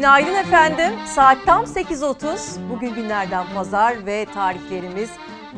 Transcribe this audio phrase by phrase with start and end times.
[0.00, 0.92] Günaydın efendim.
[1.06, 2.70] Saat tam 8.30.
[2.70, 5.10] Bugün günlerden pazar ve tarihlerimiz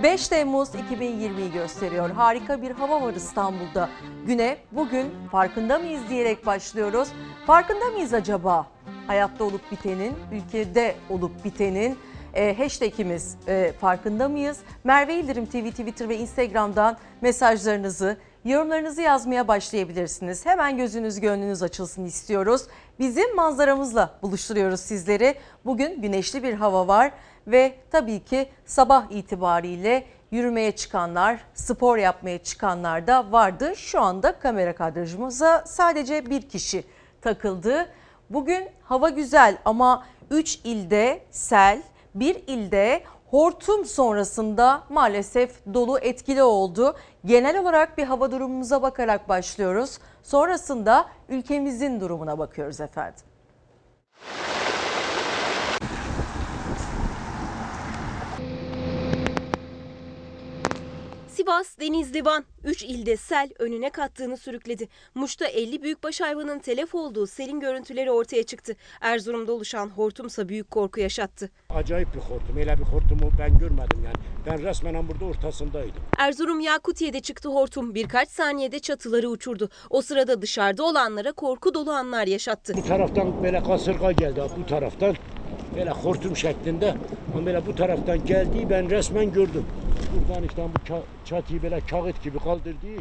[0.02, 2.10] 5 Temmuz 2020'yi gösteriyor.
[2.10, 3.88] Harika bir hava var İstanbul'da.
[4.26, 7.08] Güne bugün farkında mıyız diyerek başlıyoruz.
[7.46, 8.66] Farkında mıyız acaba?
[9.06, 11.98] Hayatta olup bitenin, ülkede olup bitenin
[12.34, 14.58] e, hashtagimiz e, farkında mıyız?
[14.84, 20.46] Merve İldirim TV, Twitter ve Instagram'dan mesajlarınızı, yorumlarınızı yazmaya başlayabilirsiniz.
[20.46, 22.62] Hemen gözünüz gönlünüz açılsın istiyoruz.
[22.98, 25.34] Bizim manzaramızla buluşturuyoruz sizleri.
[25.64, 27.12] Bugün güneşli bir hava var
[27.46, 33.72] ve tabii ki sabah itibariyle yürümeye çıkanlar, spor yapmaya çıkanlar da vardı.
[33.76, 36.84] Şu anda kamera kadrajımıza sadece bir kişi
[37.20, 37.88] takıldı.
[38.30, 41.82] Bugün hava güzel ama 3 ilde sel,
[42.14, 46.96] bir ilde hortum sonrasında maalesef dolu etkili oldu.
[47.24, 49.98] Genel olarak bir hava durumumuza bakarak başlıyoruz.
[50.22, 53.24] Sonrasında ülkemizin durumuna bakıyoruz efendim.
[61.42, 64.88] Sivas, Denizli, Van 3 ilde sel önüne kattığını sürükledi.
[65.14, 68.76] Muş'ta 50 büyükbaş hayvanın telef olduğu selin görüntüleri ortaya çıktı.
[69.00, 71.50] Erzurum'da oluşan hortumsa büyük korku yaşattı.
[71.70, 72.56] Acayip bir hortum.
[72.56, 74.16] Öyle bir hortumu ben görmedim yani.
[74.46, 76.02] Ben resmen burada ortasındaydım.
[76.18, 77.94] Erzurum Yakutiye'de çıktı hortum.
[77.94, 79.68] Birkaç saniyede çatıları uçurdu.
[79.90, 82.74] O sırada dışarıda olanlara korku dolu anlar yaşattı.
[82.76, 85.16] Bu taraftan böyle kasırga geldi bu taraftan.
[85.76, 86.92] belə xortum şəklində,
[87.32, 89.64] amma belə bu tərəfdən gəldiyi mən rəsmən gördüm.
[90.12, 93.00] Buradan işte bu çatıyı belə kağıt kimi qaldırdığı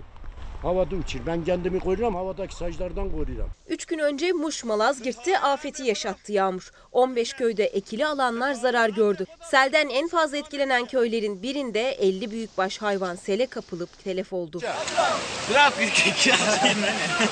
[0.62, 1.20] havada uçur.
[1.28, 3.50] Ben kendimi koruyorum havadaki saçlardan koruyorum.
[3.70, 6.72] Üç gün önce Muş Malazgirt'te afeti yaşattı yağmur.
[6.92, 9.26] 15 köyde ekili alanlar zarar gördü.
[9.52, 14.62] Selden en fazla etkilenen köylerin birinde 50 büyükbaş hayvan sele kapılıp telef oldu.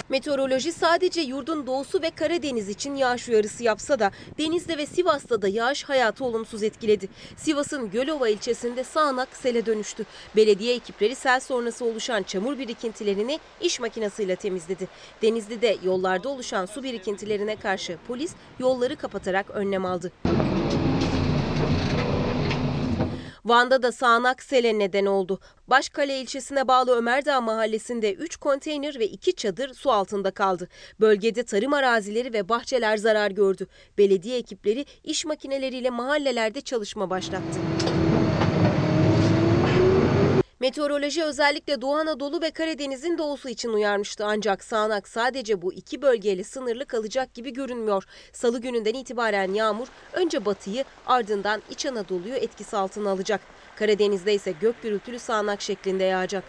[0.09, 5.48] Meteoroloji sadece yurdun doğusu ve Karadeniz için yağış uyarısı yapsa da Denizde ve Sivas'ta da
[5.48, 7.09] yağış hayatı olumsuz etkiledi.
[7.37, 10.05] Sivas'ın Gölova ilçesinde sağanak sele dönüştü.
[10.36, 13.18] Belediye ekipleri sel sonrası oluşan çamur birikintilerini
[13.61, 14.87] iş makinesiyle temizledi.
[15.21, 20.11] Denizli'de yollarda oluşan su birikintilerine karşı polis yolları kapatarak önlem aldı.
[23.45, 25.39] Van'da da sağanak sele neden oldu.
[25.67, 30.67] Başkale ilçesine bağlı Ömerdağ mahallesinde 3 konteyner ve 2 çadır su altında kaldı.
[30.99, 33.67] Bölgede tarım arazileri ve bahçeler zarar gördü.
[33.97, 37.59] Belediye ekipleri iş makineleriyle mahallelerde çalışma başlattı.
[40.59, 46.43] Meteoroloji özellikle Doğu Anadolu ve Karadeniz'in doğusu için uyarmıştı ancak sağanak sadece bu iki bölgeyle
[46.43, 48.03] sınırlı kalacak gibi görünmüyor.
[48.33, 53.42] Salı gününden itibaren yağmur önce batıyı ardından İç Anadolu'yu etkisi altına alacak.
[53.75, 56.43] Karadeniz'de ise gök gürültülü sağanak şeklinde yağacak.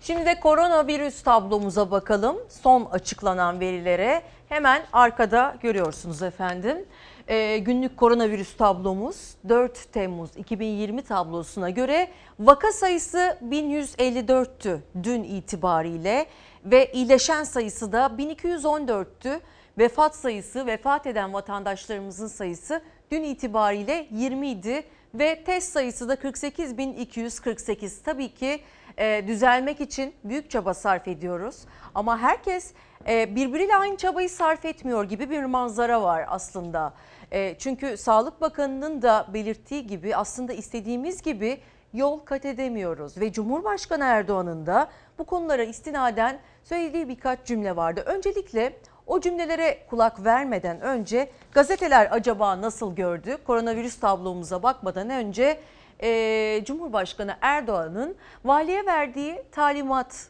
[0.00, 2.36] Şimdi de koronavirüs tablomuza bakalım.
[2.48, 6.86] Son açıklanan verilere hemen arkada görüyorsunuz efendim.
[7.28, 12.08] Ee, günlük koronavirüs tablomuz 4 Temmuz 2020 tablosuna göre
[12.40, 16.26] vaka sayısı 1154'tü dün itibariyle
[16.64, 19.40] ve iyileşen sayısı da 1214'tü.
[19.78, 24.84] Vefat sayısı, vefat eden vatandaşlarımızın sayısı dün itibariyle 20 idi
[25.14, 28.02] ve test sayısı da 48.248.
[28.04, 28.60] Tabii ki
[28.98, 31.56] e, düzelmek için büyük çaba sarf ediyoruz.
[31.94, 32.72] Ama herkes
[33.08, 36.94] e, birbiriyle aynı çabayı sarf etmiyor gibi bir manzara var aslında.
[37.32, 41.60] E, çünkü Sağlık Bakanı'nın da belirttiği gibi aslında istediğimiz gibi
[41.92, 43.20] yol kat edemiyoruz.
[43.20, 44.88] Ve Cumhurbaşkanı Erdoğan'ın da
[45.18, 48.02] bu konulara istinaden söylediği birkaç cümle vardı.
[48.06, 48.72] Öncelikle
[49.06, 53.38] o cümlelere kulak vermeden önce gazeteler acaba nasıl gördü?
[53.46, 55.60] Koronavirüs tablomuza bakmadan önce
[56.02, 60.28] e, Cumhurbaşkanı Erdoğan'ın valiye verdiği talimat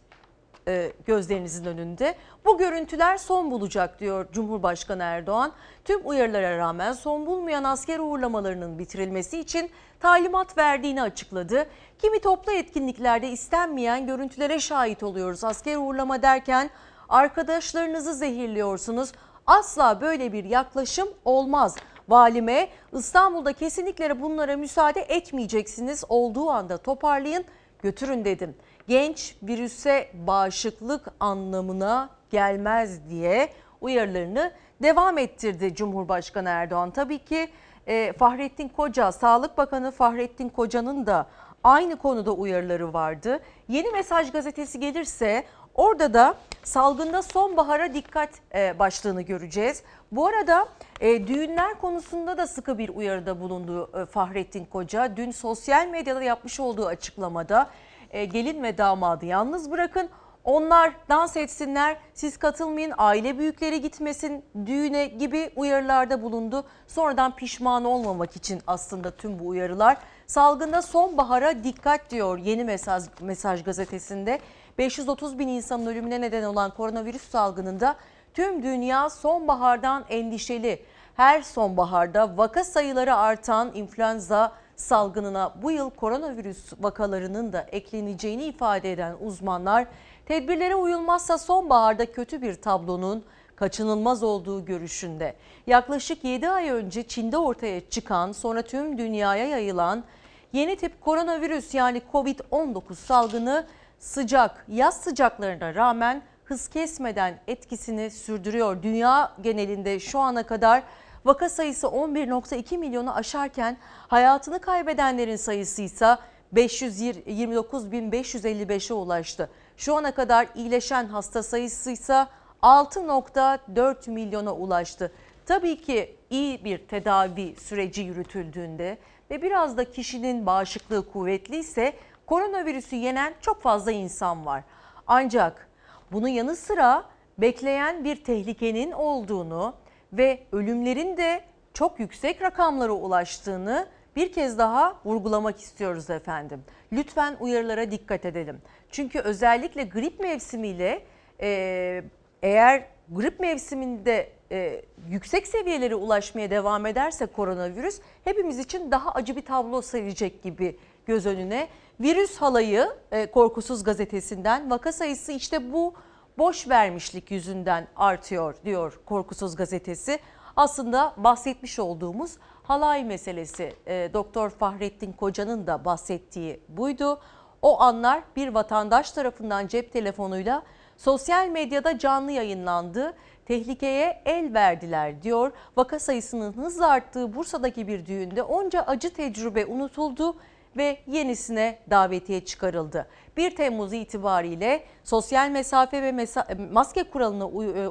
[0.69, 2.15] e, gözlerinizin önünde.
[2.45, 5.53] Bu görüntüler son bulacak diyor Cumhurbaşkanı Erdoğan.
[5.85, 9.71] Tüm uyarılara rağmen son bulmayan asker uğurlamalarının bitirilmesi için
[10.01, 11.67] talimat verdiğini açıkladı.
[11.99, 15.45] Kimi toplu etkinliklerde istenmeyen görüntülere şahit oluyoruz.
[15.45, 16.71] Asker uğurlama derken
[17.09, 19.13] arkadaşlarınızı zehirliyorsunuz.
[19.47, 21.77] Asla böyle bir yaklaşım olmaz.
[22.09, 26.05] Valime İstanbul'da kesinlikle bunlara müsaade etmeyeceksiniz.
[26.09, 27.45] Olduğu anda toparlayın
[27.83, 28.55] götürün dedim.
[28.89, 34.53] Genç virüse bağışıklık anlamına gelmez diye uyarılarını
[34.83, 36.91] devam ettirdi Cumhurbaşkanı Erdoğan.
[36.91, 37.49] Tabii ki
[37.87, 41.27] e, Fahrettin Koca, Sağlık Bakanı Fahrettin Koca'nın da
[41.65, 43.41] aynı konuda uyarıları vardı.
[43.69, 49.83] Yeni Mesaj gazetesi gelirse orada da salgında sonbahara dikkat e, başlığını göreceğiz.
[50.13, 50.69] Bu arada
[51.01, 55.17] e, düğünler konusunda da sıkı bir uyarıda bulundu e, Fahrettin Koca.
[55.17, 57.71] Dün sosyal medyada yapmış olduğu açıklamada
[58.13, 60.09] gelin ve damadı yalnız bırakın.
[60.45, 66.65] Onlar dans etsinler, siz katılmayın, aile büyükleri gitmesin düğüne gibi uyarılarda bulundu.
[66.87, 69.97] Sonradan pişman olmamak için aslında tüm bu uyarılar.
[70.27, 74.41] Salgında sonbahara dikkat diyor yeni mesaj, mesaj gazetesinde.
[74.79, 77.97] 530 bin insanın ölümüne neden olan koronavirüs salgınında
[78.35, 80.83] tüm dünya sonbahardan endişeli.
[81.17, 89.17] Her sonbaharda vaka sayıları artan influenza salgınına bu yıl koronavirüs vakalarının da ekleneceğini ifade eden
[89.21, 89.87] uzmanlar
[90.27, 93.25] tedbirlere uyulmazsa sonbaharda kötü bir tablonun
[93.57, 95.35] kaçınılmaz olduğu görüşünde.
[95.67, 100.05] Yaklaşık 7 ay önce Çin'de ortaya çıkan sonra tüm dünyaya yayılan
[100.53, 103.67] yeni tip koronavirüs yani Covid-19 salgını
[104.03, 108.83] sıcak yaz sıcaklarına rağmen hız kesmeden etkisini sürdürüyor.
[108.83, 110.83] Dünya genelinde şu ana kadar
[111.25, 113.77] vaka sayısı 11.2 milyonu aşarken
[114.09, 116.17] hayatını kaybedenlerin sayısı ise
[116.55, 119.51] 529.555'e ulaştı.
[119.77, 122.27] Şu ana kadar iyileşen hasta sayısı ise
[122.63, 125.13] 6.4 milyona ulaştı.
[125.47, 128.99] Tabii ki iyi bir tedavi süreci yürütüldüğünde
[129.31, 131.93] ve biraz da kişinin bağışıklığı kuvvetliyse
[132.33, 134.63] koronavirüsü yenen çok fazla insan var.
[135.07, 135.69] Ancak
[136.13, 137.05] bunun yanı sıra
[137.39, 139.75] bekleyen bir tehlikenin olduğunu
[140.13, 141.45] ve ölümlerin de
[141.75, 143.87] çok yüksek rakamlara ulaştığını
[144.17, 146.65] bir kez daha vurgulamak istiyoruz efendim.
[146.93, 148.63] Lütfen uyarılara dikkat edelim.
[148.91, 151.03] Çünkü özellikle grip mevsimiyle
[151.41, 152.03] e,
[152.43, 159.45] eğer grip mevsiminde e, yüksek seviyelere ulaşmaya devam ederse koronavirüs hepimiz için daha acı bir
[159.45, 160.77] tablo serecek gibi
[161.07, 161.69] göz önüne.
[162.01, 165.95] Virüs halayı e, Korkusuz gazetesinden vaka sayısı işte bu
[166.39, 170.19] boş vermişlik yüzünden artıyor diyor Korkusuz gazetesi.
[170.57, 177.21] Aslında bahsetmiş olduğumuz halay meselesi e, Doktor Fahrettin Koca'nın da bahsettiği buydu.
[177.63, 180.63] O anlar bir vatandaş tarafından cep telefonuyla
[180.97, 183.15] sosyal medyada canlı yayınlandı.
[183.47, 185.53] Tehlikeye el verdiler diyor.
[185.77, 190.37] Vaka sayısının hızla arttığı Bursa'daki bir düğünde onca acı tecrübe unutuldu
[190.77, 193.07] ve yenisine davetiye çıkarıldı.
[193.37, 196.27] 1 Temmuz itibariyle sosyal mesafe ve
[196.73, 197.89] maske kuralına e,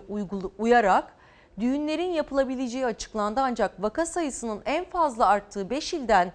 [0.58, 1.14] uyarak
[1.60, 3.40] düğünlerin yapılabileceği açıklandı.
[3.44, 6.32] Ancak vaka sayısının en fazla arttığı 5 ilden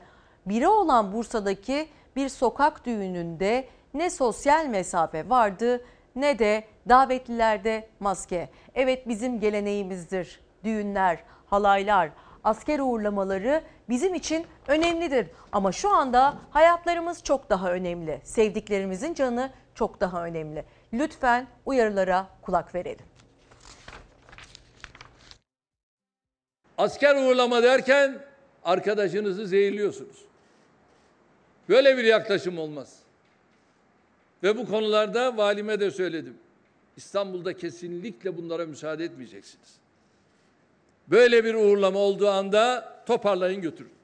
[0.47, 5.85] biri olan Bursa'daki bir sokak düğününde ne sosyal mesafe vardı
[6.17, 8.49] ne de davetlilerde maske.
[8.75, 10.41] Evet bizim geleneğimizdir.
[10.65, 12.11] Düğünler, halaylar,
[12.47, 15.27] asker uğurlamaları bizim için önemlidir.
[15.53, 18.21] Ama şu anda hayatlarımız çok daha önemli.
[18.25, 20.65] Sevdiklerimizin canı çok daha önemli.
[20.93, 23.05] Lütfen uyarılara kulak verelim.
[26.79, 28.19] Asker uğurlama derken
[28.65, 30.25] arkadaşınızı zehirliyorsunuz.
[31.69, 32.99] Böyle bir yaklaşım olmaz.
[34.43, 36.37] Ve bu konularda valime de söyledim.
[36.97, 39.86] İstanbul'da kesinlikle bunlara müsaade etmeyeceksiniz.
[41.11, 43.96] Böyle bir uğurlama olduğu anda toparlayın götürün.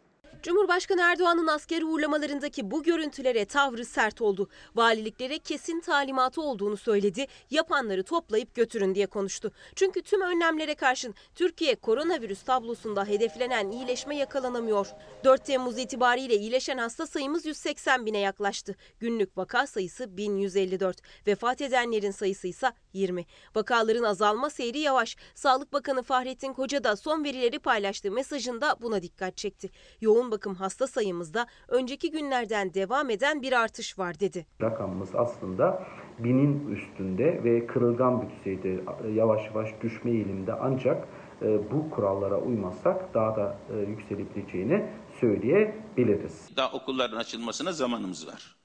[0.42, 4.48] Cumhurbaşkanı Erdoğan'ın askeri uğurlamalarındaki bu görüntülere tavrı sert oldu.
[4.74, 7.26] Valiliklere kesin talimatı olduğunu söyledi.
[7.50, 9.52] Yapanları toplayıp götürün diye konuştu.
[9.74, 14.86] Çünkü tüm önlemlere karşın Türkiye koronavirüs tablosunda hedeflenen iyileşme yakalanamıyor.
[15.24, 18.76] 4 Temmuz itibariyle iyileşen hasta sayımız 180 bine yaklaştı.
[19.00, 21.00] Günlük vaka sayısı 1154.
[21.26, 23.26] Vefat edenlerin sayısı ise 20.
[23.54, 25.16] Vakaların azalma seyri yavaş.
[25.34, 29.70] Sağlık Bakanı Fahrettin Koca da son verileri paylaştığı mesajında buna dikkat çekti.
[30.00, 34.46] Yoğun bakım hasta sayımızda önceki günlerden devam eden bir artış var dedi.
[34.62, 35.86] rakamımız aslında
[36.18, 38.84] binin üstünde ve kırılgan bir düzeyde
[39.14, 41.08] yavaş yavaş düşme eğilimde ancak
[41.42, 44.86] e, bu kurallara uymazsak daha da e, yükselebileceğini
[45.20, 46.56] söyleyebiliriz.
[46.56, 48.56] Daha okulların açılmasına zamanımız var.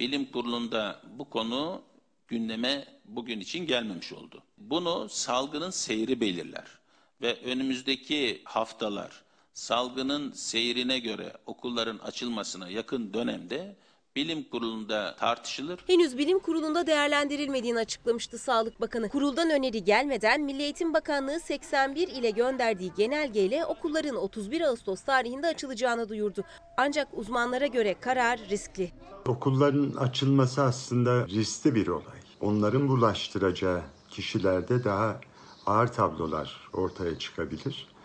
[0.00, 1.82] Bilim kurulunda bu konu
[2.28, 4.42] gündeme bugün için gelmemiş oldu.
[4.58, 6.78] Bunu salgının seyri belirler
[7.22, 9.25] ve önümüzdeki haftalar
[9.56, 13.76] salgının seyrine göre okulların açılmasına yakın dönemde
[14.16, 15.80] bilim kurulunda tartışılır.
[15.86, 19.08] Henüz bilim kurulunda değerlendirilmediğini açıklamıştı Sağlık Bakanı.
[19.08, 26.08] Kuruldan öneri gelmeden Milli Eğitim Bakanlığı 81 ile gönderdiği genelgeyle okulların 31 Ağustos tarihinde açılacağını
[26.08, 26.44] duyurdu.
[26.76, 28.92] Ancak uzmanlara göre karar riskli.
[29.26, 32.18] Okulların açılması aslında riskli bir olay.
[32.40, 35.20] Onların bulaştıracağı kişilerde daha
[35.66, 37.95] ağır tablolar ortaya çıkabilir.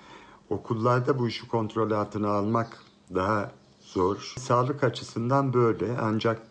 [0.51, 2.83] Okullarda bu işi kontrol altına almak
[3.15, 4.33] daha zor.
[4.37, 6.41] Sağlık açısından böyle ancak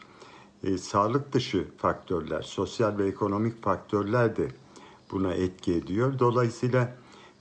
[0.62, 4.49] e, sağlık dışı faktörler, sosyal ve ekonomik faktörler de
[5.11, 6.19] buna etki ediyor.
[6.19, 6.97] Dolayısıyla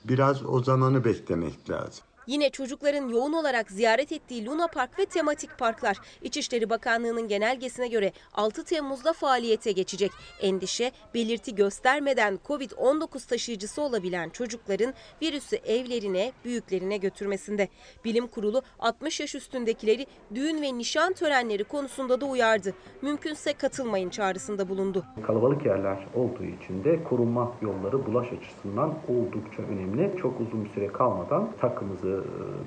[0.05, 2.08] biraz o zamanı beklemek lazım.
[2.29, 8.11] Yine çocukların yoğun olarak ziyaret ettiği Luna Park ve tematik parklar İçişleri Bakanlığı'nın genelgesine göre
[8.33, 10.11] 6 Temmuz'da faaliyete geçecek.
[10.41, 17.67] Endişe belirti göstermeden Covid-19 taşıyıcısı olabilen çocukların virüsü evlerine, büyüklerine götürmesinde.
[18.05, 20.05] Bilim Kurulu 60 yaş üstündekileri
[20.35, 22.73] düğün ve nişan törenleri konusunda da uyardı.
[23.01, 25.05] Mümkünse katılmayın çağrısında bulundu.
[25.27, 30.17] Kalabalık yerler olduğu için de korunma yolları bulaş açısından oldukça önemli.
[30.21, 32.18] Çok uzun bir süre kalmadan takımızı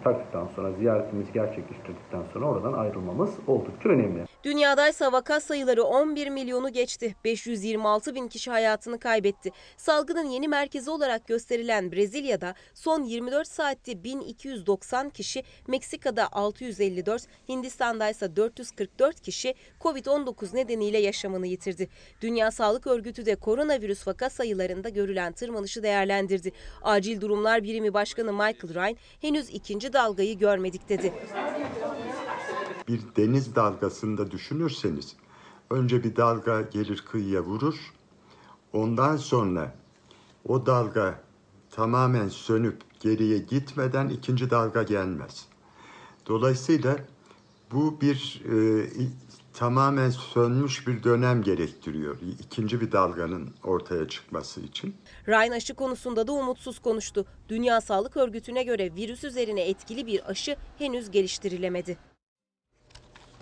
[0.05, 4.25] taktıktan sonra, ziyaretimizi gerçekleştirdikten sonra oradan ayrılmamız oldukça önemli.
[4.45, 7.15] Dünyadaysa vaka sayıları 11 milyonu geçti.
[7.25, 9.51] 526 bin kişi hayatını kaybetti.
[9.77, 18.37] Salgının yeni merkezi olarak gösterilen Brezilya'da son 24 saatte 1290 kişi, Meksika'da 654, Hindistan'da ise
[18.37, 21.89] 444 kişi Covid-19 nedeniyle yaşamını yitirdi.
[22.21, 26.53] Dünya Sağlık Örgütü de koronavirüs vaka sayılarında görülen tırmanışı değerlendirdi.
[26.83, 31.13] Acil Durumlar Birimi Başkanı Michael Ryan henüz ikinci dalgayı görmedik dedi.
[32.89, 35.17] Bir deniz dalgasında düşünürseniz
[35.71, 37.93] önce bir dalga gelir kıyıya vurur.
[38.73, 39.75] Ondan sonra
[40.49, 41.21] o dalga
[41.71, 45.47] tamamen sönüp geriye gitmeden ikinci dalga gelmez.
[46.27, 46.97] Dolayısıyla
[47.73, 48.87] bu bir e,
[49.55, 52.19] tamamen sönmüş bir dönem gerektiriyor.
[52.41, 54.97] ikinci bir dalganın ortaya çıkması için.
[55.29, 57.27] Ryan aşı konusunda da umutsuz konuştu.
[57.49, 61.99] Dünya Sağlık Örgütü'ne göre virüs üzerine etkili bir aşı henüz geliştirilemedi.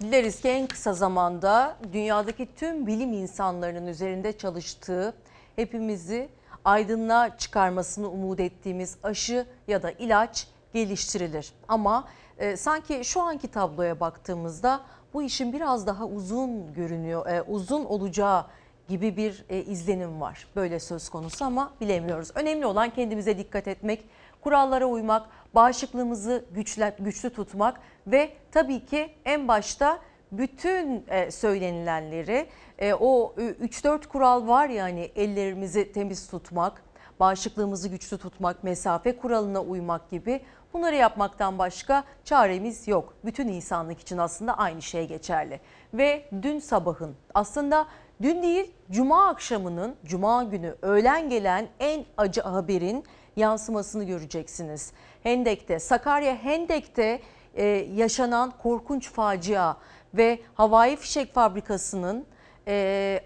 [0.00, 5.14] Dileriz ki en kısa zamanda dünyadaki tüm bilim insanlarının üzerinde çalıştığı,
[5.56, 6.28] hepimizi
[6.64, 11.52] aydınlığa çıkarmasını umut ettiğimiz aşı ya da ilaç geliştirilir.
[11.68, 14.80] Ama e, sanki şu anki tabloya baktığımızda
[15.14, 18.44] bu işin biraz daha uzun görünüyor, e, uzun olacağı
[18.88, 20.46] gibi bir e, izlenim var.
[20.56, 22.30] Böyle söz konusu ama bilemiyoruz.
[22.34, 24.04] Önemli olan kendimize dikkat etmek,
[24.40, 29.98] kurallara uymak, bağışıklığımızı güçlü, güçlü tutmak ve tabii ki en başta
[30.32, 32.46] bütün e, söylenilenleri
[32.78, 36.82] e, o 3-4 kural var ya hani ellerimizi temiz tutmak,
[37.20, 40.40] bağışıklığımızı güçlü tutmak, mesafe kuralına uymak gibi
[40.72, 43.14] bunları yapmaktan başka çaremiz yok.
[43.24, 45.60] Bütün insanlık için aslında aynı şey geçerli.
[45.94, 47.86] Ve dün sabahın aslında
[48.22, 53.04] dün değil cuma akşamının cuma günü öğlen gelen en acı haberin
[53.36, 54.92] yansımasını göreceksiniz.
[55.22, 57.20] Hendek'te, Sakarya Hendek'te
[57.54, 59.76] e, yaşanan korkunç facia
[60.14, 62.26] ve havai fişek fabrikasının
[62.68, 63.20] e,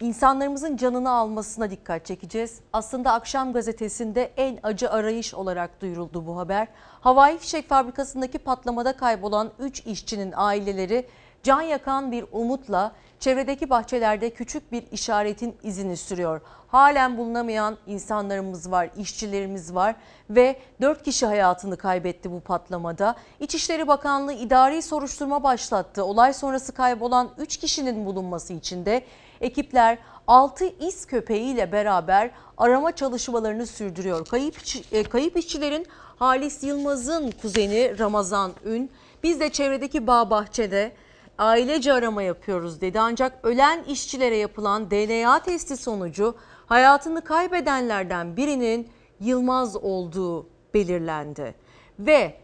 [0.00, 2.60] insanlarımızın canını almasına dikkat çekeceğiz.
[2.72, 6.68] Aslında akşam gazetesinde en acı arayış olarak duyuruldu bu haber.
[7.00, 11.06] Havai fişek fabrikasındaki patlamada kaybolan 3 işçinin aileleri
[11.42, 16.40] can yakan bir umutla çevredeki bahçelerde küçük bir işaretin izini sürüyor.
[16.68, 19.94] Halen bulunamayan insanlarımız var, işçilerimiz var
[20.30, 23.14] ve 4 kişi hayatını kaybetti bu patlamada.
[23.40, 26.04] İçişleri Bakanlığı idari soruşturma başlattı.
[26.04, 29.04] Olay sonrası kaybolan 3 kişinin bulunması için de
[29.40, 34.26] ekipler 6 iz köpeğiyle beraber arama çalışmalarını sürdürüyor.
[34.26, 34.54] Kayıp,
[34.92, 35.86] e, kayıp işçilerin
[36.18, 38.90] Halis Yılmaz'ın kuzeni Ramazan Ün,
[39.22, 40.92] biz de çevredeki bağ bahçede
[41.38, 43.00] ailece arama yapıyoruz dedi.
[43.00, 46.34] Ancak ölen işçilere yapılan DNA testi sonucu
[46.66, 48.88] hayatını kaybedenlerden birinin
[49.20, 51.54] Yılmaz olduğu belirlendi.
[51.98, 52.34] Ve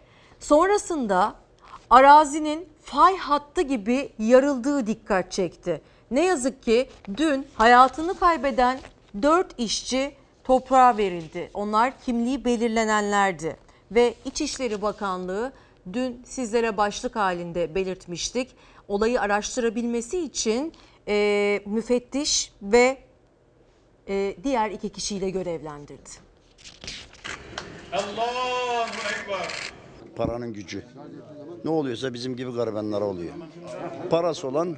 [0.41, 1.35] sonrasında
[1.91, 5.81] arazinin fay hattı gibi yarıldığı dikkat çekti.
[6.15, 8.81] Ne yazık ki dün hayatını kaybeden
[9.23, 11.51] 4 işçi toprağa verildi.
[11.55, 13.57] Onlar kimliği belirlenenlerdi
[13.91, 15.53] ve İçişleri Bakanlığı
[15.93, 18.51] dün sizlere başlık halinde belirtmiştik.
[18.89, 20.73] Olayı araştırabilmesi için
[21.09, 22.99] e, müfettiş ve
[24.09, 26.11] e, diğer iki kişiyle görevlendirdi.
[27.93, 28.89] Allahu
[29.21, 29.73] Ekber.
[30.17, 30.85] Paranın gücü.
[31.65, 33.35] Ne oluyorsa bizim gibi garibanlara oluyor.
[34.11, 34.77] Parası olan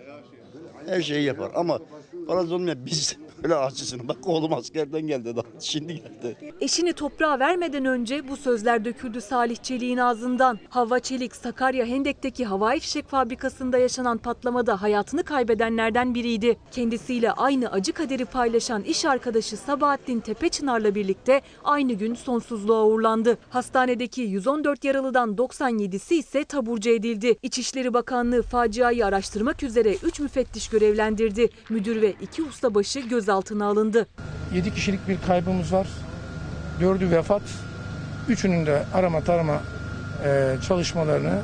[0.87, 1.51] her şeyi yapar.
[1.55, 1.81] Ama
[2.27, 4.09] parası olmayan biz öyle acısını.
[4.09, 6.55] Bak oğlum askerden geldi daha şimdi geldi.
[6.61, 10.59] Eşini toprağa vermeden önce bu sözler döküldü Salih Çelik'in ağzından.
[10.69, 16.59] Hava Çelik, Sakarya Hendek'teki havai fişek fabrikasında yaşanan patlamada hayatını kaybedenlerden biriydi.
[16.71, 23.39] Kendisiyle aynı acı kaderi paylaşan iş arkadaşı Sabahattin Tepečınar'la birlikte aynı gün sonsuzluğa uğurlandı.
[23.51, 27.37] Hastanedeki 114 yaralıdan 97'si ise taburcu edildi.
[27.43, 31.49] İçişleri Bakanlığı faciayı araştırmak üzere 3 müfettiş görevlendirdi.
[31.71, 33.26] Müdür ve 2 ustabaşı gözaltına
[33.65, 34.07] alındı.
[34.55, 35.87] 7 kişilik bir kaybımız var.
[36.81, 37.43] 4'ü vefat.
[38.29, 39.61] Üçünün de arama tarama
[40.25, 41.41] e, çalışmalarını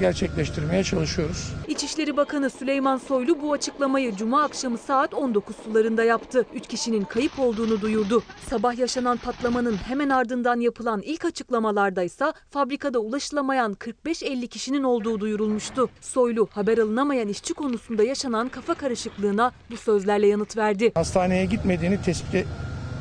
[0.00, 1.52] gerçekleştirmeye çalışıyoruz.
[1.68, 6.46] İçişleri Bakanı Süleyman Soylu bu açıklamayı Cuma akşamı saat 19 sularında yaptı.
[6.54, 8.22] 3 kişinin kayıp olduğunu duyurdu.
[8.50, 15.90] Sabah yaşanan patlamanın hemen ardından yapılan ilk açıklamalarda ise fabrikada ulaşılamayan 45-50 kişinin olduğu duyurulmuştu.
[16.00, 20.92] Soylu haber alınamayan işçi konusunda yaşanan kafa karışıklığına bu sözlerle yanıt verdi.
[20.94, 22.46] Hastaneye gitmediğini tespit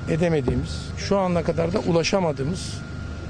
[0.09, 2.73] edemediğimiz, şu ana kadar da ulaşamadığımız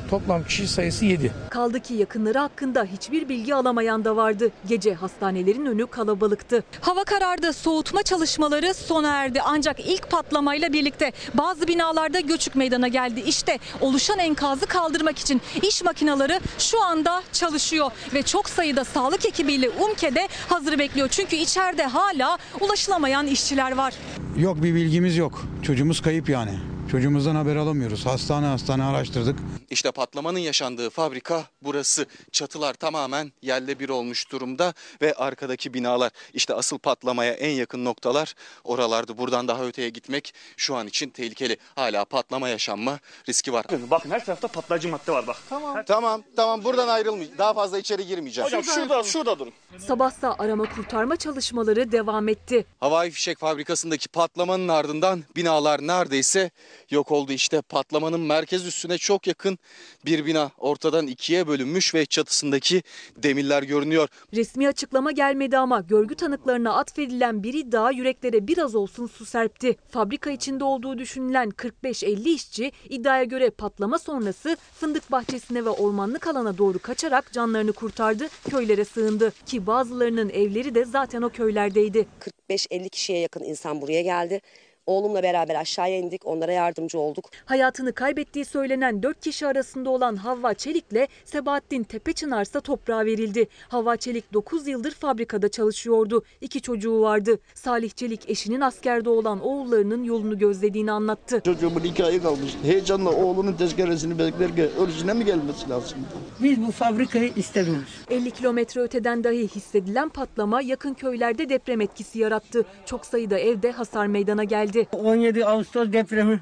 [0.10, 1.32] toplam kişi sayısı 7.
[1.50, 4.52] Kaldı ki yakınları hakkında hiçbir bilgi alamayan da vardı.
[4.68, 6.64] Gece hastanelerin önü kalabalıktı.
[6.82, 9.42] Hava karardı, soğutma çalışmaları sona erdi.
[9.46, 13.20] Ancak ilk patlamayla birlikte bazı binalarda göçük meydana geldi.
[13.20, 17.92] İşte oluşan enkazı kaldırmak için iş makineleri şu anda çalışıyor.
[18.14, 21.08] Ve çok sayıda sağlık ekibiyle UMKE'de hazır bekliyor.
[21.10, 23.94] Çünkü içeride hala ulaşılamayan işçiler var.
[24.38, 25.44] Yok bir bilgimiz yok.
[25.64, 26.52] Çocuğumuz kayıp yani.
[26.91, 28.06] Çocuğumuzdan haber alamıyoruz.
[28.06, 29.39] Hastane hastane araştırdık.
[29.70, 32.06] İşte patlamanın yaşandığı fabrika burası.
[32.32, 38.34] Çatılar tamamen yerle bir olmuş durumda ve arkadaki binalar işte asıl patlamaya en yakın noktalar
[38.63, 39.17] oralardı.
[39.17, 41.58] Buradan daha öteye gitmek şu an için tehlikeli.
[41.75, 43.65] Hala patlama yaşanma riski var.
[43.91, 45.38] Bakın her tarafta patlayıcı madde var bak.
[45.50, 47.38] Tamam tamam tamam buradan ayrılmayacağım.
[47.38, 48.46] Daha fazla içeri girmeyeceğim.
[48.48, 49.53] Hocam şurada şurada durun.
[49.88, 52.65] Sabahsa arama kurtarma çalışmaları devam etti.
[52.79, 56.51] Havai fişek fabrikasındaki patlamanın ardından binalar neredeyse
[56.91, 57.32] yok oldu.
[57.32, 59.58] İşte patlamanın merkez üstüne çok yakın
[60.06, 62.84] bir bina ortadan ikiye bölünmüş ve çatısındaki
[63.15, 64.08] demirler görünüyor.
[64.34, 69.75] Resmi açıklama gelmedi ama görgü tanıklarına atfedilen bir iddia yüreklere biraz olsun su serpti.
[69.89, 76.58] Fabrika içinde olduğu düşünülen 45-50 işçi iddiaya göre patlama sonrası fındık bahçesine ve ormanlık alana
[76.58, 79.34] doğru kaçarak canlarını kurtardı, köylere sığındı.
[79.46, 82.08] Ki bazılarının evleri de zaten o köylerdeydi.
[82.50, 84.41] 45-50 kişiye yakın insan buraya geldi.
[84.88, 87.29] Oğlumla beraber aşağıya indik, onlara yardımcı olduk.
[87.46, 93.48] Hayatını kaybettiği söylenen 4 kişi arasında olan Havva Çelik'le Sebahattin Tepečınarsa toprağa verildi.
[93.70, 96.24] Havva Çelik 9 yıldır fabrikada çalışıyordu.
[96.41, 97.39] İki çocuğu vardı.
[97.53, 101.41] Salih Çelik eşinin askerde olan oğullarının yolunu gözlediğini anlattı.
[101.46, 102.56] Çocuğumun iki ayı kalmış.
[102.63, 105.98] Heyecanla oğlunun tezkeresini beklerken ölüsüne mi gelmesi lazım?
[106.39, 107.96] Biz bu fabrikayı istemiyoruz.
[108.10, 112.65] 50 kilometre öteden dahi hissedilen patlama yakın köylerde deprem etkisi yarattı.
[112.86, 114.77] Çok sayıda evde hasar meydana geldi.
[114.94, 116.40] 17 Ağustos depremi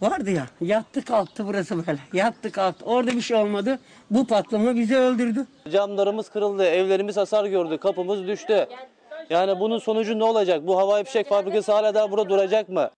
[0.00, 0.46] vardı ya.
[0.60, 1.98] Yattı kalktı burası böyle.
[2.12, 2.84] Yattı kalktı.
[2.84, 3.78] Orada bir şey olmadı.
[4.10, 5.46] Bu patlama bizi öldürdü.
[5.72, 8.68] Camlarımız kırıldı, evlerimiz hasar gördü, kapımız düştü.
[9.30, 10.66] Yani bunun sonucu ne olacak?
[10.66, 12.90] Bu havai fişek fabrikası hala daha burada duracak mı?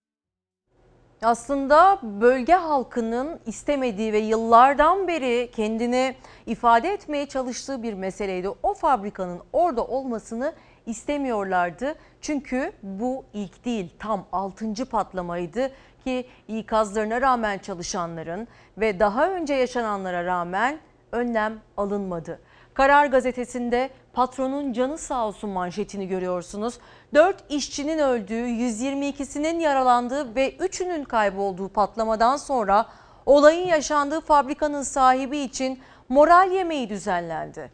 [1.22, 6.14] Aslında bölge halkının istemediği ve yıllardan beri kendini
[6.46, 8.48] ifade etmeye çalıştığı bir meseleydi.
[8.62, 10.52] O fabrikanın orada olmasını
[10.86, 11.94] istemiyorlardı.
[12.20, 14.84] Çünkü bu ilk değil tam 6.
[14.90, 15.70] patlamaydı
[16.04, 20.78] ki ikazlarına rağmen çalışanların ve daha önce yaşananlara rağmen
[21.12, 22.40] önlem alınmadı.
[22.74, 26.78] Karar gazetesinde patronun canı sağ olsun manşetini görüyorsunuz.
[27.14, 32.86] 4 işçinin öldüğü, 122'sinin yaralandığı ve 3'ünün kaybolduğu patlamadan sonra
[33.26, 37.70] olayın yaşandığı fabrikanın sahibi için moral yemeği düzenlendi.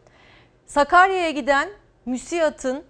[0.65, 1.69] Sakarya'ya giden
[2.05, 2.83] müsiyatın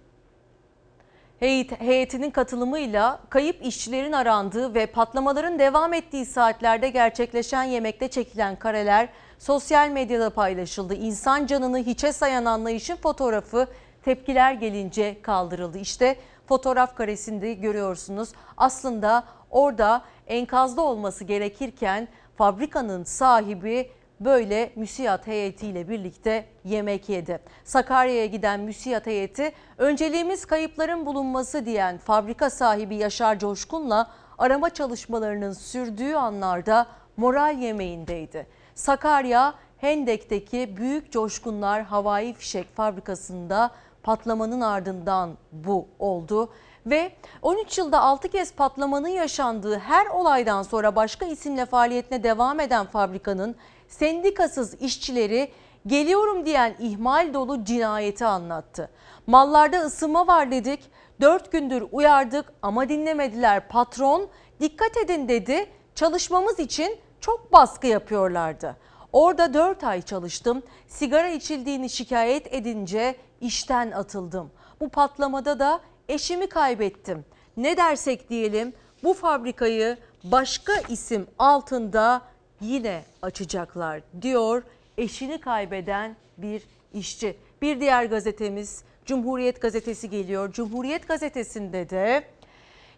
[1.40, 9.08] heyet, heyetinin katılımıyla kayıp işçilerin arandığı ve patlamaların devam ettiği saatlerde gerçekleşen yemekte çekilen kareler
[9.38, 10.94] sosyal medyada paylaşıldı.
[10.94, 13.66] İnsan canını hiçe sayan anlayışın fotoğrafı
[14.04, 15.78] tepkiler gelince kaldırıldı.
[15.78, 18.28] İşte fotoğraf karesinde görüyorsunuz.
[18.56, 27.38] Aslında orada enkazda olması gerekirken fabrikanın sahibi böyle müsiyat heyetiyle birlikte yemek yedi.
[27.64, 36.14] Sakarya'ya giden müsiyat heyeti önceliğimiz kayıpların bulunması diyen fabrika sahibi Yaşar Coşkun'la arama çalışmalarının sürdüğü
[36.14, 38.46] anlarda moral yemeğindeydi.
[38.74, 43.70] Sakarya Hendek'teki Büyük Coşkunlar Havai Fişek Fabrikası'nda
[44.02, 46.50] patlamanın ardından bu oldu.
[46.86, 52.86] Ve 13 yılda 6 kez patlamanın yaşandığı her olaydan sonra başka isimle faaliyetine devam eden
[52.86, 53.56] fabrikanın
[53.88, 55.52] sendikasız işçileri
[55.86, 58.90] geliyorum diyen ihmal dolu cinayeti anlattı.
[59.26, 60.80] Mallarda ısınma var dedik,
[61.20, 63.68] 4 gündür uyardık ama dinlemediler.
[63.68, 64.28] Patron
[64.60, 68.76] dikkat edin dedi, çalışmamız için çok baskı yapıyorlardı.
[69.12, 74.50] Orada 4 ay çalıştım, sigara içildiğini şikayet edince işten atıldım.
[74.80, 77.24] Bu patlamada da eşimi kaybettim.
[77.56, 78.72] Ne dersek diyelim
[79.04, 82.22] bu fabrikayı başka isim altında
[82.60, 84.62] yine açacaklar diyor
[84.98, 86.62] eşini kaybeden bir
[86.94, 87.36] işçi.
[87.62, 90.52] Bir diğer gazetemiz Cumhuriyet Gazetesi geliyor.
[90.52, 92.24] Cumhuriyet Gazetesi'nde de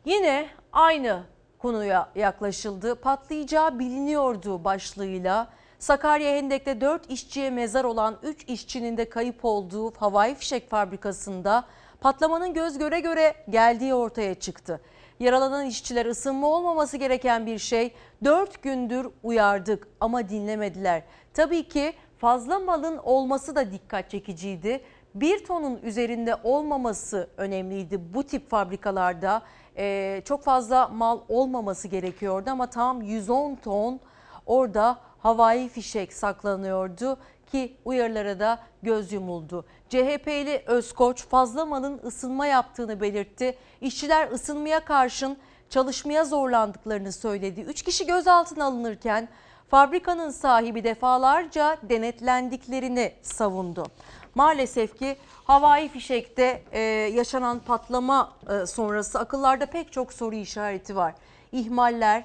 [0.05, 1.23] yine aynı
[1.59, 2.95] konuya yaklaşıldı.
[2.95, 10.35] Patlayacağı biliniyordu başlığıyla Sakarya Hendek'te 4 işçiye mezar olan 3 işçinin de kayıp olduğu havai
[10.35, 11.65] fişek fabrikasında
[12.01, 14.81] patlamanın göz göre göre geldiği ortaya çıktı.
[15.21, 21.03] Yaralanan işçiler ısınma olmaması gereken bir şey 4 gündür uyardık ama dinlemediler.
[21.35, 24.81] Tabii ki fazla malın olması da dikkat çekiciydi.
[25.15, 29.43] Bir tonun üzerinde olmaması önemliydi bu tip fabrikalarda.
[29.77, 34.01] Ee, çok fazla mal olmaması gerekiyordu ama tam 110 ton
[34.47, 37.17] orada havai fişek saklanıyordu
[37.51, 39.65] ki uyarılara da göz yumuldu.
[39.89, 43.59] CHP'li Özkoç fazla malın ısınma yaptığını belirtti.
[43.81, 45.37] İşçiler ısınmaya karşın
[45.71, 47.61] çalışmaya zorlandıklarını söyledi.
[47.61, 49.29] 3 kişi gözaltına alınırken
[49.71, 53.87] fabrikanın sahibi defalarca denetlendiklerini savundu.
[54.35, 56.81] Maalesef ki havai fişekte e,
[57.15, 61.15] yaşanan patlama e, sonrası akıllarda pek çok soru işareti var.
[61.53, 62.25] İhmaller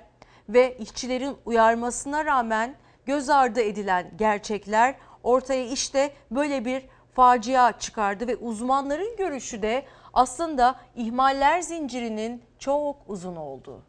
[0.50, 6.84] ve işçilerin uyarmasına rağmen göz ardı edilen gerçekler ortaya işte böyle bir
[7.14, 13.80] facia çıkardı ve uzmanların görüşü de aslında ihmaller zincirinin çok uzun olduğu.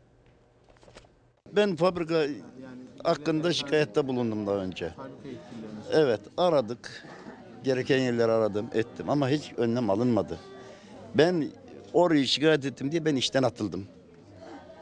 [1.52, 2.26] Ben fabrika
[3.04, 4.90] hakkında şikayette bulundum daha önce.
[5.92, 7.06] Evet aradık.
[7.64, 10.38] Gereken yerleri aradım ettim ama hiç önlem alınmadı.
[11.14, 11.48] Ben
[11.92, 13.86] orayı şikayet ettim diye ben işten atıldım.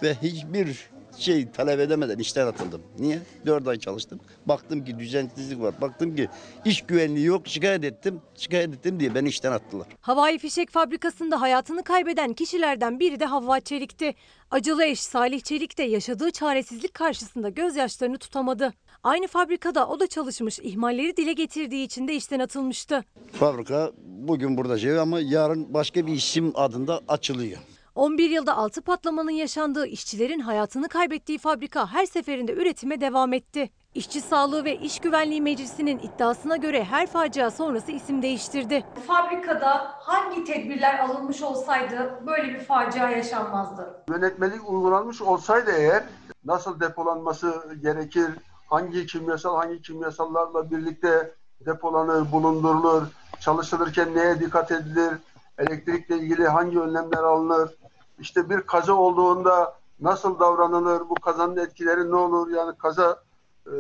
[0.03, 2.83] Ve hiçbir şey talep edemeden işten atıldım.
[2.99, 3.19] Niye?
[3.47, 4.21] Dört ay çalıştım.
[4.47, 5.75] Baktım ki düzensizlik var.
[5.81, 6.29] Baktım ki
[6.65, 7.49] iş güvenliği yok.
[7.49, 8.21] Şikayet ettim.
[8.35, 9.87] Şikayet ettim diye beni işten attılar.
[10.01, 14.15] Havai fişek fabrikasında hayatını kaybeden kişilerden biri de Havva Çelik'ti.
[14.51, 18.73] Acılı eş Salih Çelik de yaşadığı çaresizlik karşısında gözyaşlarını tutamadı.
[19.03, 23.05] Aynı fabrikada o da çalışmış, ihmalleri dile getirdiği için de işten atılmıştı.
[23.33, 27.59] Fabrika bugün burada şey ama yarın başka bir isim adında açılıyor.
[27.95, 33.71] 11 yılda 6 patlamanın yaşandığı işçilerin hayatını kaybettiği fabrika her seferinde üretime devam etti.
[33.95, 38.85] İşçi Sağlığı ve İş Güvenliği Meclisi'nin iddiasına göre her facia sonrası isim değiştirdi.
[39.07, 44.05] Fabrikada hangi tedbirler alınmış olsaydı böyle bir facia yaşanmazdı?
[44.09, 46.05] Yönetmelik uygulanmış olsaydı eğer
[46.45, 48.31] nasıl depolanması gerekir,
[48.67, 51.35] hangi kimyasal hangi kimyasallarla birlikte
[51.67, 53.03] depolanır, bulundurulur,
[53.41, 55.13] çalışılırken neye dikkat edilir,
[55.59, 57.71] elektrikle ilgili hangi önlemler alınır,
[58.19, 63.23] işte bir kaza olduğunda nasıl davranılır, bu kazanın etkileri ne olur, yani kaza
[63.67, 63.73] e,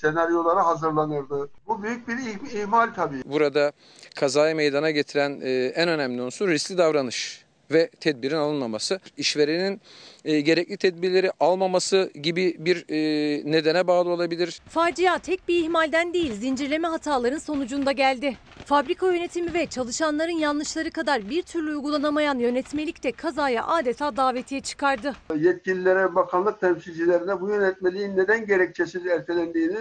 [0.00, 1.48] senaryoları hazırlanırdı.
[1.66, 3.22] Bu büyük bir ih- ihmal tabii.
[3.24, 3.72] Burada
[4.16, 9.00] kazayı meydana getiren e, en önemli unsur riskli davranış ve tedbirin alınmaması.
[9.16, 9.80] İşverenin
[10.24, 12.96] e, gerekli tedbirleri almaması gibi bir e,
[13.52, 14.60] nedene bağlı olabilir.
[14.68, 18.36] Facia tek bir ihmalden değil zincirleme hataların sonucunda geldi.
[18.64, 25.12] Fabrika yönetimi ve çalışanların yanlışları kadar bir türlü uygulanamayan yönetmelik de kazaya adeta davetiye çıkardı.
[25.34, 29.78] yetkililere, bakanlık temsilcilerine bu yönetmeliğin neden gerekçesiz ertelendiğini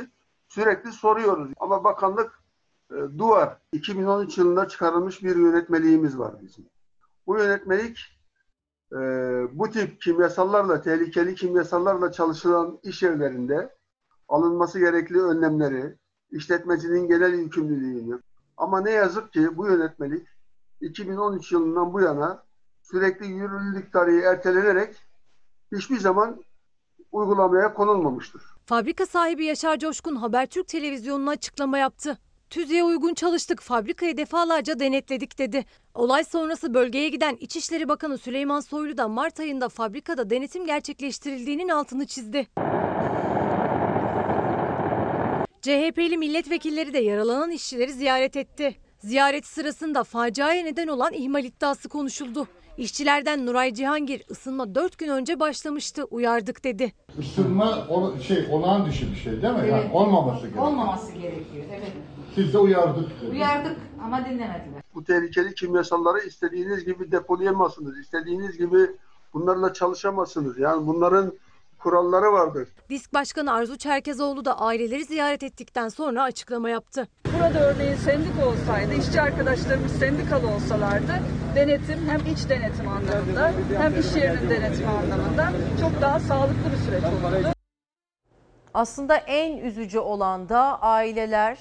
[0.49, 1.51] sürekli soruyoruz.
[1.59, 2.39] Ama bakanlık
[2.91, 6.65] e, duvar 2013 yılında çıkarılmış bir yönetmeliğimiz var bizim.
[7.27, 7.99] Bu yönetmelik
[8.91, 8.97] e,
[9.51, 13.75] bu tip kimyasallarla, tehlikeli kimyasallarla çalışılan iş evlerinde
[14.27, 15.95] alınması gerekli önlemleri,
[16.31, 18.21] işletmecinin genel yükümlülüğünü
[18.57, 20.27] ama ne yazık ki bu yönetmelik
[20.81, 22.43] 2013 yılından bu yana
[22.81, 24.95] sürekli yürürlülük tarihi ertelenerek
[25.71, 26.43] hiçbir zaman
[27.11, 28.41] uygulamaya konulmamıştır.
[28.65, 32.17] Fabrika sahibi Yaşar Coşkun Habertürk televizyonuna açıklama yaptı.
[32.49, 35.65] Tüzüğe uygun çalıştık, fabrikayı defalarca denetledik dedi.
[35.93, 42.05] Olay sonrası bölgeye giden İçişleri Bakanı Süleyman Soylu da Mart ayında fabrikada denetim gerçekleştirildiğinin altını
[42.08, 42.47] çizdi.
[45.62, 48.75] CHP'li milletvekilleri de yaralanan işçileri ziyaret etti.
[48.99, 52.47] Ziyaret sırasında faciaya neden olan ihmal iddiası konuşuldu.
[52.77, 56.93] İşçilerden Nuray Cihangir ısınma 4 gün önce başlamıştı uyardık dedi.
[57.19, 57.88] Isınma
[58.27, 59.69] şey olağan dışı bir şey değil mi?
[59.69, 60.67] Yani olmaması gerekiyor.
[60.67, 61.65] Olmaması gerekiyor.
[61.69, 61.91] Evet.
[62.35, 63.09] Siz de uyardık.
[63.31, 64.83] Uyardık ama dinlemediler.
[64.95, 67.99] Bu tehlikeli kimyasalları istediğiniz gibi depolayamazsınız.
[67.99, 68.91] İstediğiniz gibi
[69.33, 70.59] bunlarla çalışamazsınız.
[70.59, 71.33] Yani bunların
[71.79, 72.67] kuralları vardır.
[72.89, 77.07] Disk Başkanı Arzu Çerkezoğlu da aileleri ziyaret ettikten sonra açıklama yaptı.
[77.39, 81.13] Burada örneğin sendik olsaydı, işçi arkadaşlarımız sendikalı olsalardı
[81.55, 87.03] denetim hem iç denetim anlamında hem iş yerinin denetimi anlamında çok daha sağlıklı bir süreç
[87.03, 87.47] olurdu.
[88.73, 91.57] Aslında en üzücü olan da aileler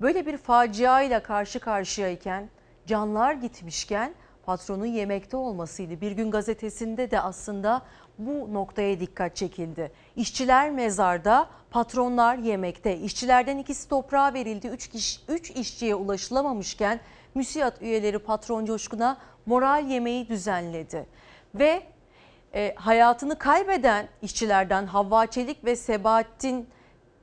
[0.00, 2.48] böyle bir faciayla karşı karşıyayken,
[2.86, 4.14] canlar gitmişken
[4.48, 6.00] patronun yemekte olmasıydı.
[6.00, 7.82] Bir gün gazetesinde de aslında
[8.18, 9.92] bu noktaya dikkat çekildi.
[10.16, 12.98] İşçiler mezarda, patronlar yemekte.
[12.98, 14.68] İşçilerden ikisi toprağa verildi.
[14.68, 17.00] Üç, kişi, üç işçiye ulaşılamamışken
[17.34, 21.06] müsiyat üyeleri patron Coşkun'a moral yemeği düzenledi.
[21.54, 21.82] Ve
[22.54, 26.68] e, hayatını kaybeden işçilerden Havva Çelik ve Sebahattin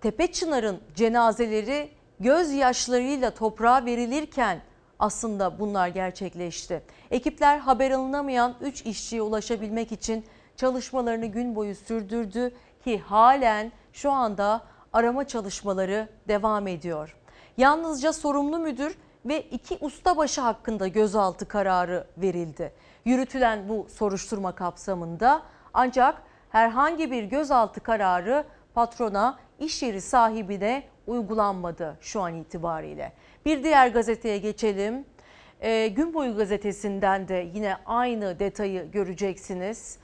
[0.02, 4.62] Tepe Çınar'ın cenazeleri gözyaşlarıyla toprağa verilirken
[5.00, 6.82] aslında bunlar gerçekleşti.
[7.12, 10.26] Ekipler haber alınamayan 3 işçiye ulaşabilmek için
[10.58, 14.62] çalışmalarını gün boyu sürdürdü ki halen şu anda
[14.94, 17.18] arama çalışmaları devam ediyor.
[17.58, 22.74] Yalnızca sorumlu müdür ve iki ustabaşı hakkında gözaltı kararı verildi.
[23.06, 25.42] Yürütülen bu soruşturma kapsamında
[25.74, 33.14] ancak herhangi bir gözaltı kararı patrona, iş yeri sahibine uygulanmadı şu an itibariyle.
[33.46, 35.06] Bir diğer gazeteye geçelim.
[35.62, 39.98] Ee, Gün boyu gazetesinden de yine aynı detayı göreceksiniz.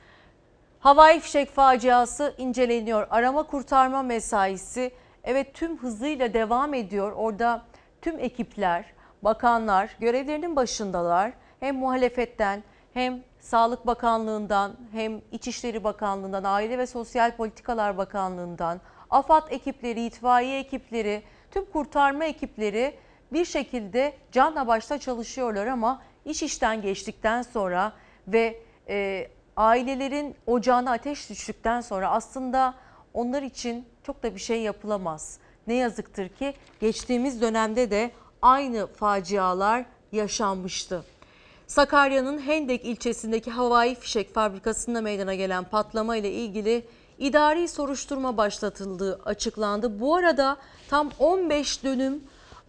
[0.79, 3.07] Havai fişek faciası inceleniyor.
[3.09, 4.91] Arama kurtarma mesaisi
[5.23, 7.11] evet tüm hızıyla devam ediyor.
[7.11, 7.61] Orada
[8.01, 11.31] tüm ekipler, bakanlar görevlerinin başındalar.
[11.59, 18.81] Hem muhalefetten hem Sağlık Bakanlığı'ndan hem İçişleri Bakanlığı'ndan, Aile ve Sosyal Politikalar Bakanlığı'ndan,
[19.11, 22.93] AFAD ekipleri, itfaiye ekipleri, tüm kurtarma ekipleri
[23.33, 27.93] bir şekilde canla başla çalışıyorlar ama iş işten geçtikten sonra
[28.27, 32.73] ve e, ailelerin ocağına ateş düştükten sonra aslında
[33.13, 35.39] onlar için çok da bir şey yapılamaz.
[35.67, 41.03] Ne yazıktır ki geçtiğimiz dönemde de aynı facialar yaşanmıştı.
[41.67, 46.85] Sakarya'nın Hendek ilçesindeki havai fişek fabrikasında meydana gelen patlama ile ilgili
[47.21, 49.99] idari soruşturma başlatıldığı açıklandı.
[49.99, 50.57] Bu arada
[50.89, 52.23] tam 15 dönüm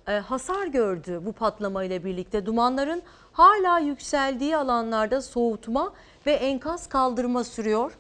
[0.09, 2.47] e, hasar gördü bu patlama ile birlikte.
[2.47, 5.93] Dumanların hala yükseldiği alanlarda soğutma
[6.27, 7.93] ve enkaz kaldırma sürüyor.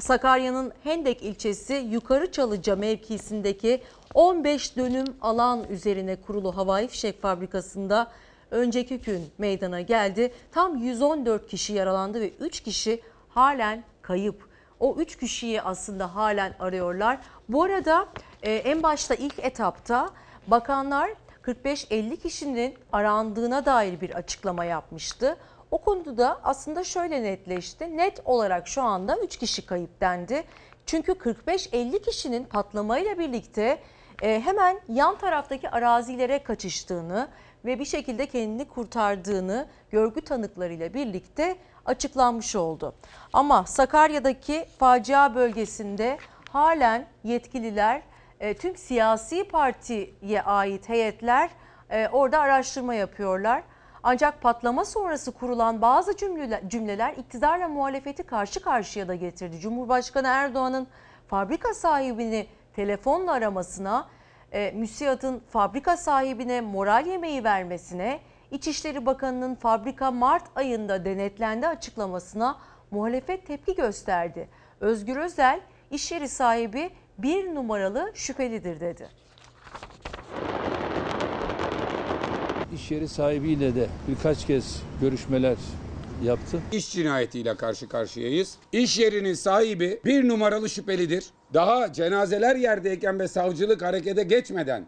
[0.00, 3.82] Sakarya'nın Hendek ilçesi Yukarı Çalıca mevkisindeki
[4.14, 8.10] 15 dönüm alan üzerine kurulu havai fişek fabrikasında
[8.50, 10.32] önceki gün meydana geldi.
[10.52, 14.49] Tam 114 kişi yaralandı ve 3 kişi halen kayıp.
[14.80, 17.18] O 3 kişiyi aslında halen arıyorlar.
[17.48, 18.08] Bu arada
[18.42, 20.10] e, en başta ilk etapta
[20.46, 21.10] bakanlar
[21.42, 25.36] 45-50 kişinin arandığına dair bir açıklama yapmıştı.
[25.70, 27.96] O konuda da aslında şöyle netleşti.
[27.96, 30.44] Net olarak şu anda 3 kişi kayıp dendi.
[30.86, 33.78] Çünkü 45-50 kişinin patlamayla birlikte
[34.22, 37.28] e, hemen yan taraftaki arazilere kaçıştığını
[37.64, 42.94] ve bir şekilde kendini kurtardığını görgü tanıklarıyla birlikte açıklanmış oldu.
[43.32, 46.18] Ama Sakarya'daki facia bölgesinde
[46.52, 48.02] halen yetkililer
[48.40, 51.50] e, tüm siyasi partiye ait heyetler
[51.90, 53.62] e, orada araştırma yapıyorlar.
[54.02, 59.60] Ancak patlama sonrası kurulan bazı cümleler, cümleler iktidarla muhalefeti karşı karşıya da getirdi.
[59.60, 60.86] Cumhurbaşkanı Erdoğan'ın
[61.28, 64.08] fabrika sahibini telefonla aramasına,
[64.52, 72.58] e, müsiyatın fabrika sahibine moral yemeği vermesine, İçişleri Bakanı'nın fabrika Mart ayında denetlendi açıklamasına
[72.90, 74.48] muhalefet tepki gösterdi.
[74.80, 75.60] Özgür Özel,
[75.90, 79.08] iş yeri sahibi bir numaralı şüphelidir dedi.
[82.74, 85.56] İş yeri sahibiyle de birkaç kez görüşmeler
[86.24, 86.60] yaptı.
[86.72, 88.58] İş cinayetiyle karşı karşıyayız.
[88.72, 91.26] İş yerinin sahibi bir numaralı şüphelidir.
[91.54, 94.86] Daha cenazeler yerdeyken ve savcılık harekete geçmeden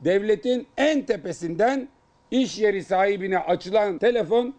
[0.00, 1.88] devletin en tepesinden
[2.30, 4.54] iş yeri sahibine açılan telefon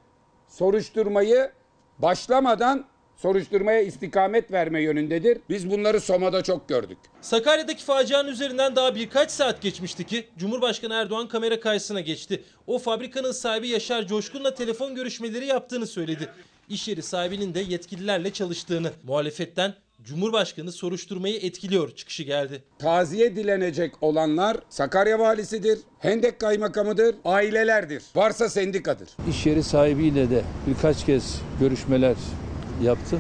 [0.47, 1.51] soruşturmayı
[1.99, 5.37] başlamadan soruşturmaya istikamet verme yönündedir.
[5.49, 6.97] Biz bunları Soma'da çok gördük.
[7.21, 12.43] Sakarya'daki facianın üzerinden daha birkaç saat geçmişti ki Cumhurbaşkanı Erdoğan kamera karşısına geçti.
[12.67, 16.29] O fabrikanın sahibi Yaşar Coşkun'la telefon görüşmeleri yaptığını söyledi.
[16.69, 19.73] İş yeri sahibinin de yetkililerle çalıştığını, muhalefetten
[20.05, 22.63] Cumhurbaşkanı soruşturmayı etkiliyor çıkışı geldi.
[22.79, 28.03] Taziye dilenecek olanlar Sakarya valisidir, Hendek kaymakamıdır, ailelerdir.
[28.15, 29.09] Varsa sendikadır.
[29.29, 32.15] İş yeri sahibiyle de birkaç kez görüşmeler
[32.83, 33.19] yaptı.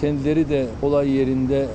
[0.00, 1.68] Kendileri de olay yerinde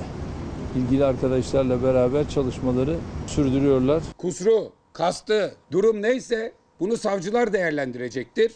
[0.76, 4.02] ilgili arkadaşlarla beraber çalışmaları sürdürüyorlar.
[4.18, 8.52] Kusru, kastı, durum neyse bunu savcılar değerlendirecektir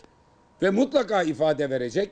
[0.63, 2.11] ve mutlaka ifade verecek.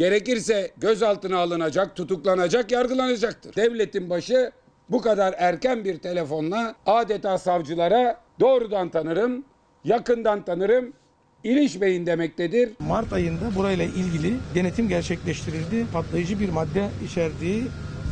[0.00, 3.56] Gerekirse gözaltına alınacak, tutuklanacak, yargılanacaktır.
[3.56, 4.52] Devletin başı
[4.90, 9.44] bu kadar erken bir telefonla adeta savcılara doğrudan tanırım,
[9.84, 10.92] yakından tanırım,
[11.44, 12.70] ilişmeyin demektedir.
[12.78, 15.86] Mart ayında burayla ilgili denetim gerçekleştirildi.
[15.92, 17.64] Patlayıcı bir madde içerdiği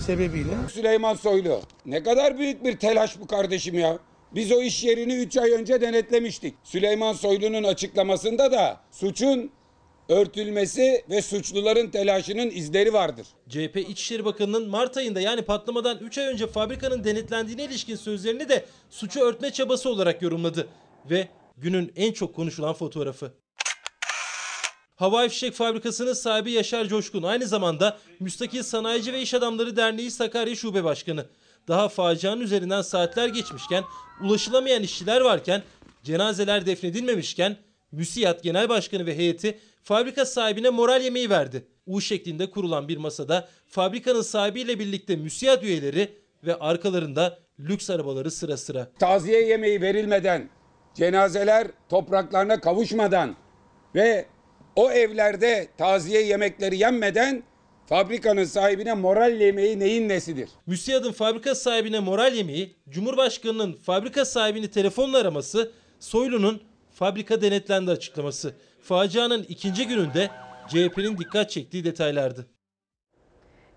[0.07, 0.51] sebebiyle.
[0.73, 3.99] Süleyman Soylu ne kadar büyük bir telaş bu kardeşim ya.
[4.35, 6.55] Biz o iş yerini 3 ay önce denetlemiştik.
[6.65, 9.51] Süleyman Soylu'nun açıklamasında da suçun
[10.09, 13.27] örtülmesi ve suçluların telaşının izleri vardır.
[13.49, 18.65] CHP İçişleri Bakanı'nın Mart ayında yani patlamadan 3 ay önce fabrikanın denetlendiğine ilişkin sözlerini de
[18.91, 20.69] suçu örtme çabası olarak yorumladı.
[21.11, 23.33] Ve günün en çok konuşulan fotoğrafı.
[24.97, 30.55] Havai Fişek Fabrikası'nın sahibi Yaşar Coşkun aynı zamanda Müstakil Sanayici ve İş Adamları Derneği Sakarya
[30.55, 31.27] Şube Başkanı.
[31.69, 33.85] Daha facianın üzerinden saatler geçmişken,
[34.23, 35.63] ulaşılamayan işçiler varken,
[36.05, 37.57] cenazeler defnedilmemişken
[37.93, 41.67] MÜSİAD Genel Başkanı ve heyeti fabrika sahibine moral yemeği verdi.
[41.87, 46.09] U şeklinde kurulan bir masada fabrikanın sahibiyle birlikte MÜSİAD üyeleri
[46.45, 48.91] ve arkalarında lüks arabaları sıra sıra.
[48.99, 50.51] Taziye yemeği verilmeden,
[50.95, 53.37] cenazeler topraklarına kavuşmadan
[53.95, 54.27] ve
[54.77, 57.43] o evlerde taziye yemekleri yenmeden
[57.87, 60.49] fabrikanın sahibine moral yemeği neyin nesidir?
[60.67, 66.63] MÜSİAD'ın fabrika sahibine moral yemeği, Cumhurbaşkanı'nın fabrika sahibini telefonla araması, Soylu'nun
[66.99, 68.55] fabrika denetlendi açıklaması.
[68.83, 70.31] Facianın ikinci gününde
[70.69, 72.47] CHP'nin dikkat çektiği detaylardı.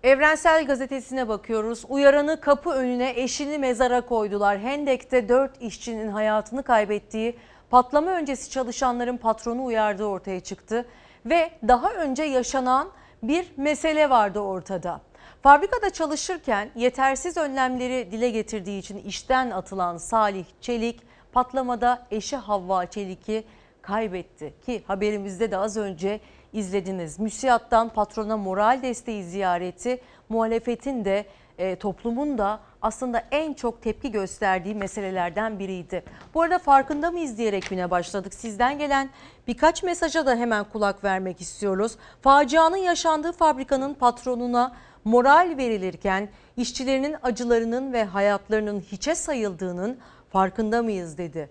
[0.02, 1.84] Evrensel Gazetesi'ne bakıyoruz.
[1.88, 4.58] Uyaranı kapı önüne eşini mezara koydular.
[4.58, 7.36] Hendek'te 4 işçinin hayatını kaybettiği
[7.70, 10.86] patlama öncesi çalışanların patronu uyardığı ortaya çıktı.
[11.26, 12.88] Ve daha önce yaşanan
[13.22, 15.00] bir mesele vardı ortada.
[15.42, 23.44] Fabrikada çalışırken yetersiz önlemleri dile getirdiği için işten atılan Salih Çelik patlamada eşi Havva Çelik'i
[23.82, 24.54] kaybetti.
[24.66, 26.20] Ki haberimizde de az önce
[26.52, 27.18] izlediniz.
[27.18, 31.26] Müsiyattan patrona moral desteği ziyareti muhalefetin de
[31.58, 36.04] e, toplumun da aslında en çok tepki gösterdiği meselelerden biriydi.
[36.34, 38.34] Bu arada farkında mıyız diyerek güne başladık.
[38.34, 39.10] Sizden gelen
[39.46, 41.96] birkaç mesaja da hemen kulak vermek istiyoruz.
[42.22, 44.72] Facianın yaşandığı fabrikanın patronuna
[45.04, 49.98] moral verilirken işçilerinin acılarının ve hayatlarının hiçe sayıldığının
[50.32, 51.50] farkında mıyız dedi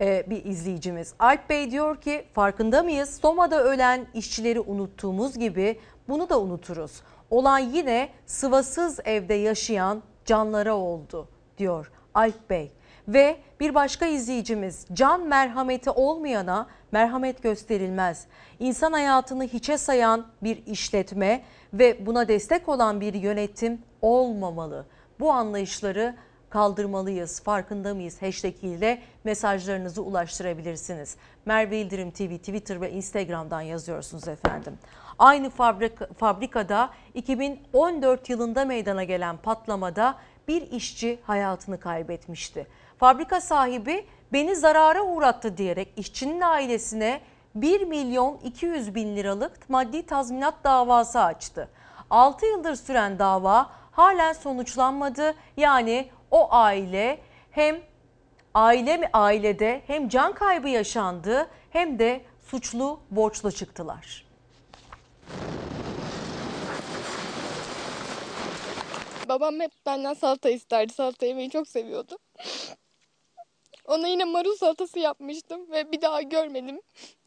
[0.00, 1.14] ee, bir izleyicimiz.
[1.18, 3.18] Alp Bey diyor ki farkında mıyız?
[3.22, 7.02] Soma'da ölen işçileri unuttuğumuz gibi bunu da unuturuz.
[7.30, 12.72] Olan yine sıvasız evde yaşayan canlara oldu diyor Alp Bey.
[13.08, 18.26] Ve bir başka izleyicimiz can merhameti olmayana merhamet gösterilmez.
[18.58, 21.42] İnsan hayatını hiçe sayan bir işletme
[21.72, 24.86] ve buna destek olan bir yönetim olmamalı.
[25.20, 26.14] Bu anlayışları
[26.52, 27.42] kaldırmalıyız.
[27.42, 28.22] Farkında mıyız?
[28.22, 31.16] Hashtag ile mesajlarınızı ulaştırabilirsiniz.
[31.46, 34.78] Merve İldirim TV Twitter ve Instagram'dan yazıyorsunuz efendim.
[35.18, 40.14] Aynı fabrika, fabrikada 2014 yılında meydana gelen patlamada
[40.48, 42.66] bir işçi hayatını kaybetmişti.
[42.98, 47.20] Fabrika sahibi beni zarara uğrattı diyerek işçinin ailesine
[47.54, 51.68] 1 milyon 200 bin liralık maddi tazminat davası açtı.
[52.10, 55.34] 6 yıldır süren dava halen sonuçlanmadı.
[55.56, 57.18] Yani o aile
[57.50, 57.80] hem
[58.54, 64.24] aile mi ailede hem can kaybı yaşandı hem de suçlu borçlu çıktılar.
[69.28, 70.92] Babam hep benden salata isterdi.
[70.92, 72.18] Salata yemeyi çok seviyordu.
[73.88, 76.80] Ona yine marul salatası yapmıştım ve bir daha görmedim.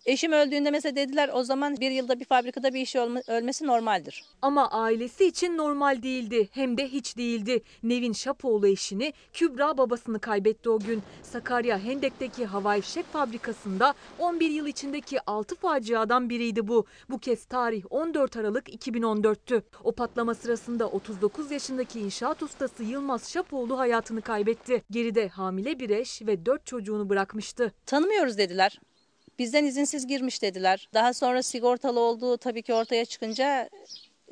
[0.05, 4.23] Eşim öldüğünde mesela dediler o zaman bir yılda bir fabrikada bir işi ölmesi normaldir.
[4.41, 7.63] Ama ailesi için normal değildi hem de hiç değildi.
[7.83, 11.01] Nevin Şapoğlu eşini Kübra babasını kaybetti o gün.
[11.23, 16.85] Sakarya Hendek'teki havai fişek fabrikasında 11 yıl içindeki 6 faciadan biriydi bu.
[17.09, 19.61] Bu kez tarih 14 Aralık 2014'tü.
[19.83, 24.83] O patlama sırasında 39 yaşındaki inşaat ustası Yılmaz Şapoğlu hayatını kaybetti.
[24.91, 27.71] Geride hamile bir eş ve 4 çocuğunu bırakmıştı.
[27.85, 28.79] Tanımıyoruz dediler.
[29.39, 30.89] Bizden izinsiz girmiş dediler.
[30.93, 33.69] Daha sonra sigortalı olduğu tabii ki ortaya çıkınca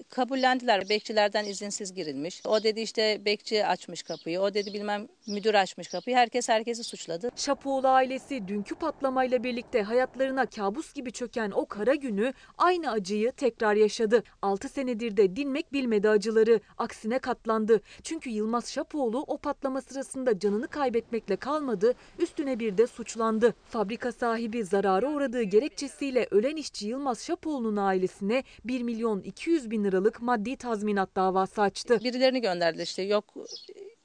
[0.10, 0.89] kabullendiler.
[0.89, 2.42] Bekçilerden izinsiz girilmiş.
[2.46, 4.39] O dedi işte bekçi açmış kapıyı.
[4.42, 6.16] O dedi bilmem müdür açmış kapıyı.
[6.16, 7.30] Herkes herkesi suçladı.
[7.36, 13.76] Şapoğlu ailesi dünkü patlamayla birlikte hayatlarına kabus gibi çöken o kara günü aynı acıyı tekrar
[13.76, 14.24] yaşadı.
[14.42, 16.60] 6 senedir de dinmek bilmedi acıları.
[16.78, 17.82] Aksine katlandı.
[18.04, 21.94] Çünkü Yılmaz Şapoğlu o patlama sırasında canını kaybetmekle kalmadı.
[22.20, 23.54] Üstüne bir de suçlandı.
[23.66, 30.22] Fabrika sahibi zarara uğradığı gerekçesiyle ölen işçi Yılmaz Şapoğlu'nun ailesine 1 milyon 200 bin liralık
[30.22, 32.00] maddi tazminat davası açtı.
[32.04, 33.34] Birilerini gönderdi işte yok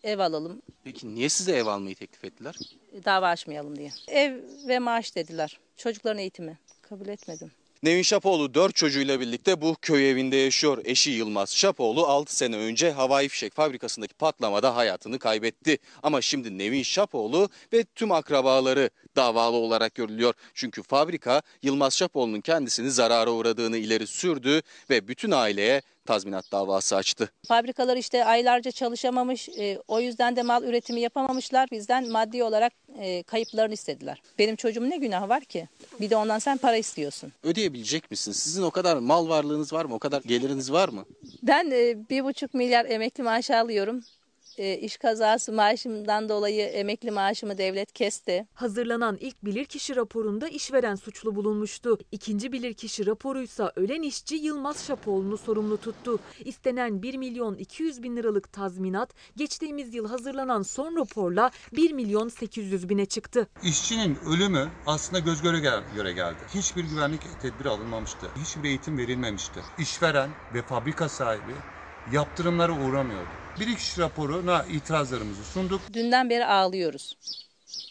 [0.05, 2.55] ev alalım, Peki niye size ev almayı teklif ettiler?
[3.05, 3.93] dava açmayalım diye.
[4.09, 4.35] Ev
[4.69, 5.59] ve maaş dediler.
[5.77, 6.59] Çocukların eğitimi.
[6.83, 7.51] Kabul etmedim.
[7.83, 10.79] Nevin Şapoğlu 4 çocuğuyla birlikte bu köy evinde yaşıyor.
[10.85, 15.79] Eşi Yılmaz Şapoğlu 6 sene önce havai fişek fabrikasındaki patlamada hayatını kaybetti.
[16.03, 20.35] Ama şimdi Nevin Şapoğlu ve tüm akrabaları davalı olarak görülüyor.
[20.55, 27.31] Çünkü fabrika Yılmaz Şapoğlu'nun kendisini zarara uğradığını ileri sürdü ve bütün aileye tazminat davası açtı.
[27.49, 29.49] Fabrikalar işte aylarca çalışamamış.
[29.49, 31.69] e, o yüzden de mal üretimi yapamamışlar.
[31.71, 34.23] Bizden maddi olarak e, kayıplarını istediler.
[34.39, 35.69] Benim çocuğumun ne günahı var ki?
[36.01, 37.33] Bir de ondan sen para istiyorsun.
[37.43, 38.37] Ödeyebilecek misiniz?
[38.37, 39.95] Sizin o kadar mal varlığınız var mı?
[39.95, 41.05] O kadar geliriniz var mı?
[41.43, 44.05] Ben e, bir buçuk milyar emekli maaşı alıyorum.
[44.59, 48.47] E, iş kazası maaşımdan dolayı emekli maaşımı devlet kesti.
[48.55, 51.99] Hazırlanan ilk bilirkişi raporunda işveren suçlu bulunmuştu.
[52.13, 56.19] İkinci bilirkişi raporuysa ölen işçi Yılmaz Şapoğlu'nu sorumlu tuttu.
[56.45, 62.89] İstenen 1 milyon 200 bin liralık tazminat geçtiğimiz yıl hazırlanan son raporla 1 milyon 800
[62.89, 63.49] bine çıktı.
[63.63, 66.39] İşçinin ölümü aslında göz göre gel- göre geldi.
[66.55, 68.27] Hiçbir güvenlik tedbiri alınmamıştı.
[68.45, 69.61] Hiçbir eğitim verilmemişti.
[69.79, 71.53] İşveren ve fabrika sahibi
[72.13, 73.29] yaptırımlara uğramıyordu.
[73.61, 75.81] Bilirkişi raporuna itirazlarımızı sunduk.
[75.93, 77.17] Dünden beri ağlıyoruz.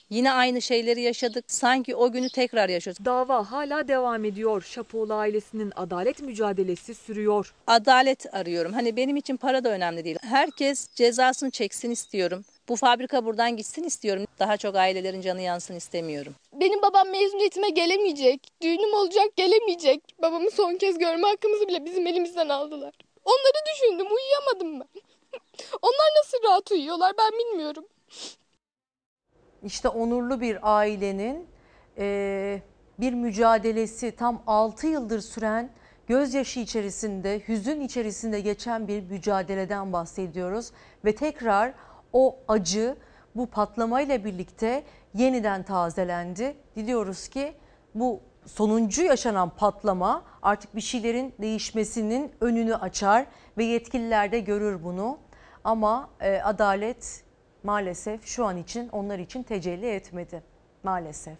[0.10, 1.46] Yine aynı şeyleri yaşadık.
[1.48, 3.06] Sanki o günü tekrar yaşıyoruz.
[3.06, 4.62] Dava hala devam ediyor.
[4.62, 7.54] Şapoğlu ailesinin adalet mücadelesi sürüyor.
[7.68, 8.74] Adalet arıyorum.
[8.74, 10.18] Hani benim için para da önemli değil.
[10.22, 12.46] Herkes cezasını çeksin istiyorum.
[12.70, 14.26] Bu fabrika buradan gitsin istiyorum.
[14.40, 16.36] Daha çok ailelerin canı yansın istemiyorum.
[16.54, 18.48] Benim babam mezuniyetime gelemeyecek.
[18.62, 20.02] Düğünüm olacak gelemeyecek.
[20.22, 22.94] Babamı son kez görme hakkımızı bile bizim elimizden aldılar.
[23.26, 25.02] Onları düşündüm uyuyamadım ben.
[25.82, 27.86] Onlar nasıl rahat uyuyorlar ben bilmiyorum.
[29.64, 31.48] İşte onurlu bir ailenin
[31.98, 32.62] eee,
[33.00, 35.70] bir mücadelesi tam 6 yıldır süren
[36.08, 40.72] gözyaşı içerisinde, hüzün içerisinde geçen bir mücadeleden bahsediyoruz.
[41.06, 41.74] Ve tekrar
[42.14, 42.96] o acı
[43.36, 44.84] bu patlamayla birlikte
[45.14, 46.56] yeniden tazelendi.
[46.76, 47.54] Diliyoruz ki
[47.96, 53.26] bu sonuncu yaşanan patlama artık bir şeylerin değişmesinin önünü açar
[53.58, 55.18] ve yetkililer de görür bunu.
[55.68, 57.24] Ama e, adalet
[57.64, 60.44] maalesef şu an için onlar için tecelli etmedi
[60.84, 61.38] maalesef.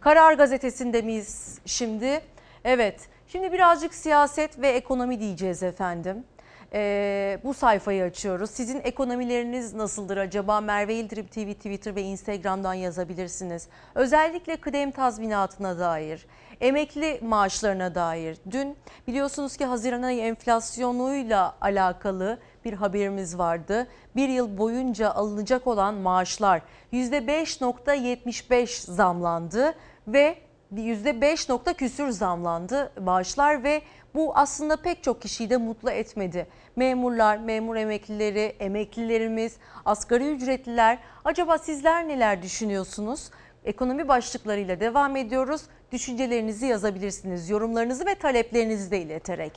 [0.00, 2.20] Karar gazetesinde miyiz şimdi?
[2.64, 6.24] Evet şimdi birazcık siyaset ve ekonomi diyeceğiz efendim.
[6.72, 8.50] Ee, bu sayfayı açıyoruz.
[8.50, 10.60] Sizin ekonomileriniz nasıldır acaba?
[10.60, 13.68] Merve İldirim TV Twitter ve Instagram'dan yazabilirsiniz.
[13.94, 16.26] Özellikle kıdem tazminatına dair,
[16.60, 18.38] emekli maaşlarına dair.
[18.50, 18.76] Dün
[19.08, 23.86] biliyorsunuz ki Haziran ayı enflasyonuyla alakalı bir haberimiz vardı.
[24.16, 26.62] Bir yıl boyunca alınacak olan maaşlar
[26.92, 29.74] %5.75 zamlandı
[30.08, 30.38] ve
[30.74, 33.82] %5 nokta küsür zamlandı maaşlar ve
[34.14, 36.46] bu aslında pek çok kişiyi de mutlu etmedi.
[36.76, 43.30] Memurlar, memur emeklileri, emeklilerimiz, asgari ücretliler acaba sizler neler düşünüyorsunuz?
[43.64, 45.62] Ekonomi başlıklarıyla devam ediyoruz.
[45.92, 49.52] Düşüncelerinizi yazabilirsiniz, yorumlarınızı ve taleplerinizi de ileterek.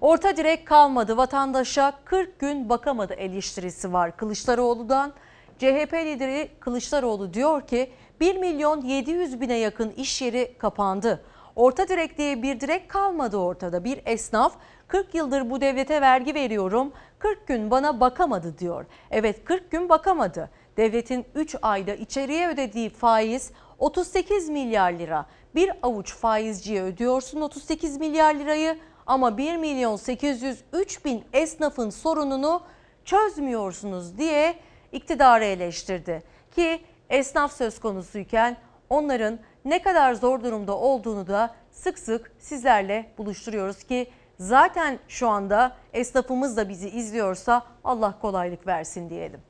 [0.00, 5.12] Orta direk kalmadı, vatandaşa 40 gün bakamadı eleştirisi var Kılıçdaroğlu'dan.
[5.58, 7.90] CHP lideri Kılıçdaroğlu diyor ki
[8.20, 11.24] 1 milyon 700 bine yakın iş yeri kapandı.
[11.56, 13.84] Orta direk diye bir direk kalmadı ortada.
[13.84, 14.52] Bir esnaf
[14.88, 18.86] 40 yıldır bu devlete vergi veriyorum 40 gün bana bakamadı diyor.
[19.10, 20.50] Evet 40 gün bakamadı.
[20.76, 25.26] Devletin 3 ayda içeriye ödediği faiz 38 milyar lira.
[25.54, 28.78] Bir avuç faizciye ödüyorsun 38 milyar lirayı
[29.08, 32.62] ama 1 milyon 803 bin esnafın sorununu
[33.04, 34.54] çözmüyorsunuz diye
[34.92, 36.22] iktidarı eleştirdi.
[36.50, 36.80] Ki
[37.10, 38.56] esnaf söz konusuyken
[38.90, 45.76] onların ne kadar zor durumda olduğunu da sık sık sizlerle buluşturuyoruz ki zaten şu anda
[45.92, 49.40] esnafımız da bizi izliyorsa Allah kolaylık versin diyelim.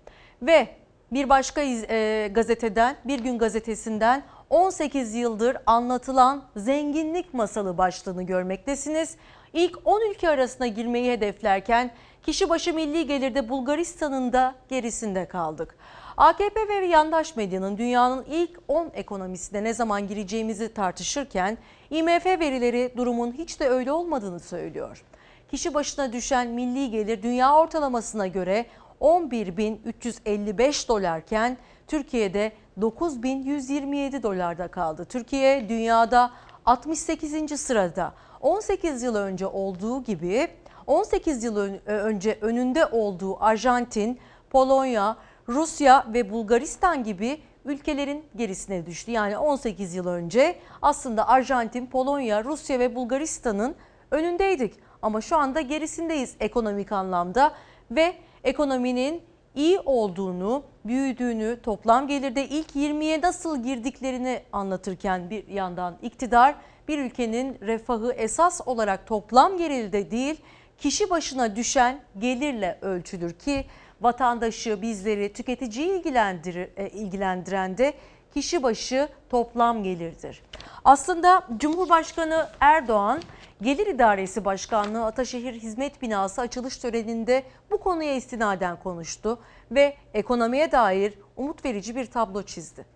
[0.43, 0.69] Ve
[1.13, 9.17] bir başka e, gazeteden, Bir Gün Gazetesi'nden 18 yıldır anlatılan zenginlik masalı başlığını görmektesiniz.
[9.53, 11.91] İlk 10 ülke arasına girmeyi hedeflerken
[12.23, 15.77] kişi başı milli gelirde Bulgaristan'ın da gerisinde kaldık.
[16.17, 21.59] AKP ve yandaş medyanın dünyanın ilk 10 ekonomisine ne zaman gireceğimizi tartışırken
[21.91, 25.05] IMF verileri durumun hiç de öyle olmadığını söylüyor.
[25.51, 28.67] Kişi başına düşen milli gelir dünya ortalamasına göre
[29.01, 31.59] 11.355 dolarken
[31.89, 35.05] Türkiye'de 9.127 dolarda kaldı.
[35.05, 36.31] Türkiye dünyada
[36.67, 37.61] 68.
[37.61, 38.13] sırada.
[38.41, 40.49] 18 yıl önce olduğu gibi
[40.87, 44.19] 18 yıl ön- önce önünde olduğu Arjantin,
[44.51, 45.17] Polonya,
[45.49, 49.11] Rusya ve Bulgaristan gibi ülkelerin gerisine düştü.
[49.11, 53.75] Yani 18 yıl önce aslında Arjantin, Polonya, Rusya ve Bulgaristan'ın
[54.11, 54.75] önündeydik.
[55.03, 57.53] Ama şu anda gerisindeyiz ekonomik anlamda
[57.91, 58.15] ve
[58.45, 59.23] ekonominin
[59.55, 66.55] iyi olduğunu, büyüdüğünü, toplam gelirde ilk 20'ye nasıl girdiklerini anlatırken bir yandan iktidar
[66.89, 70.41] bir ülkenin refahı esas olarak toplam gelirde değil,
[70.79, 73.65] kişi başına düşen gelirle ölçülür ki
[74.01, 77.95] vatandaşı, bizleri, tüketiciyi ilgilendirir, e, ilgilendiren de
[78.35, 80.43] kişi başı toplam gelirdir.
[80.85, 83.21] Aslında Cumhurbaşkanı Erdoğan
[83.63, 89.39] Gelir İdaresi Başkanlığı Ataşehir Hizmet Binası açılış töreninde bu konuya istinaden konuştu
[89.71, 92.87] ve ekonomiye dair umut verici bir tablo çizdi.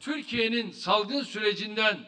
[0.00, 1.98] Türkiye'nin salgın sürecinden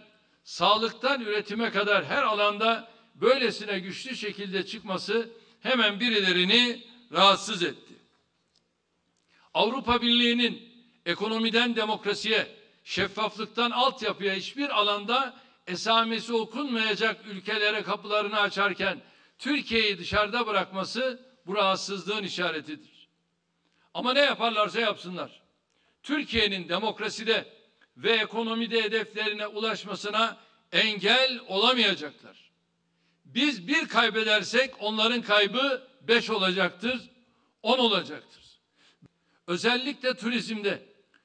[0.45, 7.95] sağlıktan üretime kadar her alanda böylesine güçlü şekilde çıkması hemen birilerini rahatsız etti.
[9.55, 10.63] Avrupa Birliği'nin
[11.07, 12.47] ekonomiden demokrasiye,
[12.85, 15.35] şeffaflıktan altyapıya hiçbir alanda
[15.67, 19.03] esamesi okunmayacak ülkelere kapılarını açarken
[19.39, 23.09] Türkiye'yi dışarıda bırakması bu rahatsızlığın işaretidir.
[23.95, 25.43] Ama ne yaparlarsa yapsınlar.
[26.03, 27.47] Türkiye'nin demokraside
[27.97, 30.37] ve ekonomide hedeflerine ulaşmasına
[30.73, 32.51] engel olamayacaklar.
[33.25, 37.11] Biz bir kaybedersek onların kaybı beş olacaktır,
[37.63, 38.43] on olacaktır.
[39.47, 40.83] Özellikle turizmde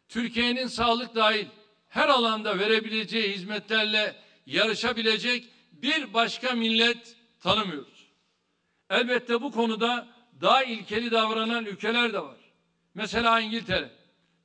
[0.09, 1.45] Türkiye'nin sağlık dahil
[1.89, 4.15] her alanda verebileceği hizmetlerle
[4.49, 8.09] yarışabilecek bir başka millet tanımıyoruz.
[8.89, 10.07] Elbette bu konuda
[10.41, 12.37] daha ilkeli davranan ülkeler de var.
[12.93, 13.91] Mesela İngiltere.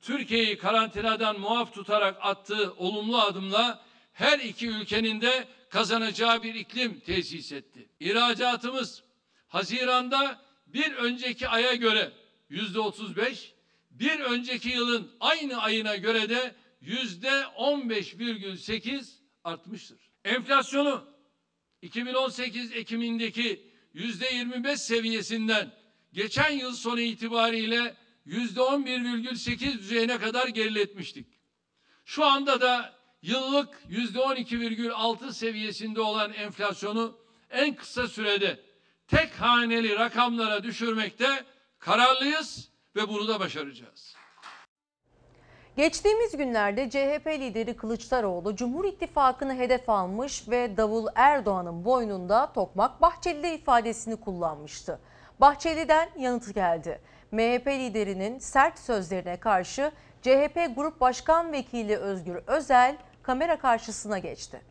[0.01, 7.51] Türkiye'yi karantinadan muaf tutarak attığı olumlu adımla her iki ülkenin de kazanacağı bir iklim tesis
[7.51, 7.89] etti.
[7.99, 9.03] İhracatımız
[9.47, 12.11] Haziran'da bir önceki aya göre
[12.49, 13.53] yüzde 35,
[13.91, 19.14] bir önceki yılın aynı ayına göre de yüzde 15,8
[19.45, 19.97] artmıştır.
[20.23, 21.05] Enflasyonu
[21.81, 25.71] 2018 Ekim'indeki yüzde 25 seviyesinden
[26.13, 31.27] geçen yıl sonu itibariyle yüzde 11,8 düzeyine kadar geriletmiştik.
[32.05, 37.17] Şu anda da yıllık yüzde 12,6 seviyesinde olan enflasyonu
[37.49, 38.59] en kısa sürede
[39.07, 41.45] tek haneli rakamlara düşürmekte
[41.79, 44.14] kararlıyız ve bunu da başaracağız.
[45.77, 53.55] Geçtiğimiz günlerde CHP lideri Kılıçdaroğlu Cumhur İttifakı'nı hedef almış ve Davul Erdoğan'ın boynunda tokmak Bahçeli'de
[53.55, 54.99] ifadesini kullanmıştı.
[55.39, 57.01] Bahçeli'den yanıt geldi.
[57.31, 64.61] MHP liderinin sert sözlerine karşı CHP Grup Başkan Vekili Özgür Özel kamera karşısına geçti.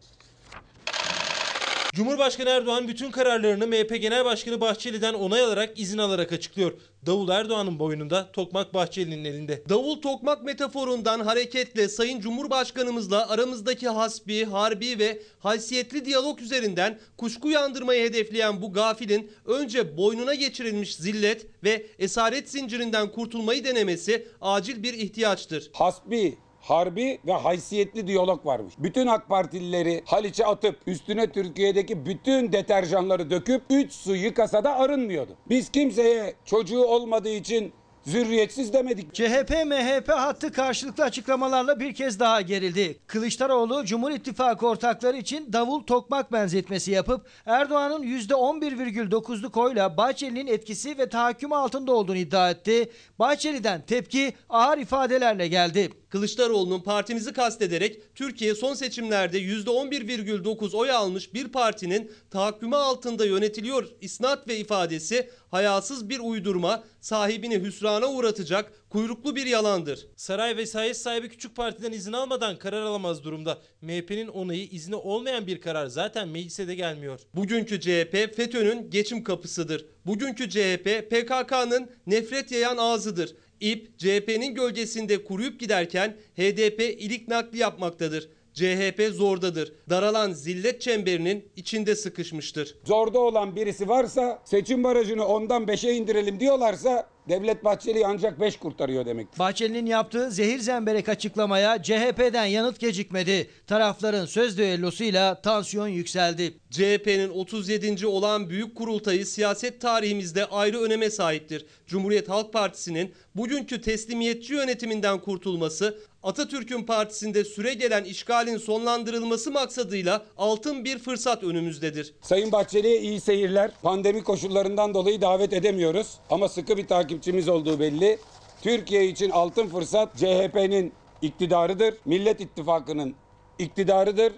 [1.94, 6.72] Cumhurbaşkanı Erdoğan bütün kararlarını MHP Genel Başkanı Bahçeli'den onay alarak izin alarak açıklıyor.
[7.06, 9.62] Davul Erdoğan'ın boynunda, tokmak Bahçeli'nin elinde.
[9.68, 18.04] Davul tokmak metaforundan hareketle Sayın Cumhurbaşkanımızla aramızdaki hasbi, harbi ve haysiyetli diyalog üzerinden kuşku yandırmayı
[18.04, 25.70] hedefleyen bu gafilin önce boynuna geçirilmiş zillet ve esaret zincirinden kurtulmayı denemesi acil bir ihtiyaçtır.
[25.72, 28.74] Hasbi, harbi ve haysiyetli diyalog varmış.
[28.78, 35.36] Bütün AK Partilileri Haliç'e atıp üstüne Türkiye'deki bütün deterjanları döküp 3 su yıkasa da arınmıyordu.
[35.48, 37.72] Biz kimseye çocuğu olmadığı için
[38.06, 39.14] zürriyetsiz demedik.
[39.14, 42.98] CHP MHP hattı karşılıklı açıklamalarla bir kez daha gerildi.
[43.06, 51.08] Kılıçdaroğlu Cumhur İttifakı ortakları için davul tokmak benzetmesi yapıp Erdoğan'ın %11,9'luk oyla Bahçeli'nin etkisi ve
[51.08, 52.90] tahakkümü altında olduğunu iddia etti.
[53.18, 55.90] Bahçeli'den tepki ağır ifadelerle geldi.
[56.14, 64.48] Kılıçdaroğlu'nun partimizi kastederek Türkiye son seçimlerde %11,9 oy almış bir partinin tahakkümü altında yönetiliyor isnat
[64.48, 67.64] ve ifadesi hayasız bir uydurma, sahibini
[67.94, 70.06] hüsrana uğratacak kuyruklu bir yalandır.
[70.16, 73.58] Saray vesayet sahibi küçük partiden izin almadan karar alamaz durumda.
[73.82, 77.20] MHP'nin onayı izni olmayan bir karar zaten meclise de gelmiyor.
[77.34, 79.86] Bugünkü CHP FETÖ'nün geçim kapısıdır.
[80.06, 83.34] Bugünkü CHP PKK'nın nefret yayan ağzıdır.
[83.60, 88.28] İP CHP'nin gölgesinde kuruyup giderken HDP ilik nakli yapmaktadır.
[88.54, 89.72] CHP zordadır.
[89.90, 92.76] Daralan zillet çemberinin içinde sıkışmıştır.
[92.84, 99.06] Zorda olan birisi varsa seçim barajını ondan 5'e indirelim diyorlarsa Devlet Bahçeli ancak 5 kurtarıyor
[99.06, 99.38] demektir.
[99.38, 103.50] Bahçeli'nin yaptığı zehir zemberek açıklamaya CHP'den yanıt gecikmedi.
[103.66, 106.58] Tarafların söz düellosuyla tansiyon yükseldi.
[106.70, 108.06] CHP'nin 37.
[108.06, 111.66] olan büyük kurultayı siyaset tarihimizde ayrı öneme sahiptir.
[111.86, 120.84] Cumhuriyet Halk Partisi'nin bugünkü teslimiyetçi yönetiminden kurtulması, Atatürk'ün partisinde süre gelen işgalin sonlandırılması maksadıyla altın
[120.84, 122.14] bir fırsat önümüzdedir.
[122.22, 123.70] Sayın Bahçeli'ye iyi seyirler.
[123.82, 128.18] Pandemi koşullarından dolayı davet edemiyoruz ama sıkı bir takipçimiz olduğu belli.
[128.62, 130.92] Türkiye için altın fırsat CHP'nin
[131.22, 131.94] iktidarıdır.
[132.04, 133.14] Millet İttifakı'nın
[133.58, 134.32] iktidarıdır.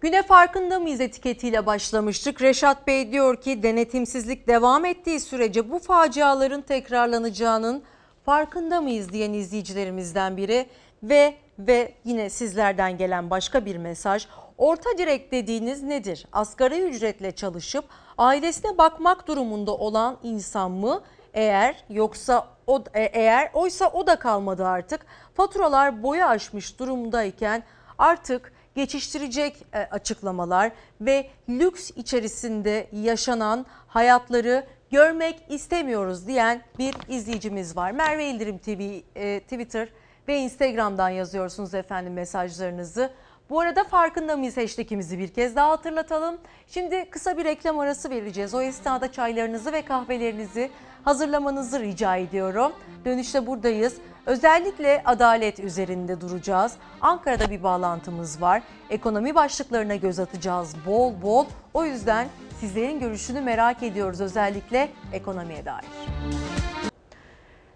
[0.00, 2.42] Güne farkında mıyız etiketiyle başlamıştık.
[2.42, 7.82] Reşat Bey diyor ki denetimsizlik devam ettiği sürece bu faciaların tekrarlanacağının
[8.24, 10.66] farkında mıyız diyen izleyicilerimizden biri
[11.02, 14.26] ve ve yine sizlerden gelen başka bir mesaj.
[14.58, 16.26] Orta direk dediğiniz nedir?
[16.32, 17.84] Asgari ücretle çalışıp
[18.18, 21.02] ailesine bakmak durumunda olan insan mı?
[21.34, 25.06] Eğer yoksa o e, eğer oysa o da kalmadı artık.
[25.34, 27.62] Faturalar boyu aşmış durumdayken
[27.98, 37.90] artık geçiştirecek e, açıklamalar ve lüks içerisinde yaşanan hayatları görmek istemiyoruz diyen bir izleyicimiz var.
[37.90, 39.88] Merve İldirim TV e, Twitter
[40.28, 43.10] ve Instagram'dan yazıyorsunuz efendim mesajlarınızı.
[43.50, 46.36] Bu arada farkında mıyız hashtagimizi bir kez daha hatırlatalım.
[46.66, 48.54] Şimdi kısa bir reklam arası vereceğiz.
[48.54, 50.70] O esnada çaylarınızı ve kahvelerinizi
[51.04, 52.72] hazırlamanızı rica ediyorum.
[53.04, 53.96] Dönüşte buradayız.
[54.26, 56.72] Özellikle adalet üzerinde duracağız.
[57.00, 58.62] Ankara'da bir bağlantımız var.
[58.90, 61.46] Ekonomi başlıklarına göz atacağız bol bol.
[61.74, 62.28] O yüzden
[62.60, 65.84] sizlerin görüşünü merak ediyoruz özellikle ekonomiye dair.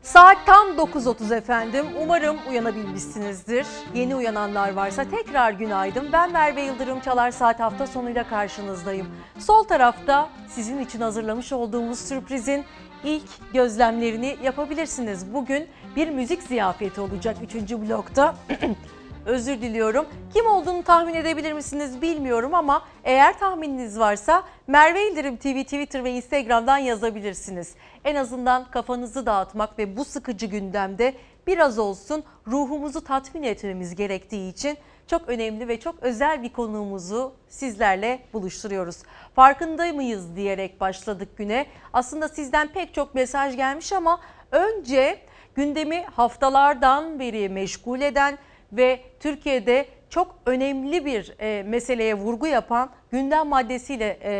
[0.08, 1.86] Saat tam 9.30 efendim.
[2.02, 3.66] Umarım uyanabilmişsinizdir.
[3.94, 6.12] Yeni uyananlar varsa tekrar günaydın.
[6.12, 9.06] Ben Merve Yıldırım Çalar Saat hafta sonuyla karşınızdayım.
[9.38, 12.64] Sol tarafta sizin için hazırlamış olduğumuz sürprizin
[13.04, 15.34] ilk gözlemlerini yapabilirsiniz.
[15.34, 17.72] Bugün bir müzik ziyafeti olacak 3.
[17.72, 18.34] blokta.
[19.28, 20.06] Özür diliyorum.
[20.34, 26.10] Kim olduğunu tahmin edebilir misiniz bilmiyorum ama eğer tahmininiz varsa Merve İldirim TV Twitter ve
[26.10, 27.74] Instagram'dan yazabilirsiniz.
[28.04, 31.14] En azından kafanızı dağıtmak ve bu sıkıcı gündemde
[31.46, 38.20] biraz olsun ruhumuzu tatmin etmemiz gerektiği için çok önemli ve çok özel bir konuğumuzu sizlerle
[38.32, 39.02] buluşturuyoruz.
[39.34, 41.66] Farkında mıyız diyerek başladık güne.
[41.92, 44.20] Aslında sizden pek çok mesaj gelmiş ama
[44.52, 45.18] önce
[45.54, 48.38] gündemi haftalardan beri meşgul eden
[48.72, 54.30] ve Türkiye'de çok önemli bir e, meseleye vurgu yapan gündem maddesiyle e,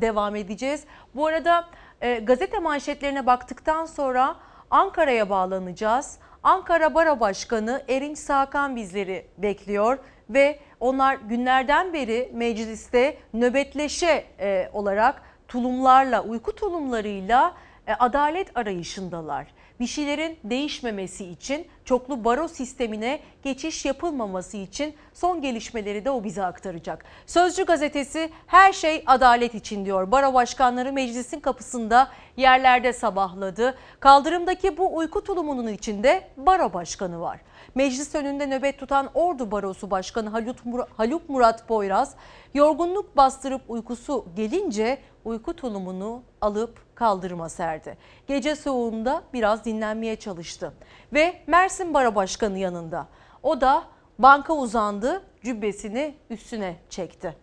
[0.00, 0.84] devam edeceğiz.
[1.14, 1.68] Bu arada
[2.00, 4.36] e, gazete manşetlerine baktıktan sonra
[4.70, 6.18] Ankara'ya bağlanacağız.
[6.42, 9.98] Ankara Baro Başkanı Erinç Sakan bizleri bekliyor
[10.30, 17.54] ve onlar günlerden beri mecliste nöbetleşe e, olarak tulumlarla, uyku tulumlarıyla
[17.86, 19.46] e, adalet arayışındalar.
[19.80, 26.44] Bir şeylerin değişmemesi için, çoklu baro sistemine geçiş yapılmaması için son gelişmeleri de o bize
[26.44, 27.04] aktaracak.
[27.26, 30.10] Sözcü gazetesi her şey adalet için diyor.
[30.10, 33.74] Baro başkanları meclisin kapısında yerlerde sabahladı.
[34.00, 37.40] Kaldırımdaki bu uyku tulumunun içinde baro başkanı var.
[37.74, 40.28] Meclis önünde nöbet tutan Ordu Barosu Başkanı
[40.96, 42.14] Haluk Murat Boyraz,
[42.54, 47.96] yorgunluk bastırıp uykusu gelince uyku tulumunu alıp kaldırıma serdi.
[48.26, 50.72] Gece soğuğunda biraz dinlenmeye çalıştı
[51.12, 53.06] ve Mersin Baro Başkanı yanında.
[53.42, 53.84] O da
[54.18, 57.36] banka uzandı, cübbesini üstüne çekti.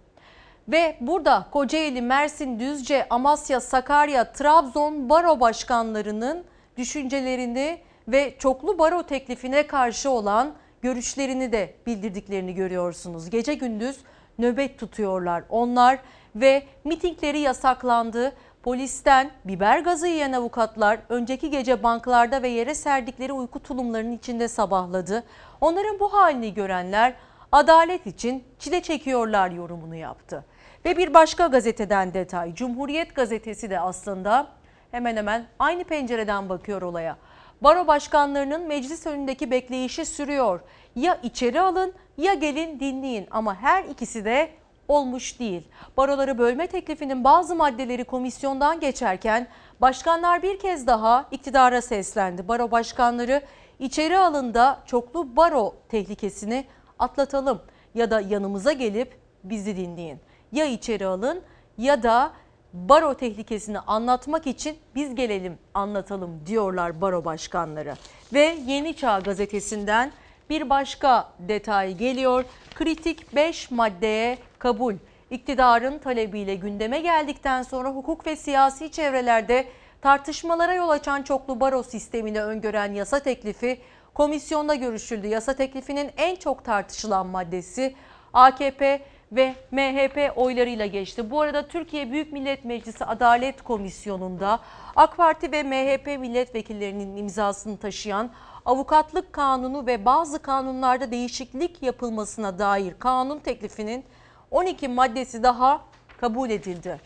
[0.67, 6.43] Ve burada Kocaeli, Mersin, Düzce, Amasya, Sakarya, Trabzon baro başkanlarının
[6.77, 13.29] düşüncelerini ve çoklu baro teklifine karşı olan görüşlerini de bildirdiklerini görüyorsunuz.
[13.29, 13.99] Gece gündüz
[14.39, 15.99] nöbet tutuyorlar onlar
[16.35, 18.33] ve mitingleri yasaklandı.
[18.67, 25.23] Polisten biber gazı yiyen avukatlar önceki gece banklarda ve yere serdikleri uyku tulumlarının içinde sabahladı.
[25.61, 27.13] Onların bu halini görenler
[27.51, 30.45] adalet için çile çekiyorlar yorumunu yaptı.
[30.85, 32.55] Ve bir başka gazeteden detay.
[32.55, 34.47] Cumhuriyet gazetesi de aslında
[34.91, 37.17] hemen hemen aynı pencereden bakıyor olaya.
[37.61, 40.59] Baro başkanlarının meclis önündeki bekleyişi sürüyor.
[40.95, 44.49] Ya içeri alın ya gelin dinleyin ama her ikisi de
[44.87, 45.67] olmuş değil.
[45.97, 49.47] Baroları bölme teklifinin bazı maddeleri komisyondan geçerken
[49.81, 52.47] başkanlar bir kez daha iktidara seslendi.
[52.47, 53.41] Baro başkanları
[53.79, 56.65] içeri alında çoklu baro tehlikesini
[56.99, 57.61] atlatalım
[57.95, 60.19] ya da yanımıza gelip bizi dinleyin.
[60.51, 61.41] Ya içeri alın
[61.77, 62.31] ya da
[62.73, 67.93] baro tehlikesini anlatmak için biz gelelim anlatalım diyorlar baro başkanları.
[68.33, 70.11] Ve Yeni Çağ gazetesinden
[70.49, 72.45] bir başka detay geliyor.
[72.75, 74.93] Kritik 5 maddeye kabul.
[75.31, 79.65] İktidarın talebiyle gündeme geldikten sonra hukuk ve siyasi çevrelerde
[80.01, 83.79] tartışmalara yol açan çoklu baro sistemini öngören yasa teklifi
[84.13, 85.27] komisyonda görüşüldü.
[85.27, 87.95] Yasa teklifinin en çok tartışılan maddesi
[88.33, 91.29] AKP ve MHP oylarıyla geçti.
[91.31, 94.59] Bu arada Türkiye Büyük Millet Meclisi Adalet Komisyonu'nda
[94.95, 98.31] AK Parti ve MHP milletvekillerinin imzasını taşıyan
[98.67, 104.05] avukatlık kanunu ve bazı kanunlarda değişiklik yapılmasına dair kanun teklifinin
[104.51, 105.81] 12 maddesi daha
[106.17, 106.99] kabul edildi.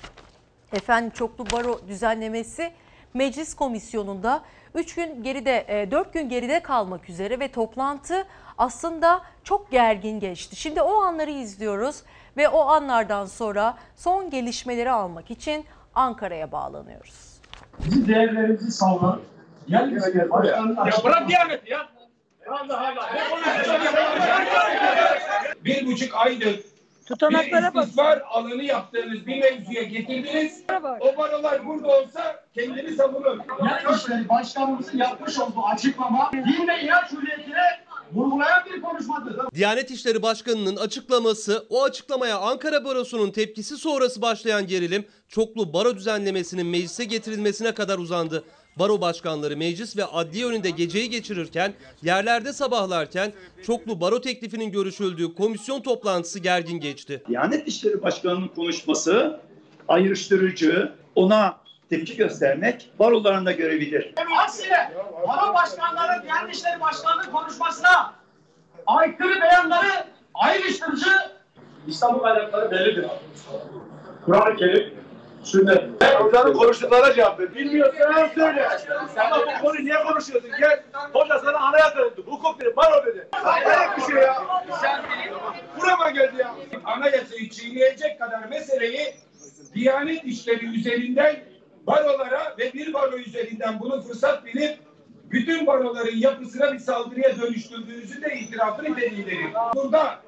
[0.74, 2.72] Efendim çoklu baro düzenlemesi
[3.14, 4.42] meclis komisyonunda
[4.76, 10.56] 3 gün geride 4 gün geride kalmak üzere ve toplantı aslında çok gergin geçti.
[10.56, 12.04] Şimdi o anları izliyoruz
[12.38, 17.42] ve o anlardan sonra son gelişmeleri almak için Ankara'ya bağlanıyoruz.
[17.86, 19.20] Bizim değerlerimizi savunan
[19.72, 21.90] gel gel başkanın Ya bırak Diyanet ya.
[25.66, 26.60] Bir buçuk aydır
[27.06, 30.64] Tutanaklara bir istismar alanı yaptığınız bir mevzuya getirdiniz.
[31.00, 33.40] O barolar burada olsa kendini savunur.
[33.62, 37.82] Diyanet İşleri Başkanımızın yapmış olduğu açıklama din ve inanç hürriyetine
[38.14, 39.36] vurgulayan bir konuşmadır.
[39.56, 46.66] Diyanet İşleri Başkanı'nın açıklaması, o açıklamaya Ankara Barosu'nun tepkisi sonrası başlayan gerilim, çoklu baro düzenlemesinin
[46.66, 48.44] meclise getirilmesine kadar uzandı.
[48.80, 53.34] Baro başkanları meclis ve adliye önünde geceyi geçirirken, yerlerde sabahlarken
[53.66, 57.24] çoklu baro teklifinin görüşüldüğü komisyon toplantısı gergin geçti.
[57.28, 59.40] Diyanet İşleri Başkanı'nın konuşması
[59.88, 61.58] ayrıştırıcı, ona
[61.90, 64.14] tepki göstermek baroların da görevidir.
[64.44, 64.92] Aksine
[65.28, 68.14] baro başkanları Diyanet İşleri Başkanı'nın konuşmasına
[68.88, 71.10] aykırı beyanları ayrıştırıcı
[71.88, 73.06] İstanbul kaynakları bellidir.
[74.26, 74.94] Kur'an-ı Kerim,
[75.44, 75.84] sünnet.
[76.20, 77.56] Hocanın konuştuklarına cevap ver.
[77.56, 78.70] Bilmiyorsan söyle.
[79.18, 80.52] Ama bu konuyu niye konuşuyorsun?
[80.60, 80.84] Gel.
[81.14, 82.22] Hoca sana anayasa dedi.
[82.26, 82.76] Hukuk dedi.
[82.76, 83.28] Baro dedi.
[83.32, 84.44] Hayret bir şey ya.
[85.82, 86.56] Burama geldi ya.
[86.86, 89.16] Anayasayı çiğneyecek kadar meseleyi
[89.74, 91.36] Diyanet işleri üzerinden
[91.88, 94.78] barolara ve bir baro üzerinden bunu fırsat bilip
[95.32, 99.52] bütün baroların yapısına bir saldırıya dönüştürdüğünüzü de itirafını delillerim.
[99.76, 100.20] Burada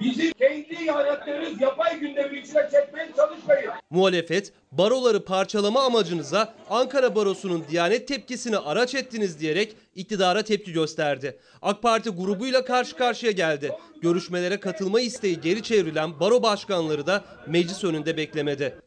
[0.00, 3.70] bizim kendi yarattığımız yapay gündemin içine çekmeye çalışmayın.
[3.90, 11.38] Muhalefet, baroları parçalama amacınıza Ankara Barosu'nun Diyanet tepkisini araç ettiniz diyerek iktidara tepki gösterdi.
[11.62, 13.72] AK Parti grubuyla karşı karşıya geldi.
[14.02, 18.78] Görüşmelere katılma isteği geri çevrilen baro başkanları da meclis önünde beklemedi.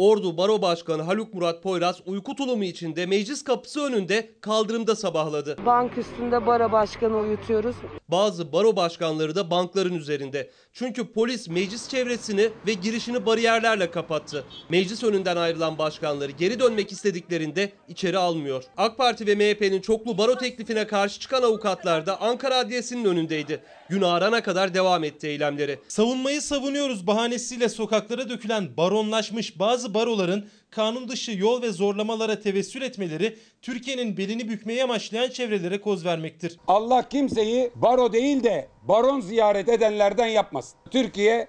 [0.00, 5.56] Ordu Baro Başkanı Haluk Murat Poyraz uyku tulumu içinde meclis kapısı önünde kaldırımda sabahladı.
[5.66, 7.76] Bank üstünde bara başkanı uyutuyoruz.
[8.08, 10.50] Bazı baro başkanları da bankların üzerinde.
[10.72, 14.44] Çünkü polis meclis çevresini ve girişini bariyerlerle kapattı.
[14.68, 18.64] Meclis önünden ayrılan başkanları geri dönmek istediklerinde içeri almıyor.
[18.76, 23.62] AK Parti ve MHP'nin çoklu baro teklifine karşı çıkan avukatlar da Ankara Adliyesi'nin önündeydi.
[23.88, 25.78] Gün ağarana kadar devam etti eylemleri.
[25.88, 33.38] Savunmayı savunuyoruz bahanesiyle sokaklara dökülen baronlaşmış bazı baroların kanun dışı yol ve zorlamalara tevessül etmeleri
[33.62, 36.56] Türkiye'nin belini bükmeyi amaçlayan çevrelere koz vermektir.
[36.66, 40.78] Allah kimseyi baro değil de baron ziyaret edenlerden yapmasın.
[40.90, 41.48] Türkiye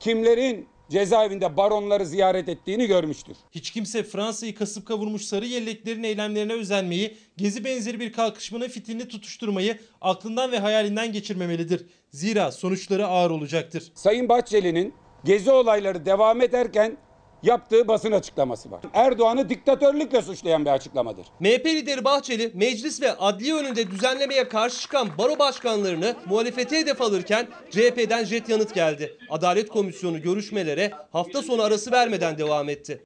[0.00, 3.36] kimlerin cezaevinde baronları ziyaret ettiğini görmüştür.
[3.50, 9.78] Hiç kimse Fransa'yı kasıp kavurmuş sarı yelleklerin eylemlerine özenmeyi, gezi benzeri bir kalkışmanın fitilini tutuşturmayı
[10.00, 11.86] aklından ve hayalinden geçirmemelidir.
[12.10, 13.92] Zira sonuçları ağır olacaktır.
[13.94, 16.96] Sayın Bahçeli'nin gezi olayları devam ederken
[17.42, 18.80] yaptığı basın açıklaması var.
[18.94, 21.26] Erdoğan'ı diktatörlükle suçlayan bir açıklamadır.
[21.40, 27.48] MHP lideri Bahçeli meclis ve adliye önünde düzenlemeye karşı çıkan baro başkanlarını muhalefete hedef alırken
[27.70, 29.18] CHP'den jet yanıt geldi.
[29.30, 33.04] Adalet Komisyonu görüşmelere hafta sonu arası vermeden devam etti.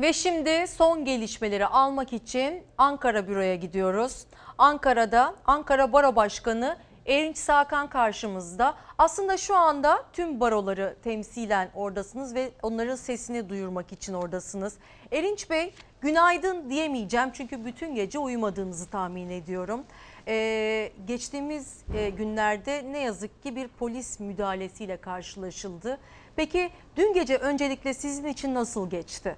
[0.00, 4.26] Ve şimdi son gelişmeleri almak için Ankara büroya gidiyoruz.
[4.58, 6.76] Ankara'da Ankara Baro Başkanı
[7.06, 8.74] Erinç Sakan karşımızda.
[8.98, 14.74] Aslında şu anda tüm baroları temsilen oradasınız ve onların sesini duyurmak için oradasınız.
[15.12, 19.84] Erinç Bey günaydın diyemeyeceğim çünkü bütün gece uyumadığınızı tahmin ediyorum.
[20.28, 25.98] Ee, geçtiğimiz e, günlerde ne yazık ki bir polis müdahalesiyle karşılaşıldı.
[26.36, 29.36] Peki dün gece öncelikle sizin için nasıl geçti?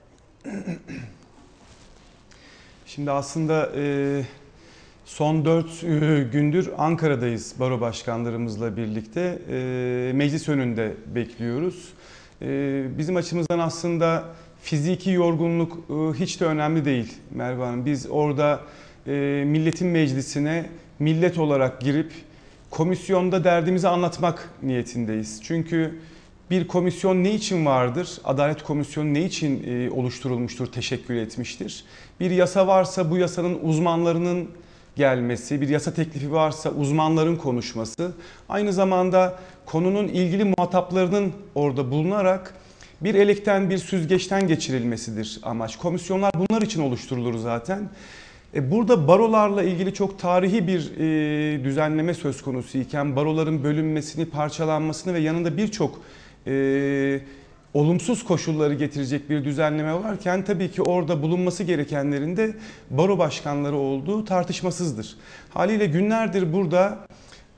[2.87, 4.23] Şimdi aslında e,
[5.05, 5.81] son 4
[6.33, 9.39] gündür Ankara'dayız baro başkanlarımızla birlikte.
[9.51, 11.93] E, meclis önünde bekliyoruz.
[12.43, 14.25] E, bizim açımızdan aslında
[14.63, 17.87] fiziki yorgunluk e, hiç de önemli değil Merve Hanım.
[17.87, 18.61] Biz orada
[19.07, 22.13] e, milletin meclisine millet olarak girip
[22.71, 25.41] komisyonda derdimizi anlatmak niyetindeyiz.
[25.43, 25.99] Çünkü
[26.51, 28.19] bir komisyon ne için vardır?
[28.25, 31.85] Adalet Komisyonu ne için e, oluşturulmuştur, teşekkür etmiştir?
[32.21, 34.49] Bir yasa varsa bu yasanın uzmanlarının
[34.97, 38.13] gelmesi, bir yasa teklifi varsa uzmanların konuşması,
[38.49, 42.55] aynı zamanda konunun ilgili muhataplarının orada bulunarak
[43.01, 45.77] bir elekten bir süzgeçten geçirilmesidir amaç.
[45.77, 47.89] Komisyonlar bunlar için oluşturulur zaten.
[48.55, 55.15] E, Burada barolarla ilgili çok tarihi bir e, düzenleme söz konusu iken baroların bölünmesini, parçalanmasını
[55.15, 56.01] ve yanında birçok
[56.47, 57.21] e,
[57.75, 62.55] olumsuz koşulları getirecek bir düzenleme varken tabii ki orada bulunması gerekenlerin de
[62.91, 65.17] baro başkanları olduğu tartışmasızdır.
[65.51, 66.99] Haliyle günlerdir burada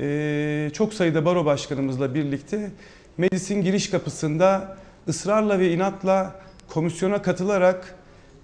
[0.00, 2.70] e, çok sayıda baro başkanımızla birlikte
[3.18, 4.76] meclisin giriş kapısında
[5.08, 7.94] ısrarla ve inatla komisyona katılarak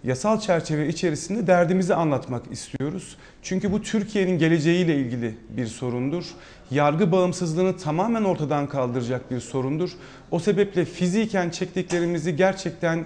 [0.04, 3.16] yasal çerçeve içerisinde derdimizi anlatmak istiyoruz.
[3.42, 6.24] Çünkü bu Türkiye'nin geleceğiyle ilgili bir sorundur.
[6.72, 9.90] Yargı bağımsızlığını tamamen ortadan kaldıracak bir sorundur.
[10.30, 13.04] O sebeple fiziken çektiklerimizi gerçekten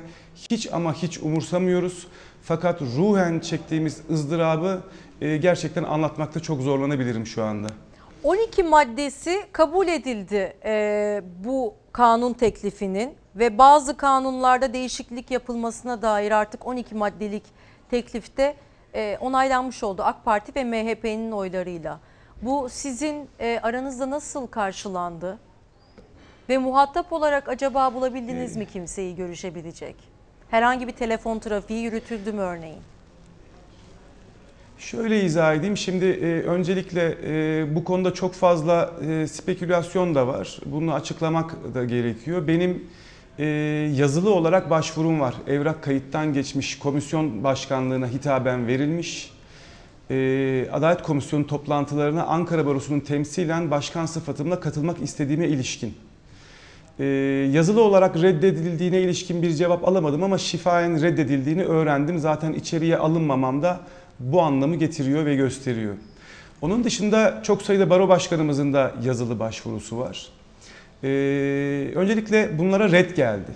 [0.51, 2.07] hiç ama hiç umursamıyoruz.
[2.43, 4.81] Fakat ruhen çektiğimiz ızdırabı
[5.21, 7.69] e, gerçekten anlatmakta çok zorlanabilirim şu anda.
[8.23, 16.67] 12 maddesi kabul edildi e, bu kanun teklifinin ve bazı kanunlarda değişiklik yapılmasına dair artık
[16.67, 17.43] 12 maddelik
[17.91, 18.57] teklifte
[18.95, 22.01] e, onaylanmış oldu AK Parti ve MHP'nin oylarıyla.
[22.43, 25.39] Bu sizin e, aranızda nasıl karşılandı?
[26.49, 29.97] Ve muhatap olarak acaba bulabildiniz mi kimseyi görüşebilecek?
[30.51, 32.81] Herhangi bir telefon trafiği yürütüldü mü örneğin?
[34.79, 35.77] Şöyle izah edeyim.
[35.77, 40.59] Şimdi e, öncelikle e, bu konuda çok fazla e, spekülasyon da var.
[40.67, 42.47] Bunu açıklamak da gerekiyor.
[42.47, 42.89] Benim
[43.39, 43.45] e,
[43.95, 45.35] yazılı olarak başvurum var.
[45.47, 49.36] Evrak kayıttan geçmiş komisyon başkanlığına hitaben verilmiş.
[50.11, 55.95] E, Adalet Komisyonu toplantılarına Ankara Barosu'nun temsilen başkan sıfatımla katılmak istediğime ilişkin.
[56.99, 57.05] E,
[57.53, 62.19] yazılı olarak reddedildiğine ilişkin bir cevap alamadım ama şifayen reddedildiğini öğrendim.
[62.19, 63.81] Zaten içeriye alınmamam da
[64.21, 65.95] bu anlamı getiriyor ve gösteriyor.
[66.63, 70.29] Onun dışında çok sayıda baro başkanımızın da yazılı başvurusu var.
[71.05, 71.09] Ee,
[71.95, 73.51] öncelikle bunlara red geldi.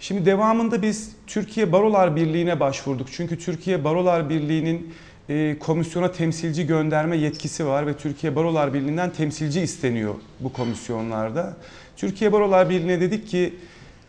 [0.00, 3.08] Şimdi devamında biz Türkiye Barolar Birliği'ne başvurduk.
[3.12, 4.94] Çünkü Türkiye Barolar Birliği'nin
[5.28, 11.56] e, komisyona temsilci gönderme yetkisi var ve Türkiye Barolar Birliği'nden temsilci isteniyor bu komisyonlarda.
[11.96, 13.54] Türkiye Barolar Birliği'ne dedik ki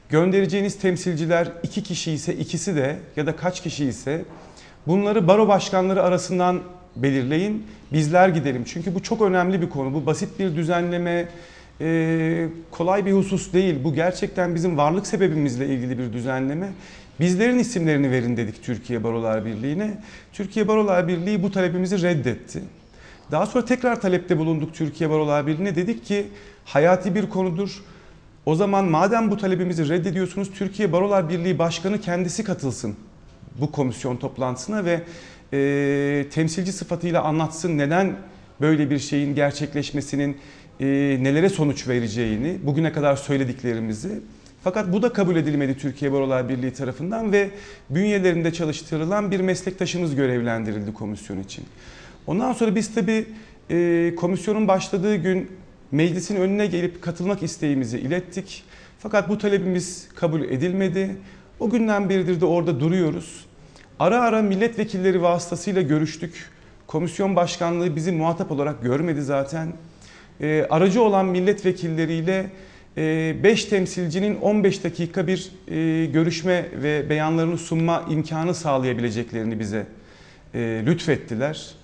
[0.09, 4.25] göndereceğiniz temsilciler iki kişi ise ikisi de ya da kaç kişi ise
[4.87, 6.61] bunları baro başkanları arasından
[6.95, 7.67] belirleyin.
[7.93, 8.63] Bizler gidelim.
[8.67, 9.93] Çünkü bu çok önemli bir konu.
[9.93, 11.27] Bu basit bir düzenleme,
[11.81, 13.75] e, kolay bir husus değil.
[13.83, 16.69] Bu gerçekten bizim varlık sebebimizle ilgili bir düzenleme.
[17.19, 19.97] Bizlerin isimlerini verin dedik Türkiye Barolar Birliği'ne.
[20.33, 22.61] Türkiye Barolar Birliği bu talebimizi reddetti.
[23.31, 25.75] Daha sonra tekrar talepte bulunduk Türkiye Barolar Birliği'ne.
[25.75, 26.27] Dedik ki
[26.65, 27.83] hayati bir konudur.
[28.45, 32.95] O zaman madem bu talebimizi reddediyorsunuz Türkiye Barolar Birliği Başkanı kendisi katılsın
[33.59, 35.01] bu komisyon toplantısına ve
[35.53, 38.15] e, temsilci sıfatıyla anlatsın neden
[38.61, 40.37] böyle bir şeyin gerçekleşmesinin
[40.79, 40.85] e,
[41.21, 44.21] nelere sonuç vereceğini, bugüne kadar söylediklerimizi.
[44.65, 47.49] Fakat bu da kabul edilmedi Türkiye Barolar Birliği tarafından ve
[47.89, 51.65] bünyelerinde çalıştırılan bir meslektaşımız görevlendirildi komisyon için.
[52.27, 53.25] Ondan sonra biz tabii
[53.69, 55.51] e, komisyonun başladığı gün
[55.91, 58.63] meclisin önüne gelip katılmak isteğimizi ilettik.
[58.99, 61.15] Fakat bu talebimiz kabul edilmedi.
[61.59, 63.45] O günden beridir de orada duruyoruz.
[63.99, 66.49] Ara ara milletvekilleri vasıtasıyla görüştük.
[66.87, 69.73] Komisyon başkanlığı bizi muhatap olarak görmedi zaten.
[70.41, 72.49] E, aracı olan milletvekilleriyle
[72.97, 79.87] 5 e, temsilcinin 15 dakika bir e, görüşme ve beyanlarını sunma imkanı sağlayabileceklerini bize
[80.53, 81.75] e, lütfettiler.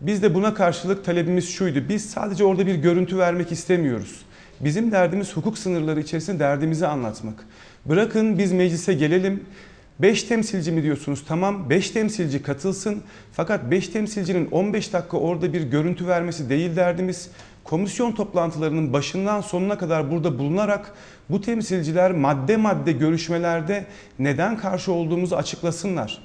[0.00, 1.88] Biz de buna karşılık talebimiz şuydu.
[1.88, 4.22] Biz sadece orada bir görüntü vermek istemiyoruz.
[4.60, 7.46] Bizim derdimiz hukuk sınırları içerisinde derdimizi anlatmak.
[7.86, 9.44] Bırakın biz meclise gelelim.
[9.98, 11.24] 5 temsilci mi diyorsunuz?
[11.28, 13.02] Tamam 5 temsilci katılsın.
[13.32, 17.30] Fakat 5 temsilcinin 15 dakika orada bir görüntü vermesi değil derdimiz.
[17.64, 20.94] Komisyon toplantılarının başından sonuna kadar burada bulunarak
[21.30, 23.86] bu temsilciler madde madde görüşmelerde
[24.18, 26.18] neden karşı olduğumuzu açıklasınlar.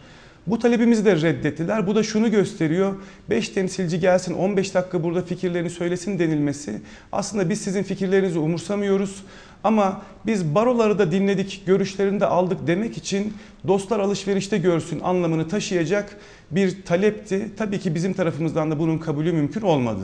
[0.48, 1.88] Bu talebimizi de reddettiler.
[1.88, 2.96] Bu da şunu gösteriyor.
[3.30, 6.82] 5 temsilci gelsin 15 dakika burada fikirlerini söylesin denilmesi.
[7.12, 9.24] Aslında biz sizin fikirlerinizi umursamıyoruz.
[9.64, 13.34] Ama biz baroları da dinledik, görüşlerini de aldık demek için
[13.68, 16.18] dostlar alışverişte görsün anlamını taşıyacak
[16.52, 17.50] bir talepti.
[17.58, 20.02] Tabii ki bizim tarafımızdan da bunun kabulü mümkün olmadı.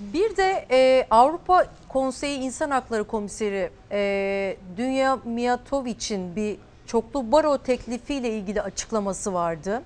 [0.00, 8.30] Bir de e, Avrupa Konseyi İnsan Hakları Komiseri e, Dünya Miyatovic'in bir çoklu baro teklifiyle
[8.30, 9.82] ilgili açıklaması vardı.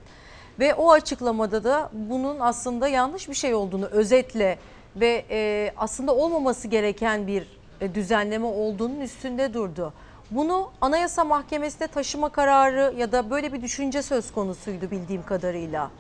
[0.59, 4.59] Ve o açıklamada da bunun aslında yanlış bir şey olduğunu özetle
[4.97, 7.47] ve e, aslında olmaması gereken bir
[7.81, 9.93] e, düzenleme olduğunun üstünde durdu.
[10.31, 15.91] Bunu Anayasa Mahkemesi'ne taşıma kararı ya da böyle bir düşünce söz konusuydu bildiğim kadarıyla.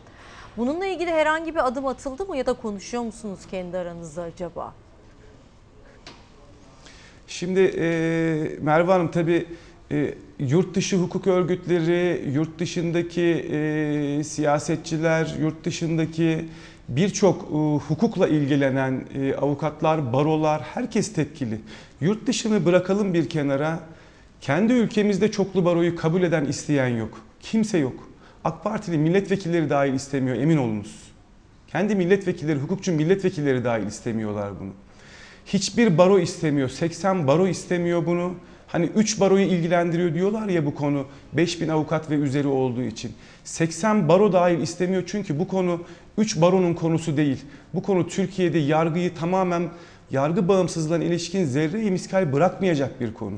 [0.57, 4.75] Bununla ilgili herhangi bir adım atıldı mı ya da konuşuyor musunuz kendi aranızda acaba?
[7.27, 7.87] Şimdi e,
[8.61, 9.47] Merve Hanım tabii
[9.91, 16.49] e, yurt dışı hukuk örgütleri, yurt dışındaki e, siyasetçiler, yurt dışındaki
[16.89, 17.55] birçok e,
[17.89, 21.61] hukukla ilgilenen e, avukatlar, barolar, herkes tepkili.
[22.01, 23.81] Yurt dışını bırakalım bir kenara.
[24.41, 27.21] Kendi ülkemizde çoklu baroyu kabul eden, isteyen yok.
[27.41, 28.12] Kimse yok.
[28.45, 31.12] AK Partili milletvekilleri dahil istemiyor emin olunuz.
[31.68, 34.70] Kendi milletvekilleri, hukukçu milletvekilleri dahil istemiyorlar bunu.
[35.47, 36.68] Hiçbir baro istemiyor.
[36.68, 38.34] 80 baro istemiyor bunu.
[38.66, 43.12] Hani 3 baroyu ilgilendiriyor diyorlar ya bu konu 5000 avukat ve üzeri olduğu için.
[43.45, 45.82] 80 baro dahil istemiyor çünkü bu konu
[46.18, 47.45] 3 baronun konusu değil.
[47.74, 49.68] Bu konu Türkiye'de yargıyı tamamen
[50.11, 53.36] yargı bağımsızlığına ilişkin zerre miskal bırakmayacak bir konu.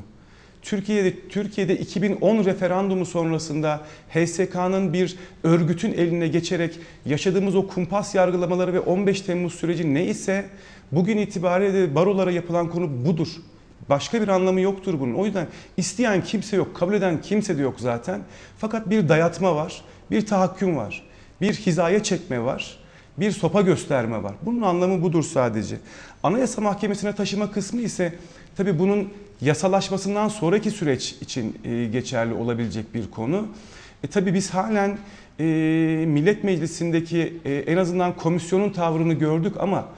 [0.64, 3.80] Türkiye'de Türkiye'de 2010 referandumu sonrasında
[4.14, 10.44] HSK'nın bir örgütün eline geçerek yaşadığımız o kumpas yargılamaları ve 15 Temmuz süreci ne ise
[10.92, 13.28] bugün itibariyle barolara yapılan konu budur.
[13.88, 15.14] Başka bir anlamı yoktur bunun.
[15.14, 15.46] O yüzden
[15.76, 18.20] isteyen kimse yok, kabul eden kimse de yok zaten.
[18.58, 21.02] Fakat bir dayatma var, bir tahakküm var,
[21.40, 22.78] bir hizaya çekme var,
[23.16, 24.34] bir sopa gösterme var.
[24.42, 25.76] Bunun anlamı budur sadece.
[26.22, 28.14] Anayasa Mahkemesi'ne taşıma kısmı ise
[28.56, 29.08] tabii bunun
[29.40, 33.46] yasalaşmasından sonraki süreç için e, geçerli olabilecek bir konu.
[34.04, 34.98] E, tabii biz halen
[35.40, 35.44] e,
[36.08, 39.88] Millet Meclisi'ndeki e, en azından komisyonun tavrını gördük ama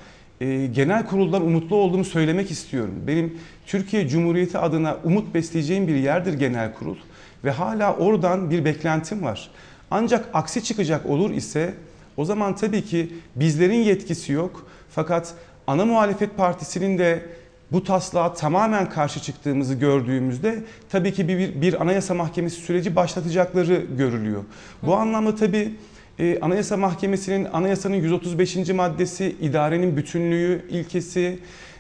[0.41, 2.95] e, genel kuruldan umutlu olduğumu söylemek istiyorum.
[3.07, 6.97] Benim Türkiye Cumhuriyeti adına umut besleyeceğim bir yerdir genel kurul
[7.45, 9.51] ve hala oradan bir beklentim var.
[9.91, 11.75] Ancak aksi çıkacak olur ise
[12.17, 14.67] o zaman tabii ki bizlerin yetkisi yok.
[14.91, 15.35] Fakat
[15.67, 17.23] ana muhalefet partisinin de
[17.73, 24.45] bu taslağa tamamen karşı çıktığımızı gördüğümüzde tabii ki bir, bir, anayasa mahkemesi süreci başlatacakları görülüyor.
[24.83, 25.75] Bu anlamda tabii
[26.19, 28.57] e, Anayasa Mahkemesi'nin anayasanın 135.
[28.57, 31.39] maddesi, idarenin bütünlüğü ilkesi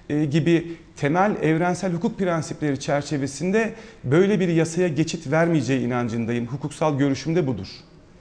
[0.08, 3.74] e, gibi temel evrensel hukuk prensipleri çerçevesinde
[4.04, 6.46] böyle bir yasaya geçit vermeyeceği inancındayım.
[6.46, 7.68] Hukuksal görüşüm de budur.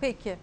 [0.02, 0.36] Peki.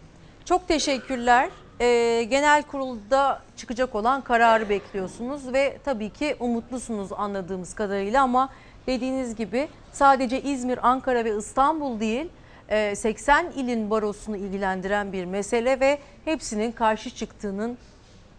[0.44, 1.50] Çok teşekkürler.
[1.80, 8.48] Ee, genel kurulda çıkacak olan kararı bekliyorsunuz ve tabii ki umutlusunuz anladığımız kadarıyla ama
[8.86, 12.28] dediğiniz gibi sadece İzmir, Ankara ve İstanbul değil
[12.68, 17.78] e, 80 ilin barosunu ilgilendiren bir mesele ve hepsinin karşı çıktığının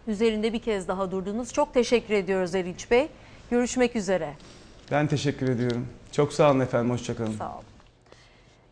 [0.06, 1.52] üzerinde bir kez daha durdunuz.
[1.52, 3.08] Çok teşekkür ediyoruz Erinç Bey.
[3.50, 4.34] Görüşmek üzere.
[4.90, 5.88] Ben teşekkür ediyorum.
[6.12, 7.36] Çok sağ olun efendim, hoşçakalın.
[7.38, 7.73] Sağ olun.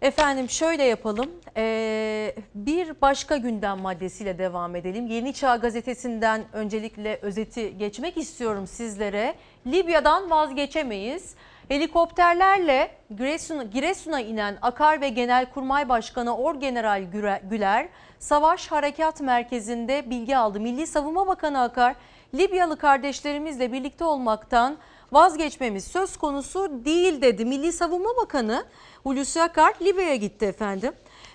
[0.03, 1.31] Efendim şöyle yapalım.
[1.57, 5.07] Ee, bir başka gündem maddesiyle devam edelim.
[5.07, 9.35] Yeni Çağ gazetesinden öncelikle özeti geçmek istiyorum sizlere.
[9.67, 11.35] Libya'dan vazgeçemeyiz.
[11.69, 17.03] Helikopterlerle Giresun'a, Giresun'a inen Akar ve Genelkurmay Başkanı Orgeneral
[17.51, 17.89] Güler
[18.19, 20.61] Savaş Harekat Merkezi'nde bilgi aldı.
[20.61, 21.95] Milli Savunma Bakanı Akar,
[22.35, 24.77] Libyalı kardeşlerimizle birlikte olmaktan
[25.13, 27.45] vazgeçmemiz söz konusu değil dedi.
[27.45, 28.65] Milli Savunma Bakanı
[29.03, 30.93] Hulusi Akar Libya'ya gitti efendim.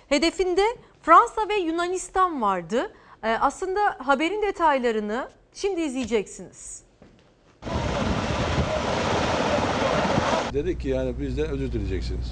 [0.08, 0.62] Hedefinde
[1.02, 2.90] Fransa ve Yunanistan vardı.
[3.22, 6.82] Ee, aslında haberin detaylarını şimdi izleyeceksiniz.
[10.52, 12.26] Dedik ki yani bizden özür dileyeceksiniz.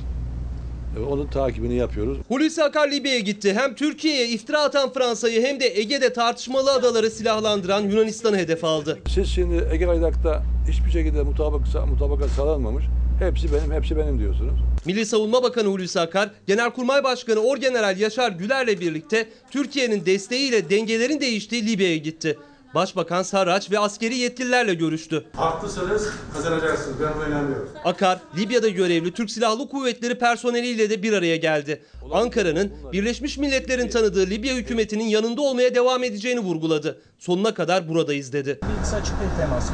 [0.97, 2.19] E, Onun takibini yapıyoruz.
[2.29, 3.55] Hulusi Akar Libya'ya gitti.
[3.55, 8.99] Hem Türkiye'ye iftira atan Fransa'yı hem de Ege'de tartışmalı adaları silahlandıran Yunanistan'ı hedef aldı.
[9.09, 11.61] Siz şimdi Ege Aydak'ta hiçbir şekilde mutabak,
[11.91, 12.85] mutabakat sağlanmamış.
[13.19, 14.61] Hepsi benim, hepsi benim diyorsunuz.
[14.85, 21.67] Milli Savunma Bakanı Hulusi Akar, Genelkurmay Başkanı Orgeneral Yaşar Güler'le birlikte Türkiye'nin desteğiyle dengelerin değiştiği
[21.67, 22.39] Libya'ya gitti.
[22.75, 25.25] Başbakan Sarraç ve askeri yetkililerle görüştü.
[25.37, 26.97] Haklısınız, kazanacaksınız.
[27.01, 27.69] Ben buna inanıyorum.
[27.85, 31.83] Akar, Libya'da görevli Türk Silahlı Kuvvetleri personeliyle de bir araya geldi.
[32.13, 37.03] Ankara'nın Birleşmiş Milletler'in tanıdığı Libya hükümetinin yanında olmaya devam edeceğini vurguladı.
[37.19, 38.61] Sonuna kadar buradayız dedi.
[38.63, 39.73] Bilgisi açık değil teması.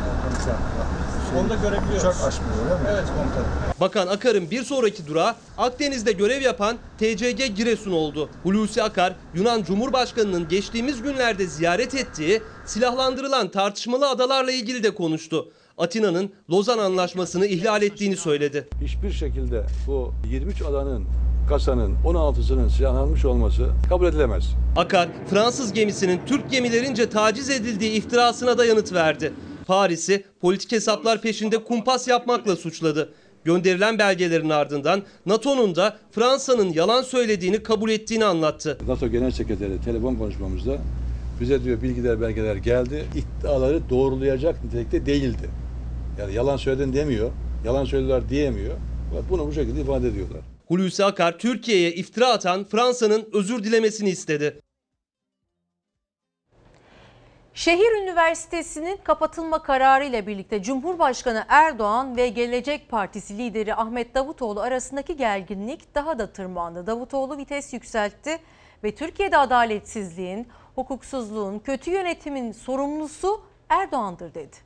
[1.40, 1.98] Onu da görebiliyoruz.
[1.98, 2.88] Uçak açmıyor öyle mi?
[2.92, 3.46] Evet komutanım.
[3.80, 8.28] Bakan Akar'ın bir sonraki durağı Akdeniz'de görev yapan TCG Giresun oldu.
[8.42, 15.48] Hulusi Akar, Yunan Cumhurbaşkanı'nın geçtiğimiz günlerde ziyaret ettiği silahlandırılan tartışmalı adalarla ilgili de konuştu.
[15.78, 18.68] Atina'nın Lozan Anlaşması'nı ihlal ettiğini söyledi.
[18.82, 21.04] Hiçbir şekilde bu 23 adanın
[21.48, 24.44] kasanın 16'sının silahlanmış olması kabul edilemez.
[24.76, 29.32] Akar, Fransız gemisinin Türk gemilerince taciz edildiği iftirasına da yanıt verdi.
[29.66, 33.12] Paris'i politik hesaplar peşinde kumpas yapmakla suçladı.
[33.44, 38.78] Gönderilen belgelerin ardından NATO'nun da Fransa'nın yalan söylediğini kabul ettiğini anlattı.
[38.86, 40.78] NATO Genel Sekreteri telefon konuşmamızda
[41.40, 43.04] bize diyor bilgiler belgeler geldi.
[43.14, 45.50] İddiaları doğrulayacak nitelikte değildi.
[46.20, 47.30] Yani yalan söyledin demiyor.
[47.64, 48.74] Yalan söylediler diyemiyor.
[49.30, 50.40] Bunu bu şekilde ifade ediyorlar.
[50.66, 54.60] Hulusi Akar Türkiye'ye iftira atan Fransa'nın özür dilemesini istedi.
[57.54, 65.16] Şehir Üniversitesi'nin kapatılma kararı ile birlikte Cumhurbaşkanı Erdoğan ve Gelecek Partisi lideri Ahmet Davutoğlu arasındaki
[65.16, 66.86] gerginlik daha da tırmandı.
[66.86, 68.38] Davutoğlu vites yükseltti
[68.84, 74.56] ve Türkiye'de adaletsizliğin, hukuksuzluğun, kötü yönetimin sorumlusu Erdoğan'dır dedi.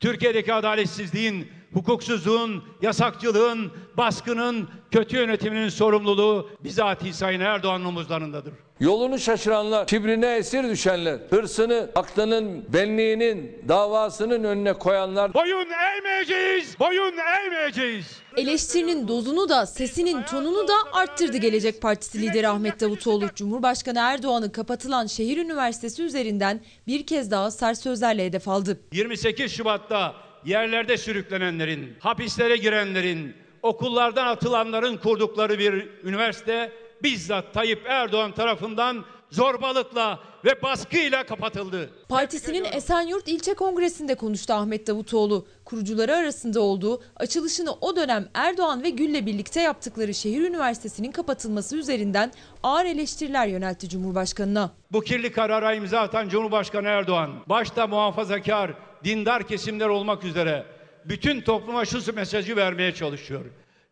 [0.00, 8.52] Türkiye'deki adaletsizliğin, hukuksuzluğun, yasakçılığın, baskının, kötü yönetiminin sorumluluğu bizatihi Sayın Erdoğan'ın omuzlarındadır.
[8.80, 15.34] Yolunu şaşıranlar, kibrine esir düşenler, hırsını, aklının, benliğinin, davasının önüne koyanlar.
[15.34, 17.14] Boyun eğmeyeceğiz, boyun
[17.44, 18.06] eğmeyeceğiz.
[18.36, 23.28] Eleştirinin dozunu da sesinin tonunu da arttırdı Gelecek Partisi lideri Ahmet Davutoğlu.
[23.34, 28.80] Cumhurbaşkanı Erdoğan'ın kapatılan şehir üniversitesi üzerinden bir kez daha sert sözlerle hedef aldı.
[28.92, 36.72] 28 Şubat'ta yerlerde sürüklenenlerin, hapislere girenlerin, okullardan atılanların kurdukları bir üniversite
[37.02, 41.90] bizzat Tayyip Erdoğan tarafından zorbalıkla ve baskıyla kapatıldı.
[42.08, 45.46] Partisinin Esenyurt İlçe Kongresi'nde konuştu Ahmet Davutoğlu.
[45.64, 52.32] Kurucuları arasında olduğu açılışını o dönem Erdoğan ve Gül'le birlikte yaptıkları şehir üniversitesinin kapatılması üzerinden
[52.62, 54.70] ağır eleştiriler yöneltti Cumhurbaşkanı'na.
[54.92, 58.70] Bu kirli karara imza atan Cumhurbaşkanı Erdoğan, başta muhafazakar,
[59.04, 60.66] dindar kesimler olmak üzere
[61.04, 63.44] bütün topluma şu mesajı vermeye çalışıyor.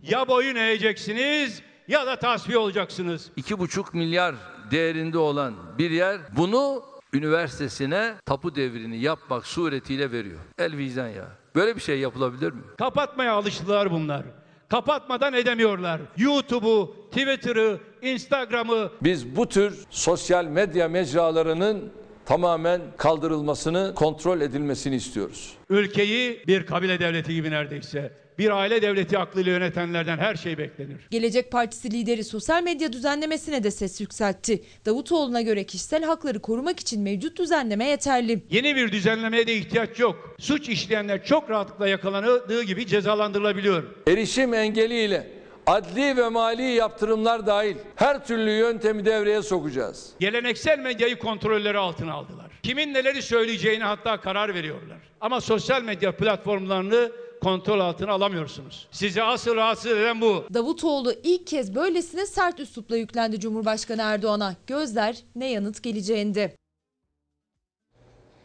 [0.03, 3.30] Ya boyun eğeceksiniz ya da tasfiye olacaksınız.
[3.37, 4.35] 2,5 milyar
[4.70, 10.40] değerinde olan bir yer bunu üniversitesine tapu devrini yapmak suretiyle veriyor.
[10.58, 11.28] El vicdan ya.
[11.54, 12.60] Böyle bir şey yapılabilir mi?
[12.78, 14.22] Kapatmaya alıştılar bunlar.
[14.68, 16.00] Kapatmadan edemiyorlar.
[16.16, 21.92] YouTube'u, Twitter'ı, Instagram'ı, Biz bu tür sosyal medya mecralarının
[22.26, 25.54] tamamen kaldırılmasını, kontrol edilmesini istiyoruz.
[25.70, 30.97] ülkeyi bir kabile devleti gibi neredeyse, bir aile devleti aklıyla yönetenlerden her şey beklenir.
[31.11, 34.62] Gelecek Partisi lideri sosyal medya düzenlemesine de ses yükseltti.
[34.87, 38.43] Davutoğlu'na göre kişisel hakları korumak için mevcut düzenleme yeterli.
[38.51, 40.37] Yeni bir düzenlemeye de ihtiyaç yok.
[40.39, 43.82] Suç işleyenler çok rahatlıkla yakalandığı gibi cezalandırılabiliyor.
[44.09, 45.30] Erişim engeliyle
[45.66, 50.11] adli ve mali yaptırımlar dahil her türlü yöntemi devreye sokacağız.
[50.20, 52.47] Geleneksel medyayı kontrolleri altına aldılar.
[52.62, 54.99] Kimin neleri söyleyeceğine hatta karar veriyorlar.
[55.20, 57.12] Ama sosyal medya platformlarını
[57.43, 58.89] kontrol altına alamıyorsunuz.
[58.91, 60.45] Sizi asıl rahatsız eden bu.
[60.55, 64.55] Davutoğlu ilk kez böylesine sert üslupla yüklendi Cumhurbaşkanı Erdoğan'a.
[64.66, 66.57] Gözler ne yanıt geleceğinde.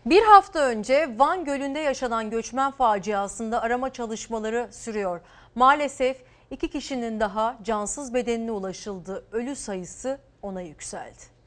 [0.05, 5.21] Bir hafta önce Van Gölü'nde yaşanan göçmen faciasında arama çalışmaları sürüyor.
[5.55, 6.17] Maalesef
[6.51, 9.25] iki kişinin daha cansız bedenine ulaşıldı.
[9.31, 11.38] Ölü sayısı ona yükseldi.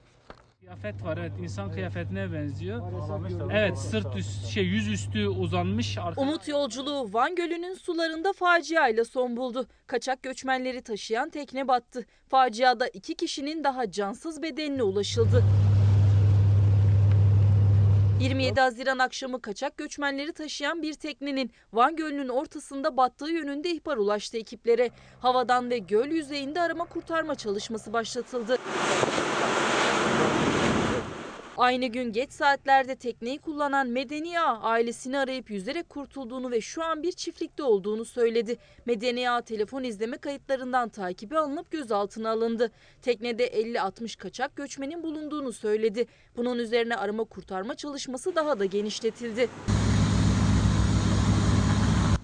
[0.62, 2.82] Kıyafet var evet insan kıyafetine benziyor.
[3.52, 5.98] Evet sırt üst şey yüz üstü uzanmış.
[6.16, 9.66] Umut yolculuğu Van Gölü'nün sularında faciayla son buldu.
[9.86, 12.06] Kaçak göçmenleri taşıyan tekne battı.
[12.28, 15.44] Faciada iki kişinin daha cansız bedenine ulaşıldı.
[18.20, 24.36] 27 Haziran akşamı kaçak göçmenleri taşıyan bir teknenin Van Gölü'nün ortasında battığı yönünde ihbar ulaştı
[24.36, 24.90] ekiplere.
[25.20, 28.58] Havadan ve göl yüzeyinde arama kurtarma çalışması başlatıldı.
[31.62, 37.02] Aynı gün geç saatlerde tekneyi kullanan Medeni Ağa ailesini arayıp yüzerek kurtulduğunu ve şu an
[37.02, 38.56] bir çiftlikte olduğunu söyledi.
[38.86, 42.70] Medeni Ağa telefon izleme kayıtlarından takibi alınıp gözaltına alındı.
[43.02, 46.06] Teknede 50-60 kaçak göçmenin bulunduğunu söyledi.
[46.36, 49.48] Bunun üzerine arama kurtarma çalışması daha da genişletildi.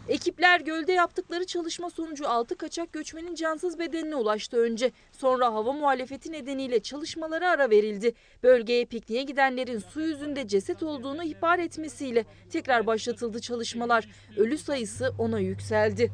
[0.08, 4.92] Ekipler gölde yaptıkları çalışma sonucu 6 kaçak göçmenin cansız bedenine ulaştı önce.
[5.12, 8.14] Sonra hava muhalefeti nedeniyle çalışmalara ara verildi.
[8.42, 14.08] Bölgeye pikniğe gidenlerin su yüzünde ceset olduğunu ihbar etmesiyle tekrar başlatıldı çalışmalar.
[14.36, 16.12] Ölü sayısı ona yükseldi.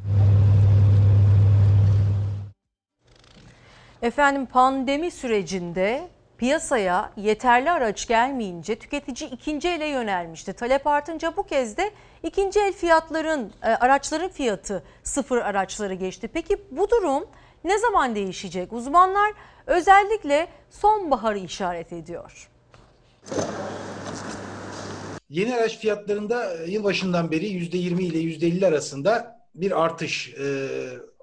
[4.02, 6.08] Efendim pandemi sürecinde
[6.44, 10.52] piyasaya yeterli araç gelmeyince tüketici ikinci ele yönelmişti.
[10.52, 11.90] Talep artınca bu kez de
[12.22, 16.28] ikinci el fiyatların, e, araçların fiyatı sıfır araçları geçti.
[16.32, 17.24] Peki bu durum
[17.64, 18.72] ne zaman değişecek?
[18.72, 19.32] Uzmanlar
[19.66, 22.50] özellikle sonbaharı işaret ediyor.
[25.30, 30.68] Yeni araç fiyatlarında e, yılbaşından beri %20 ile %50 arasında bir artış e,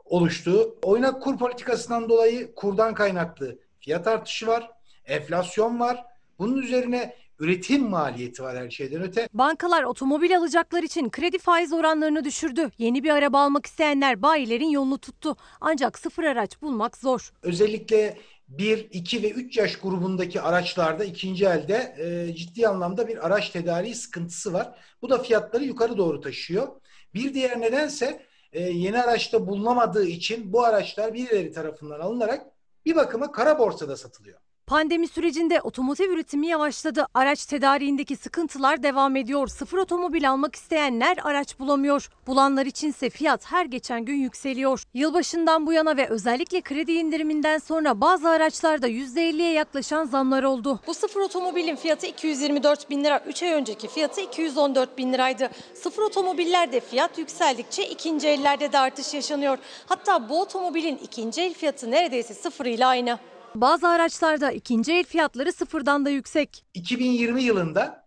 [0.05, 0.75] oluştu.
[0.83, 6.05] Oynak kur politikasından dolayı kurdan kaynaklı fiyat artışı var, enflasyon var.
[6.39, 9.29] Bunun üzerine üretim maliyeti var her şeyden öte.
[9.33, 12.69] Bankalar otomobil alacaklar için kredi faiz oranlarını düşürdü.
[12.77, 15.35] Yeni bir araba almak isteyenler bayilerin yolunu tuttu.
[15.61, 17.33] Ancak sıfır araç bulmak zor.
[17.43, 23.49] Özellikle 1, 2 ve 3 yaş grubundaki araçlarda ikinci elde e, ciddi anlamda bir araç
[23.49, 24.79] tedariği sıkıntısı var.
[25.01, 26.67] Bu da fiyatları yukarı doğru taşıyor.
[27.13, 32.45] Bir diğer nedense e, yeni araçta bulunamadığı için bu araçlar birileri tarafından alınarak
[32.85, 34.39] bir bakıma kara borsada satılıyor.
[34.67, 37.07] Pandemi sürecinde otomotiv üretimi yavaşladı.
[37.13, 39.47] Araç tedariğindeki sıkıntılar devam ediyor.
[39.47, 42.09] Sıfır otomobil almak isteyenler araç bulamıyor.
[42.27, 44.83] Bulanlar içinse fiyat her geçen gün yükseliyor.
[44.93, 50.79] Yılbaşından bu yana ve özellikle kredi indiriminden sonra bazı araçlarda %50'ye yaklaşan zamlar oldu.
[50.87, 53.23] Bu sıfır otomobilin fiyatı 224 bin lira.
[53.27, 55.49] 3 ay önceki fiyatı 214 bin liraydı.
[55.73, 59.57] Sıfır otomobillerde fiyat yükseldikçe ikinci ellerde de artış yaşanıyor.
[59.85, 63.19] Hatta bu otomobilin ikinci el fiyatı neredeyse sıfır ile aynı.
[63.55, 66.65] Bazı araçlarda ikinci el fiyatları sıfırdan da yüksek.
[66.73, 68.05] 2020 yılında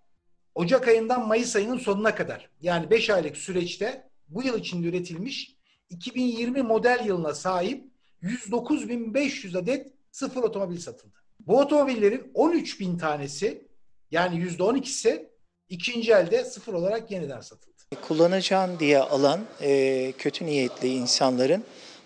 [0.55, 5.57] Ocak ayından Mayıs ayının sonuna kadar yani 5 aylık süreçte bu yıl içinde üretilmiş
[5.91, 7.85] 2020 model yılına sahip
[8.23, 11.15] 109.500 adet sıfır otomobil satıldı.
[11.41, 13.69] Bu otomobillerin 13.000 tanesi
[14.11, 15.29] yani %12'si
[15.69, 17.75] ikinci elde sıfır olarak yeniden satıldı.
[18.09, 21.65] Kullanacağım diye alan e, kötü niyetli insanların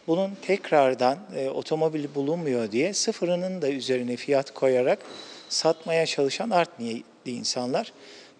[0.08, 4.98] bunun tekrardan e, otomobil bulunmuyor diye sıfırının da üzerine fiyat koyarak
[5.48, 7.92] satmaya çalışan art niyetli insanlar.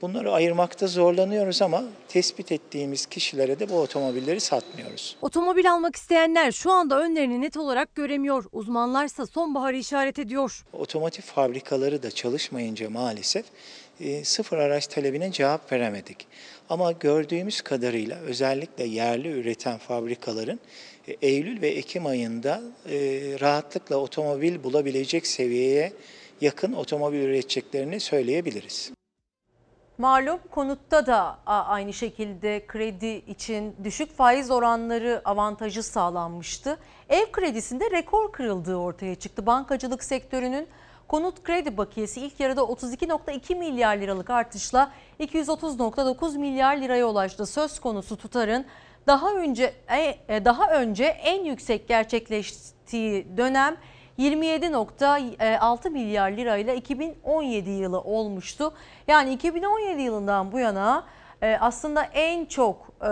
[0.03, 5.17] Bunları ayırmakta zorlanıyoruz ama tespit ettiğimiz kişilere de bu otomobilleri satmıyoruz.
[5.23, 8.45] Otomobil almak isteyenler şu anda önlerini net olarak göremiyor.
[8.53, 10.65] Uzmanlarsa sonbaharı işaret ediyor.
[10.73, 13.45] Otomotiv fabrikaları da çalışmayınca maalesef
[14.01, 16.27] e, sıfır araç talebine cevap veremedik.
[16.69, 20.61] Ama gördüğümüz kadarıyla özellikle yerli üreten fabrikaların
[21.23, 22.97] Eylül ve Ekim ayında e,
[23.41, 25.93] rahatlıkla otomobil bulabilecek seviyeye
[26.41, 28.93] yakın otomobil üreteceklerini söyleyebiliriz.
[29.99, 36.79] Malum konutta da aynı şekilde kredi için düşük faiz oranları avantajı sağlanmıştı.
[37.09, 39.47] Ev kredisinde rekor kırıldığı ortaya çıktı.
[39.47, 40.69] Bankacılık sektörünün
[41.09, 47.47] konut kredi bakiyesi ilk yarıda 32.2 milyar liralık artışla 230.9 milyar liraya ulaştı.
[47.47, 48.67] Söz konusu tutarın
[49.09, 49.73] daha önce
[50.29, 53.77] e, daha önce en yüksek gerçekleştiği dönem
[54.19, 58.75] 27.6 milyar lirayla 2017 yılı olmuştu.
[59.07, 61.07] Yani 2017 yılından bu yana
[61.43, 63.11] e, aslında en çok e,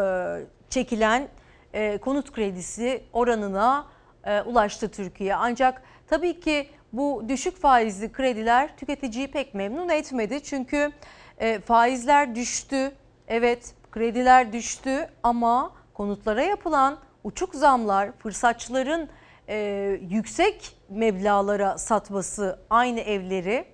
[0.71, 1.29] çekilen
[1.73, 3.87] e, konut kredisi oranına
[4.47, 5.35] ulaştı Türkiye.
[5.35, 10.43] Ancak tabii ki bu düşük faizli krediler tüketiciyi pek memnun etmedi.
[10.43, 10.93] Çünkü
[11.65, 12.93] faizler düştü.
[13.29, 19.09] Evet krediler düştü ama konutlara yapılan uçuk zamlar, fırsatçıların
[19.49, 19.57] e,
[20.11, 23.65] yüksek meblalara satması aynı evleri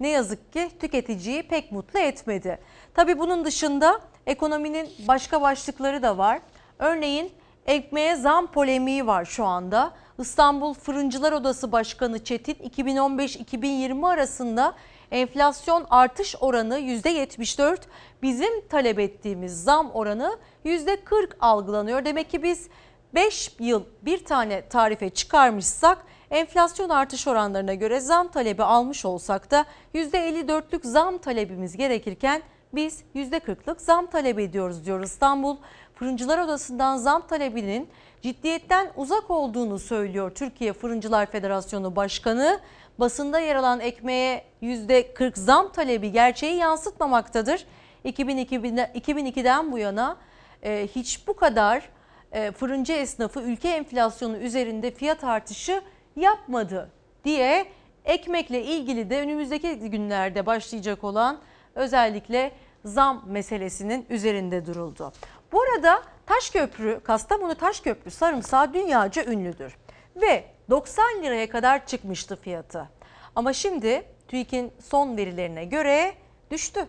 [0.00, 2.58] ne yazık ki tüketiciyi pek mutlu etmedi.
[2.94, 6.40] Tabii bunun dışında ekonominin başka başlıkları da var.
[6.78, 7.32] Örneğin
[7.66, 9.92] ekmeğe zam polemiği var şu anda.
[10.18, 14.74] İstanbul Fırıncılar Odası Başkanı Çetin 2015-2020 arasında
[15.10, 17.78] enflasyon artış oranı %74,
[18.22, 22.04] bizim talep ettiğimiz zam oranı %40 algılanıyor.
[22.04, 22.68] Demek ki biz
[23.14, 25.98] 5 yıl bir tane tarife çıkarmışsak
[26.30, 29.64] enflasyon artış oranlarına göre zam talebi almış olsak da
[29.94, 32.42] %54'lük zam talebimiz gerekirken
[32.74, 35.56] biz %40'lık zam talep ediyoruz diyor İstanbul.
[35.94, 37.88] Fırıncılar Odası'ndan zam talebinin
[38.22, 42.60] ciddiyetten uzak olduğunu söylüyor Türkiye Fırıncılar Federasyonu Başkanı.
[42.98, 47.66] Basında yer alan ekmeğe %40 zam talebi gerçeği yansıtmamaktadır.
[48.04, 50.16] 2002'den bu yana
[50.64, 51.88] e, hiç bu kadar
[52.32, 55.82] e, fırıncı esnafı ülke enflasyonu üzerinde fiyat artışı
[56.16, 56.90] yapmadı
[57.24, 57.66] diye
[58.04, 61.40] ekmekle ilgili de önümüzdeki günlerde başlayacak olan
[61.74, 62.52] özellikle
[62.84, 65.12] zam meselesinin üzerinde duruldu.
[65.52, 69.76] Bu arada Taşköprü, Kastamonu Taşköprü sarımsağı dünyaca ünlüdür
[70.16, 72.88] ve 90 liraya kadar çıkmıştı fiyatı.
[73.34, 76.14] Ama şimdi TÜİK'in son verilerine göre
[76.50, 76.88] düştü.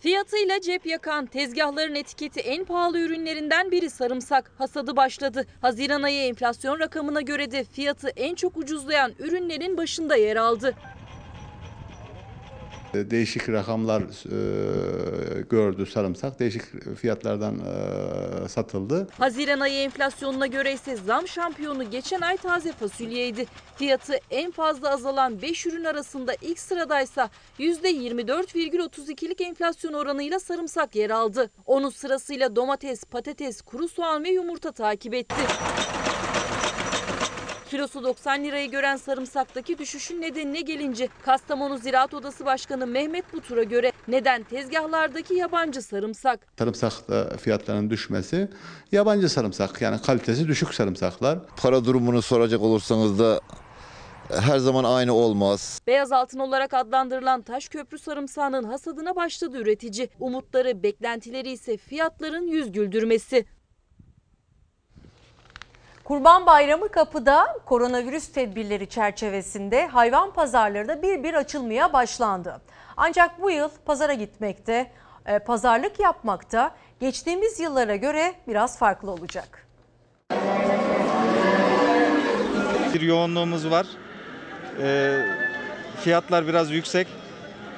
[0.00, 4.52] Fiyatıyla cep yakan tezgahların etiketi en pahalı ürünlerinden biri sarımsak.
[4.58, 5.46] Hasadı başladı.
[5.60, 10.74] Haziran ayı enflasyon rakamına göre de fiyatı en çok ucuzlayan ürünlerin başında yer aldı.
[12.94, 16.40] Değişik rakamlar e, gördü sarımsak.
[16.40, 16.62] Değişik
[16.96, 19.08] fiyatlardan e, satıldı.
[19.18, 23.46] Haziran ayı enflasyonuna göre ise zam şampiyonu geçen ay taze fasulyeydi.
[23.76, 31.50] Fiyatı en fazla azalan 5 ürün arasında ilk sıradaysa %24,32'lik enflasyon oranıyla sarımsak yer aldı.
[31.66, 35.34] Onun sırasıyla domates, patates, kuru soğan ve yumurta takip etti.
[37.70, 43.92] Kilosu 90 lirayı gören sarımsaktaki düşüşün nedenine gelince Kastamonu Ziraat Odası Başkanı Mehmet Butur'a göre
[44.08, 46.40] neden tezgahlardaki yabancı sarımsak?
[46.58, 46.92] Sarımsak
[47.40, 48.48] fiyatlarının düşmesi
[48.92, 51.38] yabancı sarımsak yani kalitesi düşük sarımsaklar.
[51.56, 53.40] Para durumunu soracak olursanız da
[54.40, 55.80] her zaman aynı olmaz.
[55.86, 60.08] Beyaz altın olarak adlandırılan Taşköprü sarımsağının hasadına başladı üretici.
[60.20, 63.44] Umutları, beklentileri ise fiyatların yüz güldürmesi.
[66.10, 72.60] Kurban Bayramı kapıda koronavirüs tedbirleri çerçevesinde hayvan pazarları da bir bir açılmaya başlandı.
[72.96, 74.90] Ancak bu yıl pazara gitmekte,
[75.26, 79.66] e, pazarlık yapmakta geçtiğimiz yıllara göre biraz farklı olacak.
[82.94, 83.86] Bir yoğunluğumuz var.
[84.82, 85.18] E,
[86.00, 87.06] fiyatlar biraz yüksek.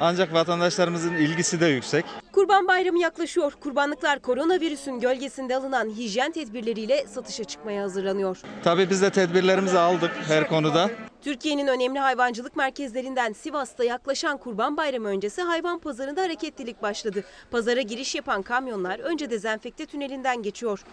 [0.05, 2.05] Ancak vatandaşlarımızın ilgisi de yüksek.
[2.33, 3.53] Kurban Bayramı yaklaşıyor.
[3.61, 8.41] Kurbanlıklar koronavirüsün gölgesinde alınan hijyen tedbirleriyle satışa çıkmaya hazırlanıyor.
[8.65, 10.91] Tabii biz de tedbirlerimizi aldık her konuda.
[11.23, 17.25] Türkiye'nin önemli hayvancılık merkezlerinden Sivas'ta yaklaşan Kurban Bayramı öncesi hayvan pazarında hareketlilik başladı.
[17.51, 20.85] Pazara giriş yapan kamyonlar önce dezenfekte tünelinden geçiyor.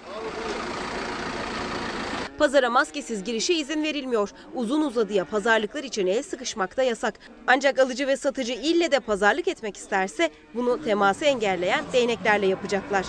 [2.40, 4.30] Pazara maskesiz girişe izin verilmiyor.
[4.56, 7.14] Uzun uzadıya pazarlıklar için el sıkışmak da yasak.
[7.48, 13.06] Ancak alıcı ve satıcı ille de pazarlık etmek isterse bunu teması engelleyen değneklerle yapacaklar.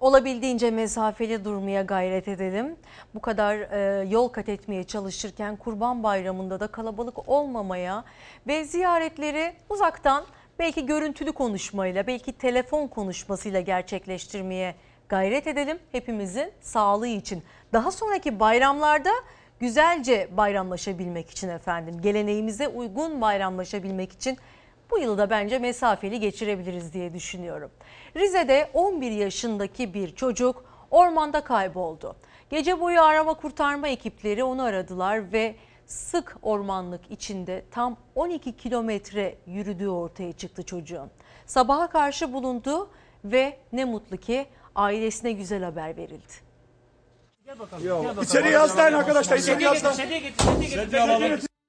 [0.00, 2.76] Olabildiğince mesafeli durmaya gayret edelim.
[3.14, 8.04] Bu kadar e, yol kat etmeye çalışırken Kurban Bayramı'nda da kalabalık olmamaya
[8.46, 10.24] ve ziyaretleri uzaktan
[10.58, 14.74] belki görüntülü konuşmayla, belki telefon konuşmasıyla gerçekleştirmeye
[15.14, 17.42] gayret edelim hepimizin sağlığı için.
[17.72, 19.10] Daha sonraki bayramlarda
[19.60, 24.38] güzelce bayramlaşabilmek için efendim, geleneğimize uygun bayramlaşabilmek için
[24.90, 27.70] bu yılı da bence mesafeli geçirebiliriz diye düşünüyorum.
[28.16, 32.16] Rize'de 11 yaşındaki bir çocuk ormanda kayboldu.
[32.50, 35.54] Gece boyu arama kurtarma ekipleri onu aradılar ve
[35.86, 41.10] sık ormanlık içinde tam 12 kilometre yürüdüğü ortaya çıktı çocuğun.
[41.46, 42.90] Sabaha karşı bulundu
[43.24, 46.32] ve ne mutlu ki ailesine güzel haber verildi.
[48.22, 49.36] İçeriye hastane arkadaşlar.
[49.36, 50.22] İçeriye hastane.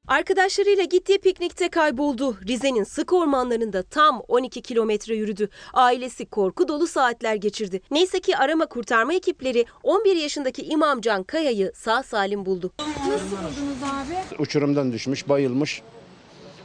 [0.08, 2.38] Arkadaşlarıyla gittiği piknikte kayboldu.
[2.48, 5.50] Rize'nin sık ormanlarında tam 12 kilometre yürüdü.
[5.74, 7.82] Ailesi korku dolu saatler geçirdi.
[7.92, 12.72] Neyse ki arama kurtarma ekipleri 11 yaşındaki İmamcan Kaya'yı sağ salim buldu.
[12.80, 14.42] Nasıl buldunuz abi?
[14.42, 15.82] uçurumdan düşmüş, bayılmış.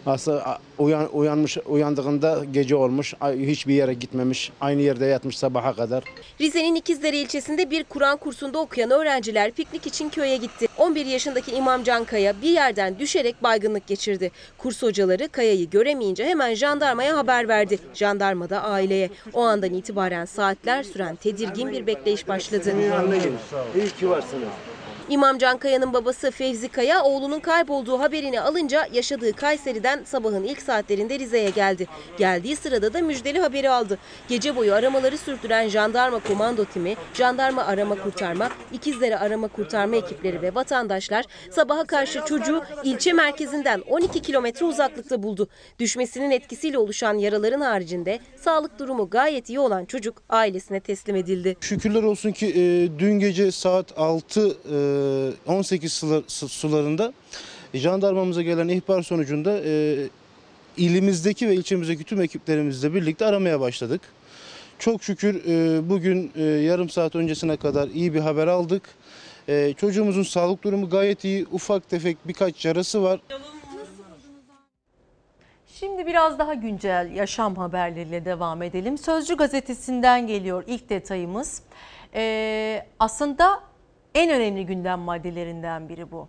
[0.07, 6.05] Aslında uyan, uyanmış, uyandığında gece olmuş, hiçbir yere gitmemiş, aynı yerde yatmış sabaha kadar.
[6.41, 10.67] Rize'nin İkizdere ilçesinde bir Kur'an kursunda okuyan öğrenciler piknik için köye gitti.
[10.79, 14.31] 11 yaşındaki İmamcan Kaya bir yerden düşerek baygınlık geçirdi.
[14.59, 17.79] Kurs hocaları Kaya'yı göremeyince hemen jandarmaya haber verdi.
[17.95, 19.11] Jandarma da aileye.
[19.33, 22.75] O andan itibaren saatler süren tedirgin bir bekleyiş başladı.
[23.77, 24.49] İyi ki varsınız.
[25.11, 31.51] İmamcan Kaya'nın babası Fevzi Kaya oğlunun kaybolduğu haberini alınca yaşadığı Kayseri'den sabahın ilk saatlerinde Rize'ye
[31.51, 31.87] geldi.
[32.19, 33.99] Geldiği sırada da müjdeli haberi aldı.
[34.29, 40.55] Gece boyu aramaları sürdüren jandarma komando timi, jandarma arama kurtarma, İkizdere arama kurtarma ekipleri ve
[40.55, 45.49] vatandaşlar sabaha karşı çocuğu ilçe merkezinden 12 kilometre uzaklıkta buldu.
[45.79, 51.57] Düşmesinin etkisiyle oluşan yaraların haricinde sağlık durumu gayet iyi olan çocuk ailesine teslim edildi.
[51.61, 55.00] Şükürler olsun ki e, dün gece saat 6 e,
[55.47, 57.13] 18 sular- su- sularında
[57.75, 59.97] jandarmamıza gelen ihbar sonucunda e,
[60.77, 64.01] ilimizdeki ve ilçemizdeki tüm ekiplerimizle birlikte aramaya başladık.
[64.79, 68.83] Çok şükür e, bugün e, yarım saat öncesine kadar iyi bir haber aldık.
[69.49, 71.47] E, çocuğumuzun sağlık durumu gayet iyi.
[71.53, 73.21] Ufak tefek birkaç yarası var.
[75.67, 78.99] Şimdi biraz daha güncel yaşam haberleriyle devam edelim.
[78.99, 81.63] Sözcü gazetesinden geliyor ilk detayımız.
[82.15, 83.61] Ee, aslında
[84.15, 86.29] en önemli gündem maddelerinden biri bu.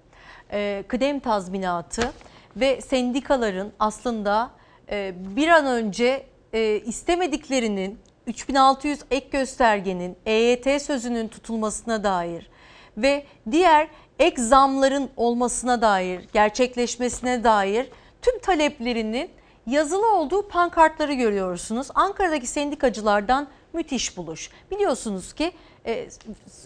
[0.52, 2.12] Ee, kıdem tazminatı
[2.56, 4.52] ve sendikaların aslında
[4.90, 12.50] e, bir an önce e, istemediklerinin 3600 ek göstergenin EYT sözünün tutulmasına dair
[12.98, 13.88] ve diğer
[14.20, 17.90] ek zamların olmasına dair, gerçekleşmesine dair
[18.22, 19.30] tüm taleplerinin
[19.68, 21.88] yazılı olduğu pankartları görüyorsunuz.
[21.96, 24.50] Ankara'daki sendikacılardan müthiş buluş.
[24.72, 25.52] Biliyorsunuz ki
[25.86, 26.08] e,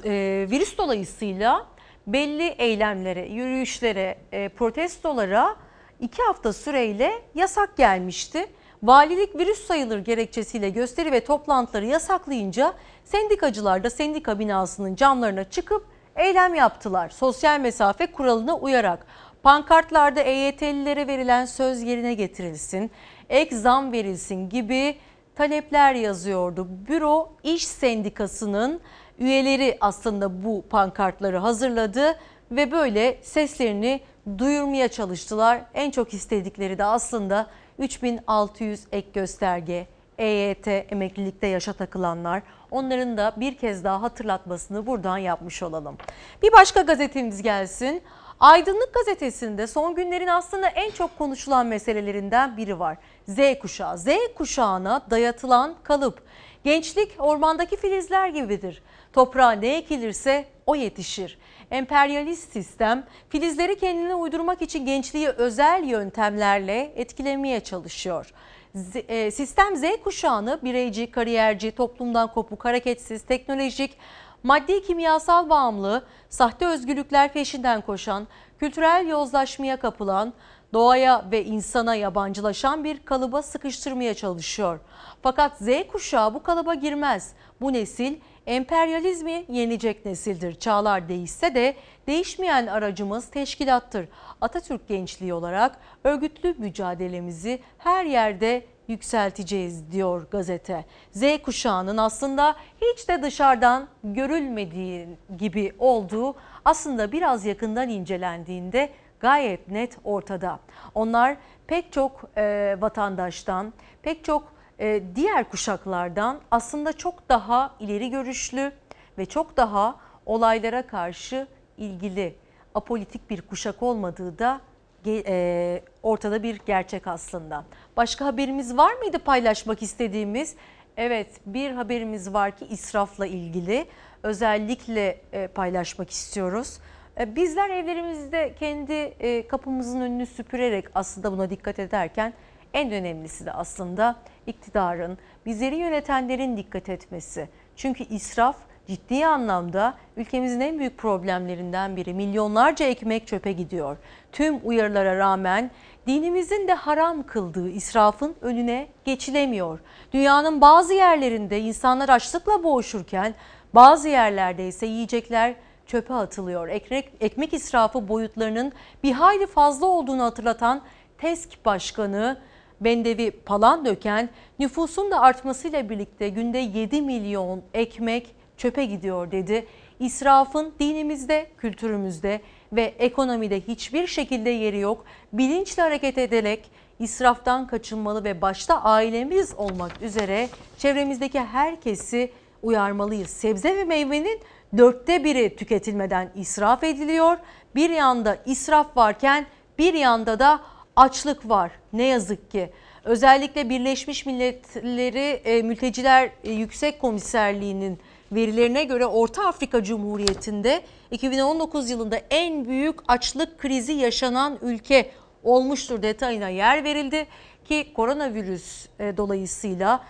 [0.06, 1.68] e, virüs dolayısıyla
[2.08, 5.56] belli eylemlere, yürüyüşlere, e, protestolara
[6.00, 8.46] iki hafta süreyle yasak gelmişti.
[8.84, 12.74] Valilik virüs sayılır gerekçesiyle gösteri ve toplantıları yasaklayınca
[13.04, 15.86] sendikacılar da sendika binasının camlarına çıkıp
[16.16, 17.10] eylem yaptılar.
[17.10, 19.06] Sosyal mesafe kuralına uyarak
[19.44, 22.92] pankartlarda EYT'lilere verilen söz yerine getirilsin,
[23.30, 24.98] ek zam verilsin gibi
[25.36, 26.68] talepler yazıyordu.
[26.88, 28.82] Büro İş Sendikası'nın
[29.20, 32.16] üyeleri aslında bu pankartları hazırladı
[32.52, 34.02] ve böyle seslerini
[34.38, 35.62] duyurmaya çalıştılar.
[35.74, 37.48] En çok istedikleri de aslında
[37.80, 39.88] 3600 ek gösterge,
[40.18, 42.42] EYT, emeklilikte yaşa takılanlar.
[42.72, 45.98] Onların da bir kez daha hatırlatmasını buradan yapmış olalım.
[46.44, 48.02] Bir başka gazetemiz gelsin.
[48.40, 52.98] Aydınlık gazetesinde son günlerin aslında en çok konuşulan meselelerinden biri var.
[53.28, 53.98] Z kuşağı.
[53.98, 56.22] Z kuşağına dayatılan kalıp.
[56.64, 58.84] Gençlik ormandaki filizler gibidir.
[59.16, 61.38] Toprağa ne ekilirse o yetişir.
[61.72, 68.34] Emperyalist sistem filizleri kendine uydurmak için gençliği özel yöntemlerle etkilemeye çalışıyor.
[68.76, 73.98] Z- e, Sistem Z kuşağını bireyci, kariyerci, toplumdan kopuk, hareketsiz, teknolojik,
[74.44, 78.28] maddi kimyasal bağımlı, sahte özgürlükler peşinden koşan,
[78.60, 80.34] kültürel yozlaşmaya kapılan,
[80.74, 84.80] doğaya ve insana yabancılaşan bir kalıba sıkıştırmaya çalışıyor.
[85.24, 87.34] Fakat Z kuşağı bu kalıba girmez.
[87.62, 88.16] Bu nesil
[88.48, 90.56] emperyalizmi yenecek nesildir.
[90.56, 91.76] Çağlar değişse de
[92.08, 94.08] değişmeyen aracımız teşkilattır.
[94.42, 100.86] Atatürk gençliği olarak örgütlü mücadelemizi her yerde yükselteceğiz diyor gazete.
[101.12, 105.08] Z kuşağının aslında hiç de dışarıdan görülmediği
[105.38, 106.36] gibi olduğu
[106.66, 108.90] aslında biraz yakından incelendiğinde
[109.20, 110.60] gayet net ortada.
[110.96, 118.72] Onlar pek çok e, vatandaştan, pek çok e, diğer kuşaklardan aslında çok daha ileri görüşlü
[119.18, 119.96] ve çok daha
[120.26, 121.48] olaylara karşı
[121.78, 122.36] ilgili
[122.76, 124.62] apolitik bir kuşak olmadığı da
[125.08, 127.66] e, ortada bir gerçek aslında.
[127.98, 130.56] Başka haberimiz var mıydı paylaşmak istediğimiz?
[130.98, 133.86] Evet bir haberimiz var ki israfla ilgili
[134.24, 136.80] özellikle e, paylaşmak istiyoruz.
[137.20, 139.14] E, Bizler evlerimizde kendi
[139.48, 142.34] kapımızın önünü süpürerek aslında buna dikkat ederken
[142.76, 144.16] en önemlisi de aslında
[144.48, 147.50] iktidarın, bizleri yönetenlerin dikkat etmesi.
[147.76, 148.56] Çünkü israf
[148.88, 152.14] ciddi anlamda ülkemizin en büyük problemlerinden biri.
[152.14, 153.98] Milyonlarca ekmek çöpe gidiyor.
[154.32, 155.72] Tüm uyarılara rağmen
[156.08, 159.80] dinimizin de haram kıldığı israfın önüne geçilemiyor.
[160.14, 163.34] Dünyanın bazı yerlerinde insanlar açlıkla boğuşurken
[163.74, 165.56] bazı yerlerde ise yiyecekler
[165.88, 166.68] çöpe atılıyor.
[166.68, 168.74] Ekmek, ekmek israfı boyutlarının
[169.04, 170.82] bir hayli fazla olduğunu hatırlatan
[171.18, 172.38] TESK Başkanı
[172.82, 174.30] Bendevi Palandöken
[174.60, 179.66] nüfusun da artmasıyla birlikte günde 7 milyon ekmek çöpe gidiyor dedi.
[180.00, 182.42] İsrafın dinimizde, kültürümüzde
[182.74, 185.06] ve ekonomide hiçbir şekilde yeri yok.
[185.34, 192.32] Bilinçli hareket ederek israftan kaçınmalı ve başta ailemiz olmak üzere çevremizdeki herkesi
[192.64, 193.30] uyarmalıyız.
[193.30, 194.40] Sebze ve meyvenin
[194.78, 197.38] dörtte biri tüketilmeden israf ediliyor.
[197.76, 199.46] Bir yanda israf varken
[199.80, 200.62] bir yanda da
[200.96, 202.70] açlık var ne yazık ki.
[203.04, 208.00] Özellikle Birleşmiş Milletleri e, Mülteciler e, Yüksek Komiserliği'nin
[208.32, 210.82] verilerine göre Orta Afrika Cumhuriyeti'nde
[211.12, 215.12] 2019 yılında en büyük açlık krizi yaşanan ülke
[215.44, 217.28] olmuştur detayına yer verildi
[217.66, 220.04] ki koronavirüs e, dolayısıyla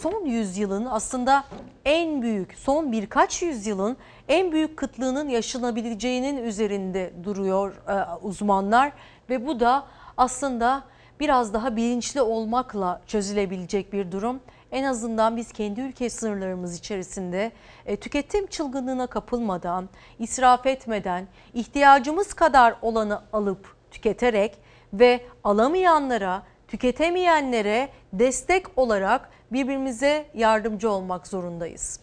[0.00, 1.44] son yüzyılın aslında
[1.84, 3.96] en büyük son birkaç yüzyılın
[4.28, 7.74] en büyük kıtlığının yaşanabileceğinin üzerinde duruyor
[8.22, 8.92] uzmanlar
[9.30, 9.86] ve bu da
[10.20, 10.82] aslında
[11.20, 14.40] biraz daha bilinçli olmakla çözülebilecek bir durum.
[14.72, 17.52] En azından biz kendi ülke sınırlarımız içerisinde
[17.86, 19.88] e, tüketim çılgınlığına kapılmadan,
[20.18, 24.58] israf etmeden, ihtiyacımız kadar olanı alıp tüketerek
[24.92, 32.00] ve alamayanlara, tüketemeyenlere destek olarak birbirimize yardımcı olmak zorundayız.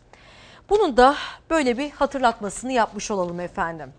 [0.70, 1.16] Bunun da
[1.50, 3.94] böyle bir hatırlatmasını yapmış olalım efendim.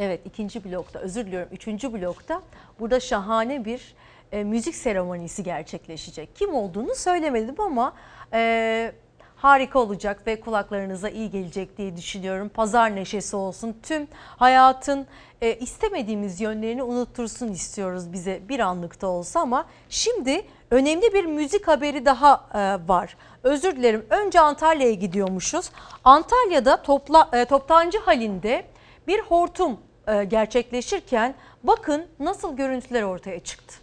[0.00, 2.42] Evet ikinci blokta özür diliyorum üçüncü blokta
[2.80, 3.94] burada şahane bir
[4.32, 6.36] e, müzik seremonisi gerçekleşecek.
[6.36, 7.92] Kim olduğunu söylemedim ama
[8.32, 8.92] e,
[9.36, 12.48] harika olacak ve kulaklarınıza iyi gelecek diye düşünüyorum.
[12.48, 15.06] Pazar neşesi olsun tüm hayatın
[15.42, 22.04] e, istemediğimiz yönlerini unuttursun istiyoruz bize bir anlıkta olsa ama şimdi önemli bir müzik haberi
[22.04, 23.16] daha e, var.
[23.42, 25.70] Özür dilerim önce Antalya'ya gidiyormuşuz.
[26.04, 28.64] Antalya'da topla, e, toptancı halinde
[29.06, 31.34] bir hortum e, gerçekleşirken
[31.64, 33.74] bakın nasıl görüntüler ortaya çıktı.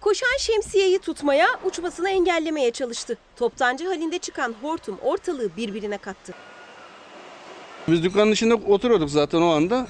[0.00, 3.18] Koşan şemsiyeyi tutmaya, uçmasını engellemeye çalıştı.
[3.36, 6.34] Toptancı halinde çıkan hortum ortalığı birbirine kattı.
[7.88, 9.86] Biz dükkanın içinde oturuyorduk zaten o anda.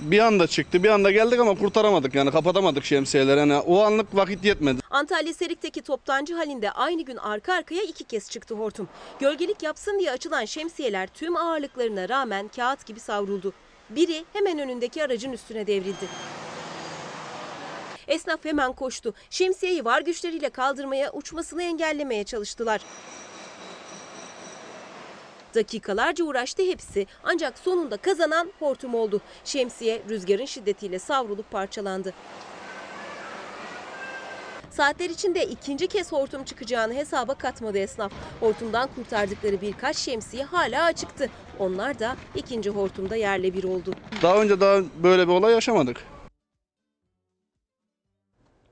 [0.00, 3.38] Bir anda çıktı, bir anda geldik ama kurtaramadık yani kapatamadık şemsiyeleri.
[3.38, 4.80] Yani o anlık vakit yetmedi.
[4.90, 8.88] Antalya Serik'teki toptancı halinde aynı gün arka arkaya iki kez çıktı hortum.
[9.20, 13.52] Gölgelik yapsın diye açılan şemsiyeler tüm ağırlıklarına rağmen kağıt gibi savruldu.
[13.90, 16.06] Biri hemen önündeki aracın üstüne devrildi.
[18.08, 19.14] Esnaf hemen koştu.
[19.30, 22.80] Şemsiyeyi var güçleriyle kaldırmaya, uçmasını engellemeye çalıştılar.
[25.54, 29.20] Dakikalarca uğraştı hepsi ancak sonunda kazanan hortum oldu.
[29.44, 32.14] Şemsiye rüzgarın şiddetiyle savrulup parçalandı.
[34.70, 38.12] Saatler içinde ikinci kez hortum çıkacağını hesaba katmadı esnaf.
[38.40, 41.30] Hortumdan kurtardıkları birkaç şemsiye hala açıktı.
[41.58, 43.94] Onlar da ikinci hortumda yerle bir oldu.
[44.22, 46.04] Daha önce daha böyle bir olay yaşamadık.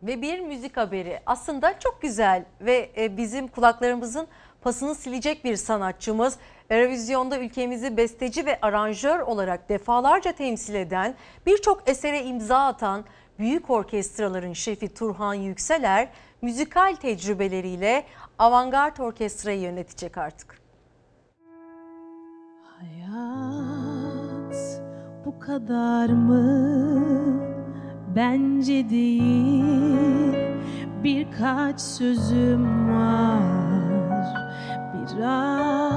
[0.02, 4.26] Ve bir müzik haberi aslında çok güzel ve e, bizim kulaklarımızın
[4.60, 6.38] pasını silecek bir sanatçımız.
[6.70, 11.14] Eurovizyonda ülkemizi besteci ve aranjör olarak defalarca temsil eden,
[11.46, 13.04] birçok esere imza atan
[13.38, 16.08] büyük orkestraların şefi Turhan Yükseler
[16.42, 18.04] müzikal tecrübeleriyle
[18.38, 20.60] avantgard orkestrayı yönetecek artık.
[22.78, 24.56] Hayat
[25.24, 26.76] bu kadar mı?
[28.16, 30.36] Bence değil.
[31.04, 33.42] Birkaç sözüm var.
[34.94, 35.95] Biraz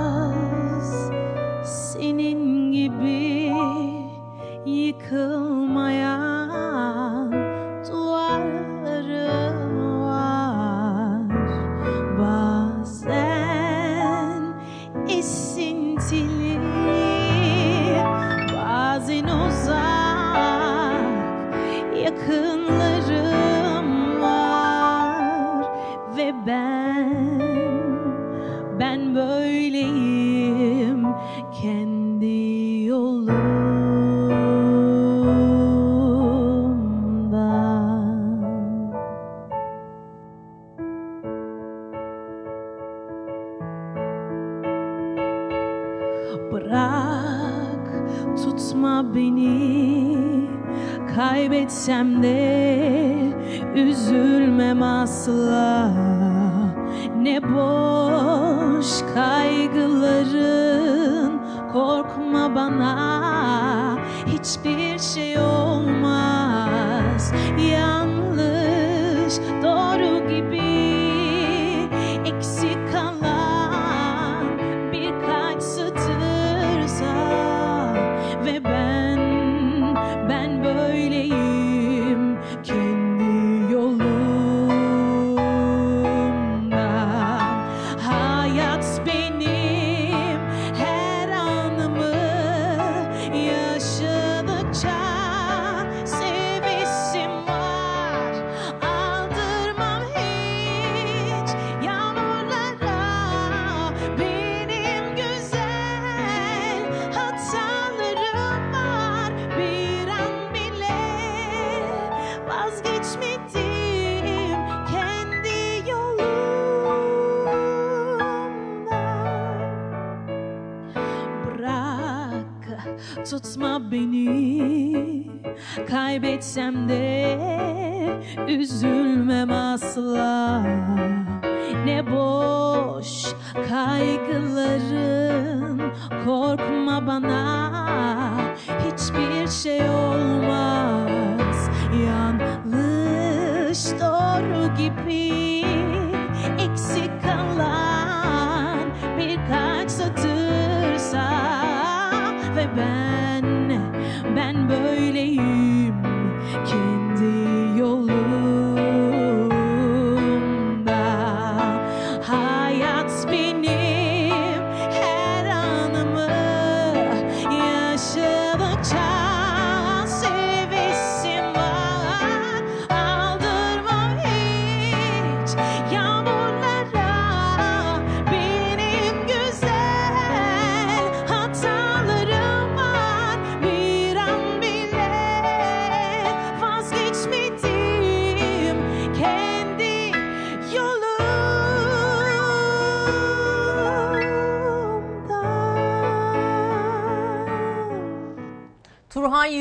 [5.00, 5.59] 渴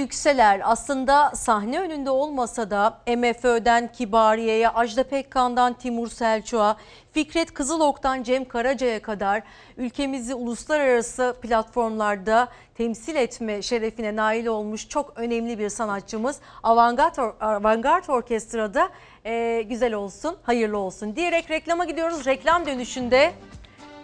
[0.09, 6.77] Yükseler aslında sahne önünde olmasa da MFÖ'den Kibariye'ye, Ajda Pekkan'dan Timur Selçuk'a,
[7.13, 9.43] Fikret Kızılok'tan Cem Karaca'ya kadar
[9.77, 16.41] ülkemizi uluslararası platformlarda temsil etme şerefine nail olmuş çok önemli bir sanatçımız.
[16.63, 18.89] Avantgard, Or- Avantgard Orkestra'da
[19.25, 22.27] e, güzel olsun, hayırlı olsun diyerek reklama gidiyoruz.
[22.27, 23.33] Reklam dönüşünde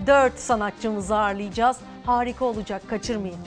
[0.06, 1.76] 4 sanatçımızı ağırlayacağız.
[2.06, 3.38] Harika olacak, kaçırmayın.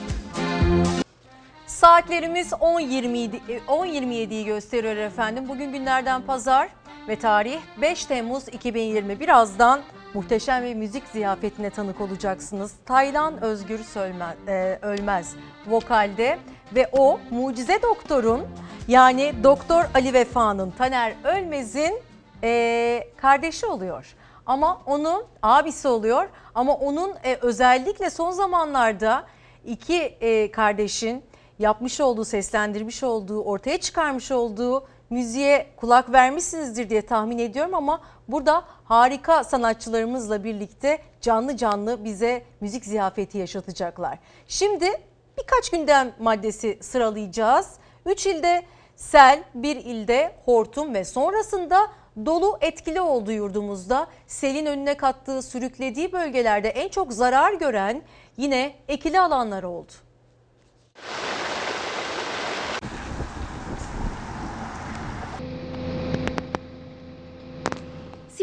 [1.78, 5.50] Saatlerimiz 10.27 e, 10.27'yi gösteriyor efendim.
[5.50, 6.70] Bugün günlerden pazar
[7.08, 9.20] ve tarih 5 Temmuz 2020.
[9.20, 9.82] Birazdan
[10.14, 12.74] muhteşem bir müzik ziyafetine tanık olacaksınız.
[12.86, 15.36] Taylan Özgür Sölmez, e, Ölmez
[15.68, 16.40] vokalde
[16.76, 18.48] ve o Mucize Doktor'un
[18.88, 22.02] yani Doktor Ali Vefa'nın Taner Ölmez'in
[22.44, 24.16] e, kardeşi oluyor.
[24.46, 29.26] Ama onun abisi oluyor ama onun e, özellikle son zamanlarda
[29.66, 31.24] iki e, kardeşin
[31.60, 38.64] yapmış olduğu, seslendirmiş olduğu, ortaya çıkarmış olduğu müziğe kulak vermişsinizdir diye tahmin ediyorum ama burada
[38.84, 44.20] harika sanatçılarımızla birlikte canlı canlı bize müzik ziyafeti yaşatacaklar.
[44.48, 44.92] Şimdi
[45.38, 47.68] birkaç gündem maddesi sıralayacağız.
[48.06, 48.64] 3 ilde
[48.96, 51.88] sel, bir ilde hortum ve sonrasında
[52.26, 54.08] dolu etkili oldu yurdumuzda.
[54.28, 58.02] Selin önüne kattığı, sürüklediği bölgelerde en çok zarar gören
[58.38, 59.92] yine ekili alanlar oldu.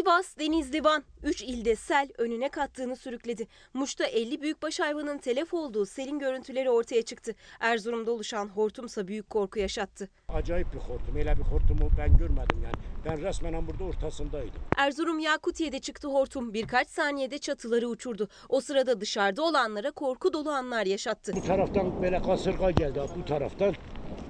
[0.05, 3.47] Sivas, Denizli, Van 3 ilde sel önüne kattığını sürükledi.
[3.73, 7.35] Muş'ta 50 büyükbaş hayvanın telef olduğu selin görüntüleri ortaya çıktı.
[7.59, 10.09] Erzurum'da oluşan hortumsa büyük korku yaşattı.
[10.29, 11.15] Acayip bir hortum.
[11.15, 12.75] Öyle bir hortumu ben görmedim yani.
[13.05, 14.61] Ben resmen burada ortasındaydım.
[14.77, 16.53] Erzurum Yakutiye'de çıktı hortum.
[16.53, 18.27] Birkaç saniyede çatıları uçurdu.
[18.49, 21.33] O sırada dışarıda olanlara korku dolu anlar yaşattı.
[21.35, 23.75] Bu taraftan böyle kasırga geldi bu taraftan.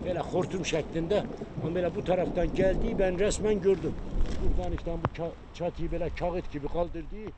[0.06, 1.23] Böyle hortum şeklinde.
[1.64, 3.93] Ama böyle bu taraftan geldiği ben resmen gördüm.
[4.57, 7.31] Buradan işte bu ça- çatıyı böyle kağıt gibi kaldırdığı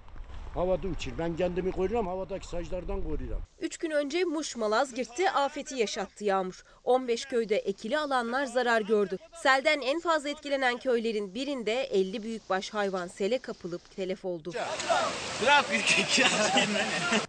[0.53, 1.11] Havada uçur.
[1.19, 3.41] Ben kendimi koruyorum, havadaki saçlardan koruyorum.
[3.61, 6.63] Üç gün önce Muş Malazgirt'te afeti yaşattı yağmur.
[6.87, 9.17] 15 köyde ekili alanlar zarar gördü.
[9.43, 14.51] Selden en fazla etkilenen köylerin birinde 50 büyükbaş hayvan sele kapılıp telef oldu.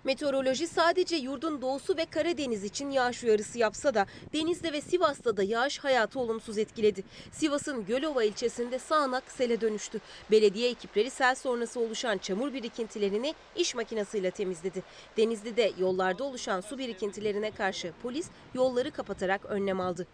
[0.05, 5.43] Meteoroloji sadece yurdun doğusu ve Karadeniz için yağış uyarısı yapsa da Denizli ve Sivas'ta da
[5.43, 7.05] yağış hayatı olumsuz etkiledi.
[7.33, 10.01] Sivas'ın Gölova ilçesinde sağanak sele dönüştü.
[10.31, 14.83] Belediye ekipleri sel sonrası oluşan çamur birikintilerini iş makinesiyle temizledi.
[15.17, 20.07] Denizli'de yollarda oluşan su birikintilerine karşı polis yolları kapatarak önlem aldı.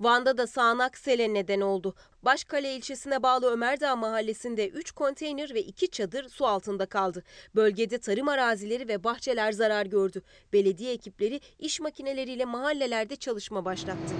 [0.00, 1.94] Van'da da sağanak sele neden oldu.
[2.22, 7.22] Başkale ilçesine bağlı Ömerdağ mahallesinde 3 konteyner ve 2 çadır su altında kaldı.
[7.54, 10.22] Bölgede tarım arazileri ve bahçeler zarar gördü.
[10.52, 14.14] Belediye ekipleri iş makineleriyle mahallelerde çalışma başlattı.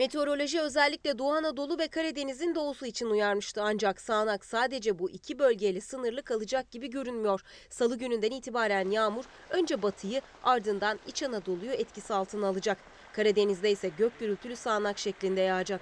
[0.00, 5.80] Meteoroloji özellikle Doğu Anadolu ve Karadeniz'in doğusu için uyarmıştı ancak sağanak sadece bu iki bölgeyle
[5.80, 7.40] sınırlı kalacak gibi görünmüyor.
[7.70, 12.78] Salı gününden itibaren yağmur önce batıyı ardından İç Anadolu'yu etkisi altına alacak.
[13.12, 15.80] Karadeniz'de ise gök gürültülü sağanak şeklinde yağacak.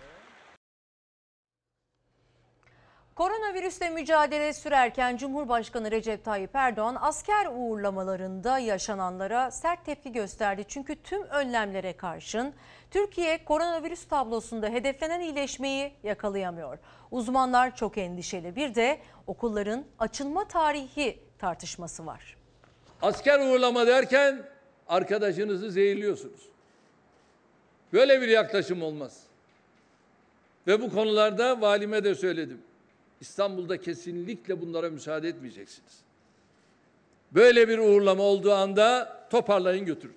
[3.18, 10.64] Koronavirüsle mücadele sürerken Cumhurbaşkanı Recep Tayyip Erdoğan asker uğurlamalarında yaşananlara sert tepki gösterdi.
[10.68, 12.54] Çünkü tüm önlemlere karşın
[12.90, 16.78] Türkiye koronavirüs tablosunda hedeflenen iyileşmeyi yakalayamıyor.
[17.10, 18.56] Uzmanlar çok endişeli.
[18.56, 22.36] Bir de okulların açılma tarihi tartışması var.
[23.02, 24.42] Asker uğurlama derken
[24.88, 26.48] arkadaşınızı zehirliyorsunuz.
[27.92, 29.22] Böyle bir yaklaşım olmaz.
[30.66, 32.67] Ve bu konularda valime de söyledim.
[33.20, 35.98] İstanbul'da kesinlikle bunlara müsaade etmeyeceksiniz.
[37.32, 40.16] Böyle bir uğurlama olduğu anda toparlayın götürün.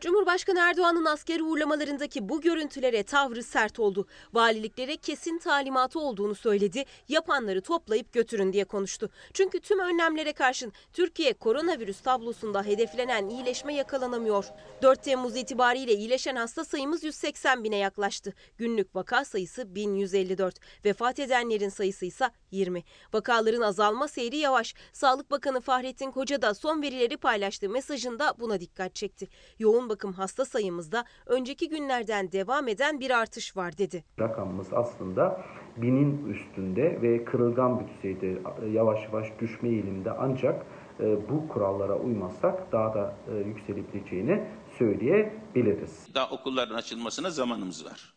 [0.00, 4.06] Cumhurbaşkanı Erdoğan'ın askeri uğurlamalarındaki bu görüntülere tavrı sert oldu.
[4.32, 6.84] Valiliklere kesin talimatı olduğunu söyledi.
[7.08, 9.10] Yapanları toplayıp götürün diye konuştu.
[9.32, 14.44] Çünkü tüm önlemlere karşın Türkiye koronavirüs tablosunda hedeflenen iyileşme yakalanamıyor.
[14.82, 18.34] 4 Temmuz itibariyle iyileşen hasta sayımız 180 bine yaklaştı.
[18.58, 20.60] Günlük vaka sayısı 1154.
[20.84, 22.84] Vefat edenlerin sayısı ise 20.
[23.12, 24.74] Vakaların azalma seyri yavaş.
[24.92, 29.28] Sağlık Bakanı Fahrettin Koca da son verileri paylaştığı mesajında buna dikkat çekti.
[29.58, 34.04] Yoğun bakım hasta sayımızda önceki günlerden devam eden bir artış var dedi.
[34.20, 35.44] Rakamımız aslında
[35.76, 38.42] binin üstünde ve kırılgan bir düzeyde
[38.72, 40.66] yavaş yavaş düşme eğilimde ancak
[41.00, 44.44] e, bu kurallara uymazsak daha da e, yükselebileceğini
[44.78, 46.14] söyleyebiliriz.
[46.14, 48.14] Daha okulların açılmasına zamanımız var.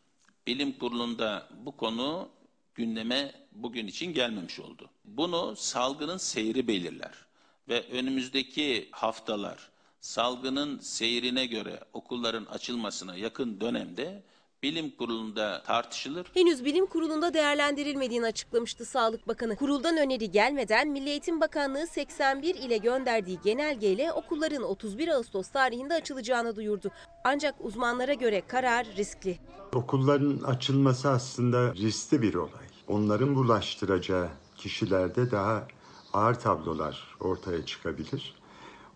[0.48, 2.30] Bilim kurulunda bu konu
[2.76, 4.90] gündeme bugün için gelmemiş oldu.
[5.06, 7.26] Bunu salgının seyri belirler
[7.70, 9.71] ve önümüzdeki haftalar
[10.02, 14.24] salgının seyrine göre okulların açılmasına yakın dönemde
[14.64, 16.28] bilim kurulunda tartışılır.
[16.34, 19.56] Henüz bilim kurulunda değerlendirilmediğini açıklamıştı Sağlık Bakanı.
[19.56, 26.56] Kuruldan öneri gelmeden Milli Eğitim Bakanlığı 81 ile gönderdiği genelgeyle okulların 31 Ağustos tarihinde açılacağını
[26.56, 26.92] duyurdu.
[27.24, 29.40] Ancak uzmanlara göre karar riskli.
[29.74, 32.66] Okulların açılması aslında riskli bir olay.
[32.88, 35.68] Onların bulaştıracağı kişilerde daha
[36.14, 38.41] ağır tablolar ortaya çıkabilir.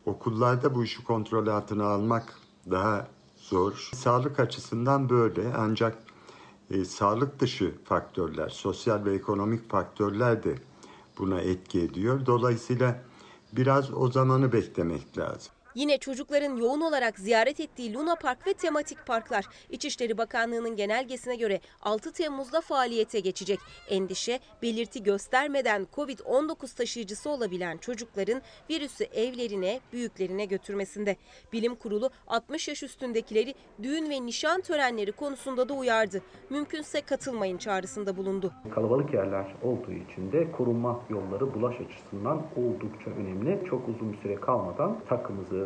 [0.06, 2.40] Okullarda bu işi kontrol altına almak
[2.72, 3.08] daha
[3.38, 3.90] zor.
[3.94, 5.98] Sağlık açısından böyle ancak
[6.72, 10.56] e, sağlık dışı faktörler, sosyal ve ekonomik faktörler de
[11.18, 12.26] buna etki ediyor.
[12.26, 13.04] Dolayısıyla
[13.54, 15.55] biraz o zamanı beklemek lazım.
[15.76, 21.60] Yine çocukların yoğun olarak ziyaret ettiği Luna Park ve tematik parklar İçişleri Bakanlığı'nın genelgesine göre
[21.82, 23.60] 6 Temmuz'da faaliyete geçecek.
[23.90, 31.16] Endişe belirti göstermeden Covid-19 taşıyıcısı olabilen çocukların virüsü evlerine, büyüklerine götürmesinde.
[31.54, 33.54] Bilim Kurulu 60 yaş üstündekileri
[33.84, 36.22] düğün ve nişan törenleri konusunda da uyardı.
[36.50, 38.52] Mümkünse katılmayın çağrısında bulundu.
[38.76, 43.66] Kalabalık yerler olduğu için de korunma yolları bulaş açısından oldukça önemli.
[43.70, 45.65] Çok uzun bir süre kalmadan takımızı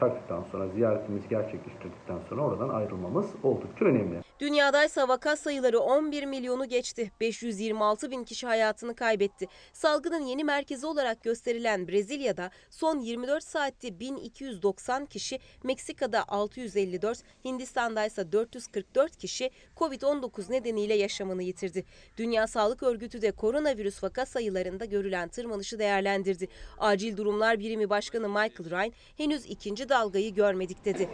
[0.00, 4.22] taktıktan sonra ziyaretimizi gerçekleştirdikten sonra oradan ayrılmamız oldukça önemli.
[4.40, 7.10] Dünyadaysa vaka sayıları 11 milyonu geçti.
[7.20, 9.46] 526 bin kişi hayatını kaybetti.
[9.72, 18.32] Salgının yeni merkezi olarak gösterilen Brezilya'da son 24 saatte 1290 kişi, Meksika'da 654, Hindistan'da ise
[18.32, 21.84] 444 kişi Covid-19 nedeniyle yaşamını yitirdi.
[22.16, 26.48] Dünya Sağlık Örgütü de koronavirüs vaka sayılarında görülen tırmanışı değerlendirdi.
[26.78, 31.08] Acil Durumlar Birimi Başkanı Michael Ryan henüz ikinci dalgayı görmedik dedi.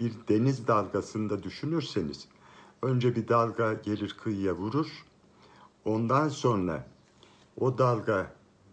[0.00, 2.28] Bir deniz dalgasında düşünürseniz
[2.82, 5.04] önce bir dalga gelir kıyıya vurur.
[5.84, 6.86] Ondan sonra
[7.60, 8.32] o dalga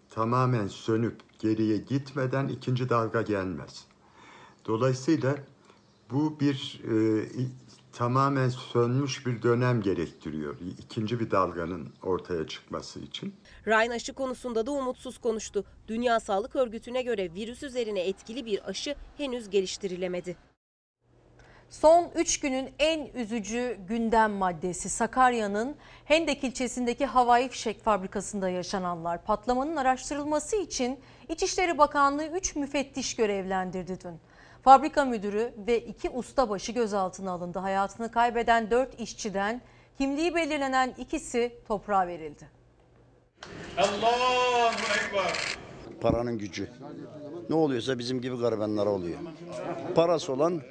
[0.10, 3.86] tamamen sönüp geriye gitmeden ikinci dalga gelmez.
[4.66, 5.36] Dolayısıyla
[6.12, 7.26] bu bir e,
[7.94, 10.56] tamamen sönmüş bir dönem gerektiriyor.
[10.80, 13.36] ikinci bir dalganın ortaya çıkması için.
[13.68, 15.66] Ryan aşı konusunda da umutsuz konuştu.
[15.88, 20.49] Dünya Sağlık Örgütü'ne göre virüs üzerine etkili bir aşı henüz geliştirilemedi.
[21.70, 25.76] Son 3 günün en üzücü gündem maddesi Sakarya'nın
[26.06, 29.24] Hendek ilçesindeki havai fişek fabrikasında yaşananlar.
[29.24, 34.20] Patlamanın araştırılması için İçişleri Bakanlığı 3 müfettiş görevlendirdi dün.
[34.64, 37.60] Fabrika müdürü ve 2 ustabaşı gözaltına alındı.
[37.60, 39.62] Hayatını kaybeden 4 işçiden
[39.98, 42.50] kimliği belirlenen ikisi toprağa verildi.
[43.78, 44.74] Allahu
[45.06, 45.58] Ekber.
[46.02, 46.70] Paranın gücü.
[47.50, 49.20] Ne oluyorsa bizim gibi garibanlara oluyor.
[49.96, 50.62] Parası olan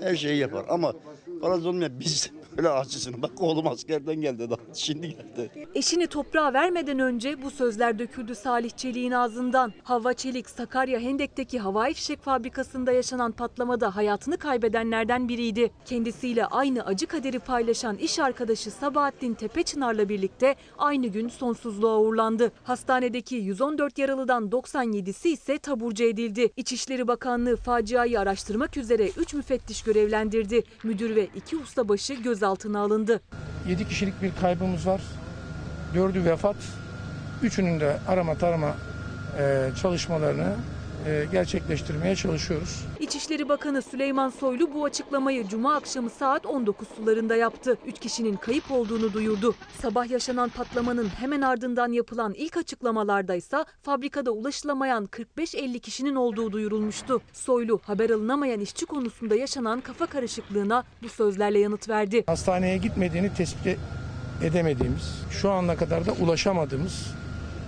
[0.00, 0.64] her şeyi yapar.
[0.68, 0.94] Ama
[1.40, 3.22] parası olmayan biz böyle acısını.
[3.22, 5.68] Bak oğlum askerden geldi daha şimdi geldi.
[5.74, 9.72] Eşini toprağa vermeden önce bu sözler döküldü Salih Çelik'in ağzından.
[9.82, 15.70] Hava Çelik, Sakarya Hendek'teki havai fişek fabrikasında yaşanan patlamada hayatını kaybedenlerden biriydi.
[15.84, 22.52] Kendisiyle aynı acı kaderi paylaşan iş arkadaşı Sabahattin Tepečınar'la birlikte aynı gün sonsuzluğa uğurlandı.
[22.64, 26.50] Hastanedeki 114 yaralıdan 97'si ise taburcu edildi.
[26.56, 30.62] İçişleri Bakanlığı faciayı araştırmak üzere 3 müfettiş görevlendirdi.
[30.84, 32.39] Müdür ve 2 ustabaşı gözaltına
[32.78, 33.20] alındı.
[33.68, 35.00] 7 kişilik bir kaybımız var.
[35.94, 36.56] 4'ü vefat.
[37.42, 38.74] Üçünün de arama tarama
[39.38, 40.54] e, çalışmalarını
[41.32, 42.84] gerçekleştirmeye çalışıyoruz.
[43.00, 47.78] İçişleri Bakanı Süleyman Soylu bu açıklamayı Cuma akşamı saat 19 sularında yaptı.
[47.86, 49.54] 3 kişinin kayıp olduğunu duyurdu.
[49.82, 57.20] Sabah yaşanan patlamanın hemen ardından yapılan ilk açıklamalarda ise fabrikada ulaşılamayan 45-50 kişinin olduğu duyurulmuştu.
[57.32, 62.24] Soylu haber alınamayan işçi konusunda yaşanan kafa karışıklığına bu sözlerle yanıt verdi.
[62.26, 63.78] Hastaneye gitmediğini tespit
[64.42, 67.06] edemediğimiz, şu ana kadar da ulaşamadığımız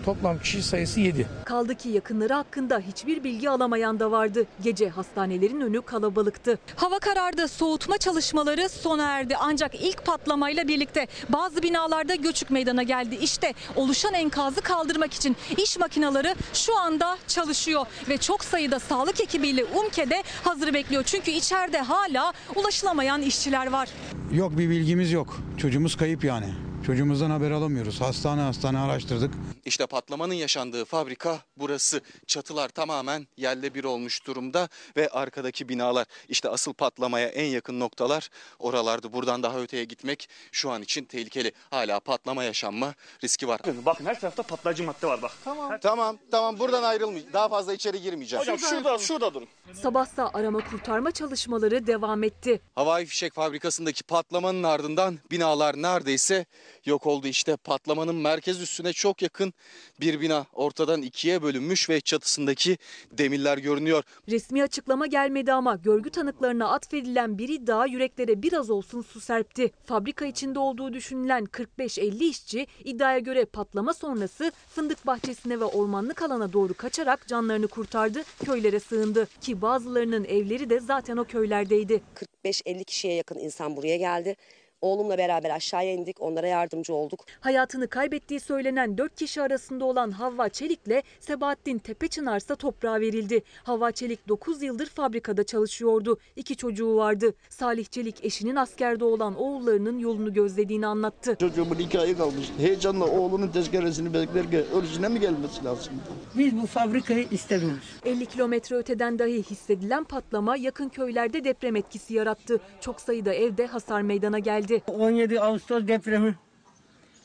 [0.04, 1.26] toplam kişi sayısı 7.
[1.44, 4.46] Kaldı ki yakınları hakkında hiçbir bilgi alamayan da vardı.
[4.62, 6.58] Gece hastanelerin önü kalabalıktı.
[6.76, 9.36] Hava karardı, soğutma çalışmaları sona erdi.
[9.40, 13.14] Ancak ilk patlamayla birlikte bazı binalarda göçük meydana geldi.
[13.14, 17.86] İşte oluşan enkazı kaldırmak için iş makineleri şu anda çalışıyor.
[18.08, 21.02] Ve çok sayıda sağlık ekibiyle UMKE'de hazır bekliyor.
[21.06, 23.88] Çünkü içeride hala ulaşılamayan işçiler var.
[24.32, 25.38] Yok bir bilgimiz yok.
[25.58, 26.46] Çocuğumuz kayıp yani.
[26.86, 28.00] Çocuğumuzdan haber alamıyoruz.
[28.00, 29.34] Hastane hastane araştırdık.
[29.64, 32.00] İşte patlamanın yaşandığı fabrika burası.
[32.26, 38.28] Çatılar tamamen yerle bir olmuş durumda ve arkadaki binalar işte asıl patlamaya en yakın noktalar
[38.58, 39.12] oralardı.
[39.12, 41.52] Buradan daha öteye gitmek şu an için tehlikeli.
[41.70, 42.94] Hala patlama yaşanma
[43.24, 43.60] riski var.
[43.86, 45.32] Bakın her tarafta patlayıcı madde var bak.
[45.44, 47.32] Tamam tamam tamam buradan ayrılmayacağım.
[47.32, 48.42] Daha fazla içeri girmeyeceğim.
[48.42, 49.48] Hocam şurada şurada durun.
[49.82, 52.60] Sabahsa arama kurtarma çalışmaları devam etti.
[52.74, 56.46] Havai fişek fabrikasındaki patlamanın ardından binalar neredeyse
[56.86, 57.26] yok oldu.
[57.26, 59.52] İşte patlamanın merkez üstüne çok yakın
[60.00, 62.78] bir bina ortadan ikiye bölünmüş ve çatısındaki
[63.10, 64.04] demirler görünüyor.
[64.28, 69.70] Resmi açıklama gelmedi ama görgü tanıklarına atfedilen bir iddia yüreklere biraz olsun su serpti.
[69.84, 76.52] Fabrika içinde olduğu düşünülen 45-50 işçi iddiaya göre patlama sonrası fındık bahçesine ve ormanlık alana
[76.52, 79.28] doğru kaçarak canlarını kurtardı, köylere sığındı.
[79.40, 82.02] Ki bazılarının evleri de zaten o köylerdeydi.
[82.44, 84.36] 45-50 kişiye yakın insan buraya geldi.
[84.82, 87.24] Oğlumla beraber aşağıya indik, onlara yardımcı olduk.
[87.40, 93.42] Hayatını kaybettiği söylenen 4 kişi arasında olan Havva Çelik'le Sebahattin Tepečınar ise toprağa verildi.
[93.64, 96.18] Havva Çelik 9 yıldır fabrikada çalışıyordu.
[96.36, 97.34] İki çocuğu vardı.
[97.48, 101.36] Salih Çelik eşinin askerde olan oğullarının yolunu gözlediğini anlattı.
[101.40, 102.50] Çocuğumun iki ayı kalmış.
[102.58, 105.92] Heyecanla oğlunun tezkeresini beklerken ölüsüne mi gelmesi lazım?
[106.34, 107.84] Biz bu fabrikayı istemiyoruz.
[108.04, 112.60] 50 kilometre öteden dahi hissedilen patlama yakın köylerde deprem etkisi yarattı.
[112.80, 114.71] Çok sayıda evde hasar meydana geldi.
[114.86, 116.34] 17 Ağustos depremi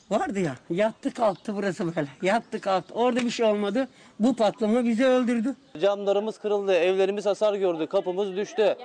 [0.09, 0.55] vardı ya.
[0.69, 2.07] Yattı kalktı burası böyle.
[2.21, 2.93] Yattı kalktı.
[2.93, 3.87] Orada bir şey olmadı.
[4.19, 5.55] Bu patlama bizi öldürdü.
[5.81, 8.77] Camlarımız kırıldı, evlerimiz hasar gördü, kapımız düştü.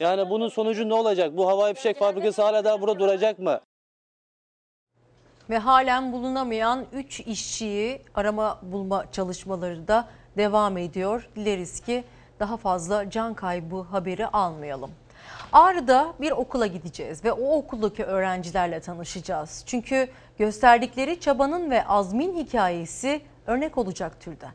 [0.00, 1.36] Yani bunun sonucu ne olacak?
[1.36, 3.60] Bu havai fişek fabrikası hala daha burada duracak mı?
[5.50, 11.28] Ve halen bulunamayan 3 işçiyi arama bulma çalışmaları da devam ediyor.
[11.36, 12.04] Dileriz ki
[12.40, 14.90] daha fazla can kaybı haberi almayalım.
[15.52, 19.62] Ağrı'da bir okula gideceğiz ve o okuldaki öğrencilerle tanışacağız.
[19.66, 24.52] Çünkü gösterdikleri çabanın ve azmin hikayesi örnek olacak türden.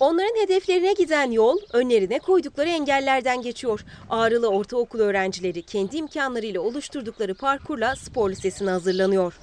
[0.00, 3.84] Onların hedeflerine giden yol önlerine koydukları engellerden geçiyor.
[4.10, 9.38] Ağrılı ortaokul öğrencileri kendi imkanlarıyla oluşturdukları parkurla spor lisesine hazırlanıyor.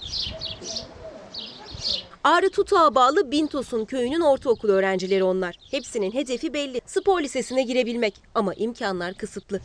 [2.26, 5.56] Ağrı Tutuğa bağlı Bintos'un köyünün ortaokul öğrencileri onlar.
[5.72, 6.82] Hepsinin hedefi belli.
[6.86, 9.62] Spor lisesine girebilmek ama imkanlar kısıtlı.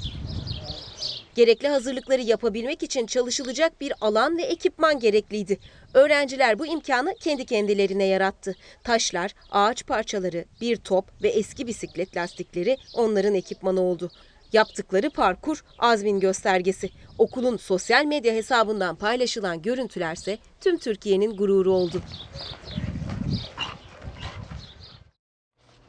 [1.34, 5.58] Gerekli hazırlıkları yapabilmek için çalışılacak bir alan ve ekipman gerekliydi.
[5.94, 8.54] Öğrenciler bu imkanı kendi kendilerine yarattı.
[8.84, 14.10] Taşlar, ağaç parçaları, bir top ve eski bisiklet lastikleri onların ekipmanı oldu.
[14.52, 16.90] Yaptıkları parkur azmin göstergesi.
[17.18, 22.02] Okulun sosyal medya hesabından paylaşılan görüntülerse tüm Türkiye'nin gururu oldu.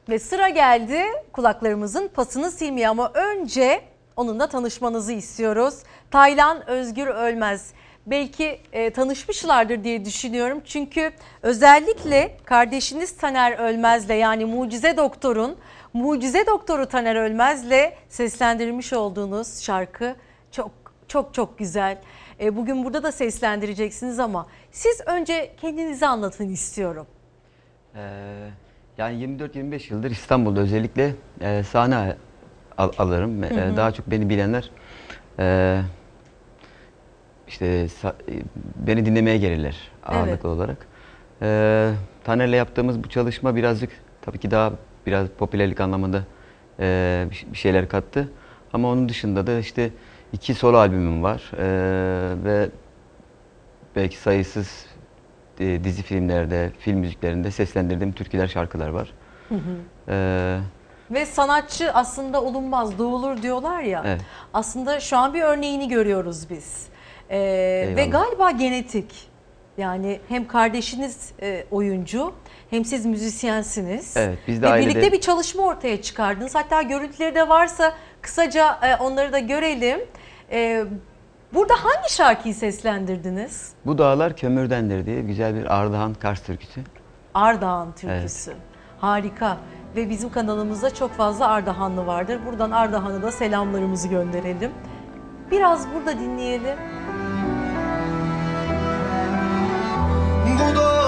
[0.10, 1.02] Ve sıra geldi
[1.34, 3.82] kulaklarımızın pasını silmeye ama önce
[4.16, 5.76] onunla tanışmanızı istiyoruz.
[6.12, 7.74] Taylan Özgür Ölmez.
[8.06, 10.62] Belki e, tanışmışlardır diye düşünüyorum.
[10.66, 11.12] Çünkü
[11.42, 15.58] özellikle kardeşiniz Taner Ölmez'le yani Mucize Doktor'un
[15.94, 20.16] Mucize Doktoru Taner Ölmez'le seslendirmiş olduğunuz şarkı
[20.52, 20.72] çok
[21.08, 21.98] çok çok güzel.
[22.40, 27.08] E, bugün burada da seslendireceksiniz ama siz önce kendinizi anlatın istiyorum.
[27.96, 28.00] Ee,
[28.98, 32.16] yani 24-25 yıldır İstanbul'da özellikle e, sahne
[32.78, 33.42] al- alırım.
[33.42, 33.78] Hı E, hı.
[33.78, 34.70] daha çok beni bilenler
[35.40, 35.82] e,
[37.48, 37.88] işte e,
[38.76, 40.88] beni dinlemeye gelirler ağırlıklı olarak.
[41.42, 41.92] E,
[42.24, 43.90] Taner'le yaptığımız bu çalışma birazcık
[44.22, 44.72] tabii ki daha
[45.06, 46.24] biraz popülerlik anlamında
[46.80, 48.30] e, bir- şeyler kattı.
[48.74, 49.90] Ama onun dışında da işte
[50.34, 51.66] iki solo albümüm var E,
[52.46, 52.70] ve
[53.96, 54.86] belki sayısız
[55.60, 59.14] e, dizi filmlerde, film müziklerinde seslendirdiğim türküler, şarkılar var.
[59.50, 59.60] Hı hı.
[60.10, 60.60] Ee,
[61.12, 64.04] Ve sanatçı aslında olunmaz, doğulur diyorlar ya.
[64.06, 64.22] Evet.
[64.54, 66.88] Aslında şu an bir örneğini görüyoruz biz.
[67.30, 69.32] Ee, ve galiba genetik.
[69.78, 72.34] Yani hem kardeşiniz e, oyuncu
[72.72, 74.18] hem siz müzisyensiniz.
[74.18, 76.56] Evet, biz de Ve ailede- birlikte bir çalışma ortaya çıkardınız.
[76.56, 80.00] Hatta görüntüleri de varsa kısaca e, onları da görelim.
[80.52, 80.84] E,
[81.54, 83.72] burada hangi şarkıyı seslendirdiniz?
[83.86, 86.82] bu dağlar kömürdendir diye güzel bir Ardahan Kars türküsü.
[87.34, 88.54] Ardahan türküsü.
[89.00, 89.58] Harika.
[89.96, 92.40] Ve bizim kanalımızda çok fazla Ardahanlı vardır.
[92.46, 94.72] Buradan Ardahan'a da selamlarımızı gönderelim.
[95.52, 96.78] Biraz burada dinleyelim.
[100.46, 101.01] Bu dağlar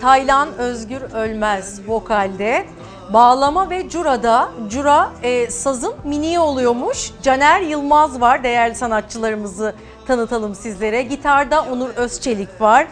[0.00, 2.66] Taylan Özgür Ölmez vokalde.
[3.12, 7.10] Bağlama ve curada, cura e, sazın mini oluyormuş.
[7.22, 9.74] Caner Yılmaz var değerli sanatçılarımızı
[10.06, 11.02] tanıtalım sizlere.
[11.02, 12.86] Gitarda Onur Özçelik var.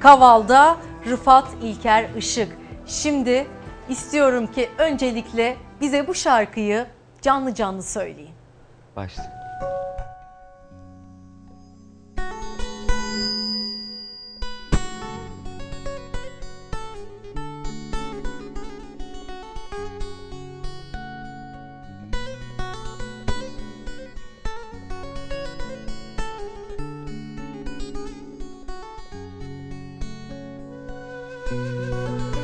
[0.00, 0.76] Kavalda
[1.10, 2.48] Rıfat İlker Işık.
[2.86, 3.46] Şimdi
[3.88, 6.86] istiyorum ki öncelikle bize bu şarkıyı
[7.22, 8.35] canlı canlı söyleyin.
[8.96, 9.36] Başla.
[31.50, 32.35] Bu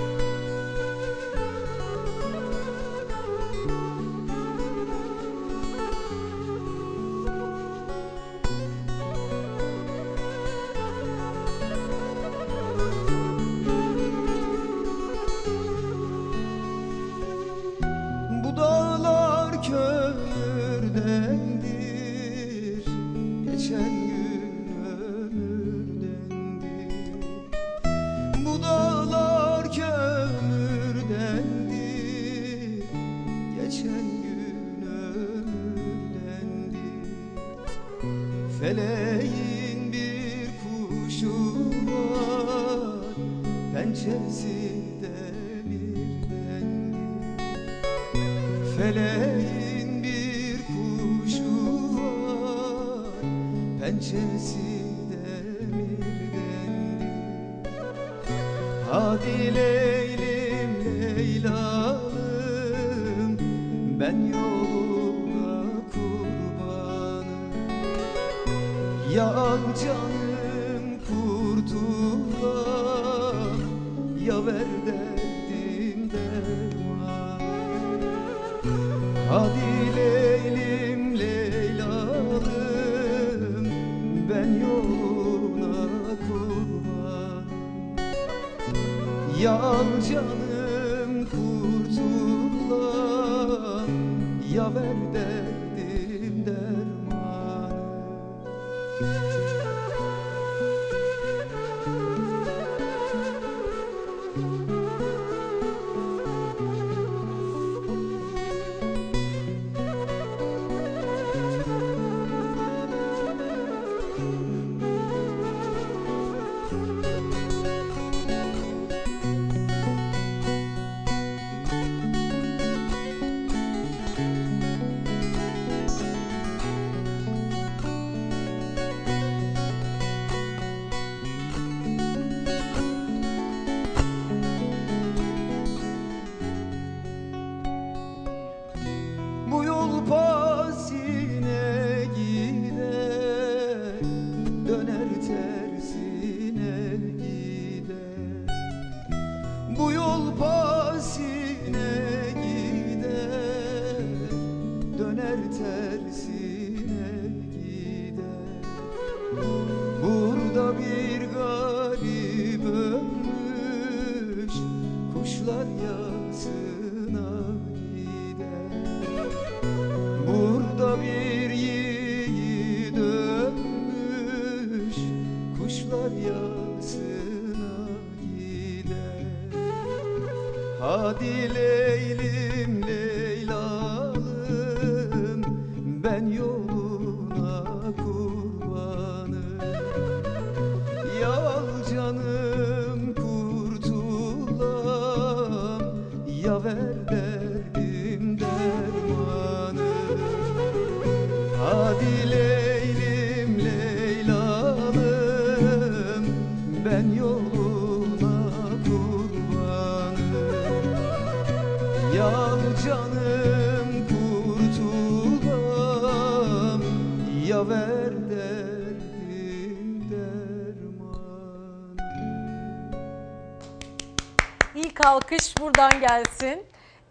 [224.74, 226.62] İlk alkış buradan gelsin.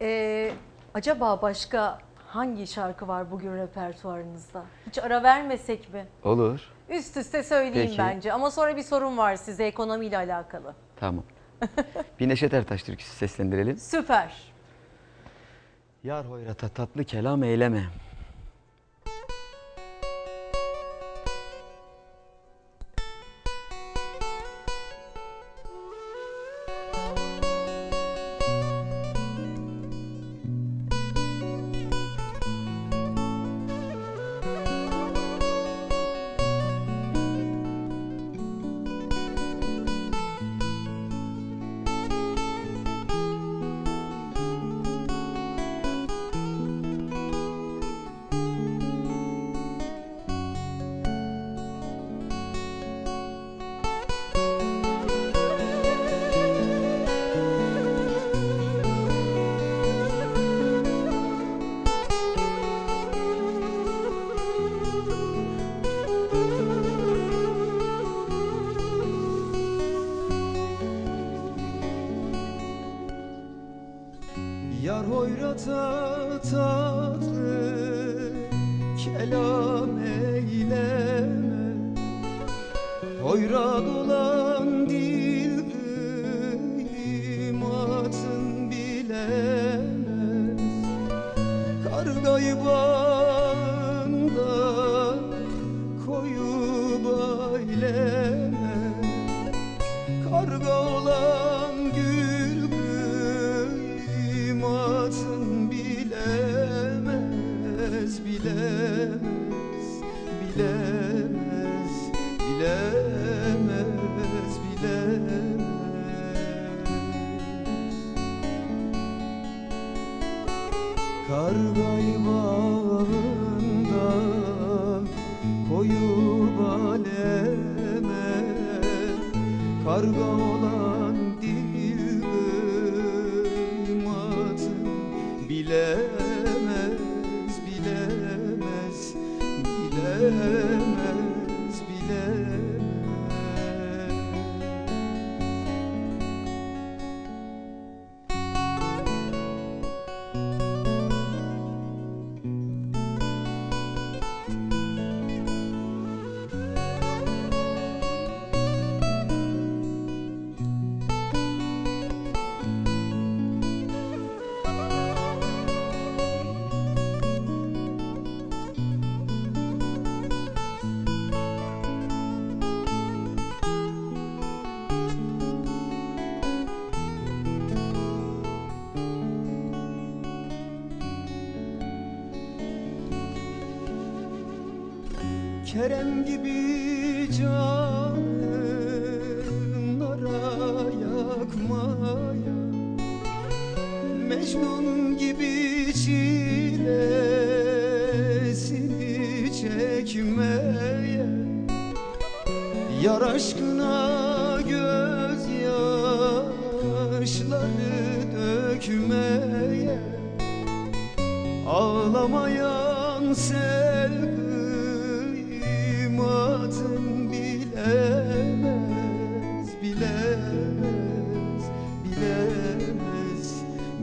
[0.02, 0.52] Ee,
[0.94, 4.64] acaba başka hangi şarkı var bugün repertuarınızda?
[4.88, 6.06] Hiç ara vermesek mi?
[6.24, 6.62] Olur.
[6.90, 7.98] Üst üste söyleyeyim Peki.
[7.98, 10.76] bence ama sonra bir sorun var size ekonomiyle alakalı.
[11.00, 11.24] Tamam.
[12.20, 13.78] bir Neşet Ertaş türküsü seslendirelim.
[13.78, 14.54] Süper.
[16.04, 17.84] Yar hoyrata tatlı kelam eyleme.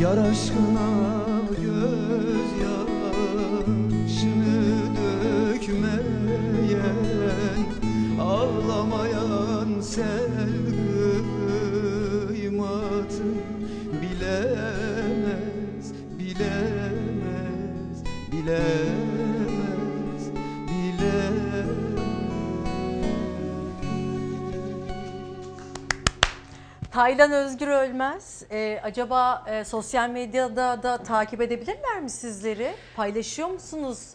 [0.01, 1.12] Yar aşkına
[26.93, 28.43] Taylan Özgür Ölmez.
[28.51, 32.73] Ee, acaba e, sosyal medyada da takip edebilirler mi sizleri?
[32.97, 34.09] Paylaşıyor musunuz?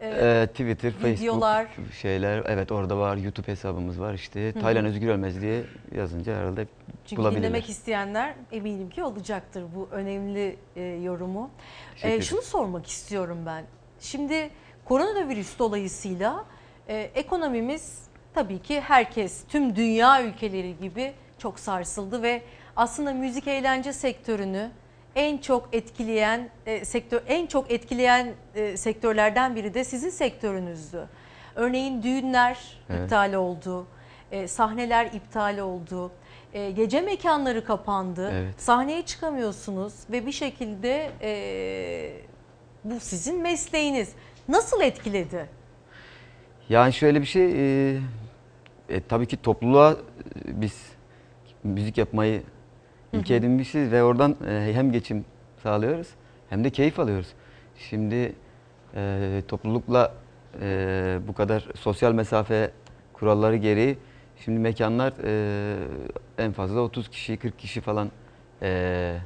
[0.00, 1.66] Ee, Ee, Twitter, videolar.
[1.66, 2.42] Facebook şeyler.
[2.48, 3.16] Evet orada var.
[3.16, 4.52] YouTube hesabımız var işte.
[4.52, 4.62] Hı hı.
[4.62, 5.64] Taylan Özgür Ölmez diye
[5.94, 6.66] yazınca herhalde
[7.06, 7.42] Çünkü bulabilirler.
[7.48, 11.50] dinlemek isteyenler eminim ki olacaktır bu önemli e, yorumu.
[12.02, 13.64] E, şunu sormak istiyorum ben.
[14.00, 14.50] Şimdi
[14.84, 16.44] koronavirüs dolayısıyla
[16.88, 17.98] e, ekonomimiz
[18.34, 21.12] tabii ki herkes, tüm dünya ülkeleri gibi
[21.44, 22.42] çok sarsıldı ve
[22.76, 24.70] aslında müzik eğlence sektörünü
[25.14, 31.08] en çok etkileyen e, sektör en çok etkileyen e, sektörlerden biri de sizin sektörünüzdü.
[31.54, 33.02] Örneğin düğünler Evet.
[33.02, 33.86] iptal oldu,
[34.30, 36.10] e, sahneler iptal oldu,
[36.54, 38.54] e, gece mekanları kapandı, Evet.
[38.60, 41.32] sahneye çıkamıyorsunuz ve bir şekilde e,
[42.84, 44.12] bu sizin mesleğiniz.
[44.48, 45.46] Nasıl etkiledi?
[46.68, 48.00] Yani şöyle bir şey, e,
[48.88, 49.96] e, tabii ki topluluğa e,
[50.44, 50.93] biz
[51.64, 52.42] müzik yapmayı
[53.12, 55.24] ilke edinmişiz ve oradan e, hem geçim
[55.62, 56.08] sağlıyoruz
[56.50, 57.28] hem de keyif alıyoruz.
[57.78, 58.32] Şimdi
[58.94, 60.12] e, toplulukla
[60.60, 62.70] e, bu kadar sosyal mesafe
[63.12, 63.98] kuralları gereği
[64.44, 65.76] şimdi mekanlar e,
[66.38, 68.10] en fazla 30 kişi 40 kişi falan
[68.62, 69.18] e,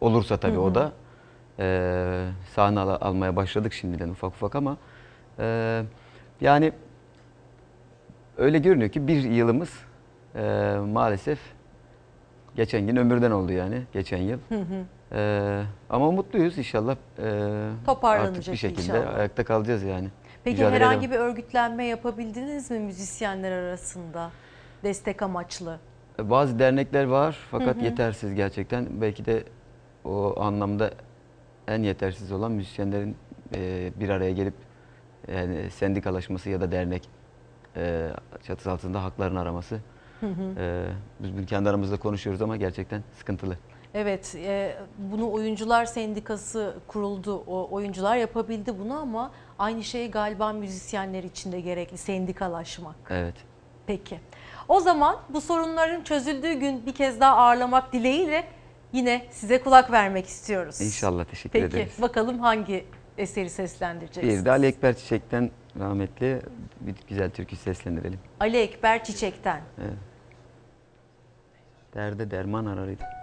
[0.00, 0.60] olursa tabii Hı hı.
[0.62, 0.92] o da
[1.58, 4.76] e, sahne al- almaya başladık şimdiden ufak ufak ama
[5.38, 5.82] e,
[6.40, 6.72] yani
[8.38, 9.70] öyle görünüyor ki bir yılımız
[10.34, 11.38] e, maalesef
[12.56, 14.38] geçen gün ömürden oldu yani geçen yıl.
[14.48, 14.84] Hı hı.
[15.16, 16.96] E, ama mutluyuz inşallah.
[17.18, 19.14] E, Toparlanacak artık bir şekilde inşallah.
[19.18, 20.08] ayakta kalacağız yani.
[20.44, 21.12] Peki Mücadele herhangi devam.
[21.12, 24.30] bir örgütlenme yapabildiniz mi müzisyenler arasında?
[24.84, 25.78] Destek amaçlı.
[26.18, 27.84] E, Bazı dernekler var fakat Hı hı.
[27.84, 28.86] yetersiz gerçekten.
[29.00, 29.44] Belki de
[30.04, 30.90] o anlamda
[31.68, 33.16] en yetersiz olan müzisyenlerin
[33.54, 34.54] e, bir araya gelip
[35.34, 37.08] yani sendikalaşması ya da dernek
[37.76, 38.08] e,
[38.46, 39.80] çatısı altında haklarını araması.
[40.20, 40.60] Hı hı.
[40.60, 40.86] E,
[41.20, 43.56] biz bunu kendi aramızda konuşuyoruz ama gerçekten sıkıntılı.
[43.94, 47.44] Evet, e, bunu oyuncular sendikası kuruldu.
[47.46, 52.96] O oyuncular yapabildi bunu ama aynı şey galiba müzisyenler için de gerekli sendikalaşmak.
[53.10, 53.34] Evet.
[53.86, 54.20] Peki.
[54.68, 58.44] O zaman bu sorunların çözüldüğü gün bir kez daha ağırlamak dileğiyle
[58.92, 60.80] yine size kulak vermek istiyoruz.
[60.80, 62.02] İnşallah teşekkür Peki, ederiz.
[62.02, 62.84] bakalım hangi
[63.18, 64.40] eseri seslendireceksiniz?
[64.40, 66.40] Bir de Ali Ekber Çiçek'ten rahmetli
[66.80, 68.18] bir güzel türkü seslendirelim.
[68.40, 69.60] Ali Ekber Çiçek'ten.
[69.80, 70.09] Evet.
[71.94, 73.19] Derde derman ararıydı.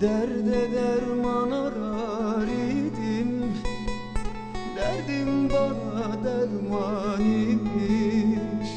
[0.00, 3.52] Derde derman arar idim.
[4.76, 8.70] Derdim bana derman imiş.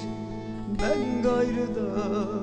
[0.82, 2.43] Ben gayrıdan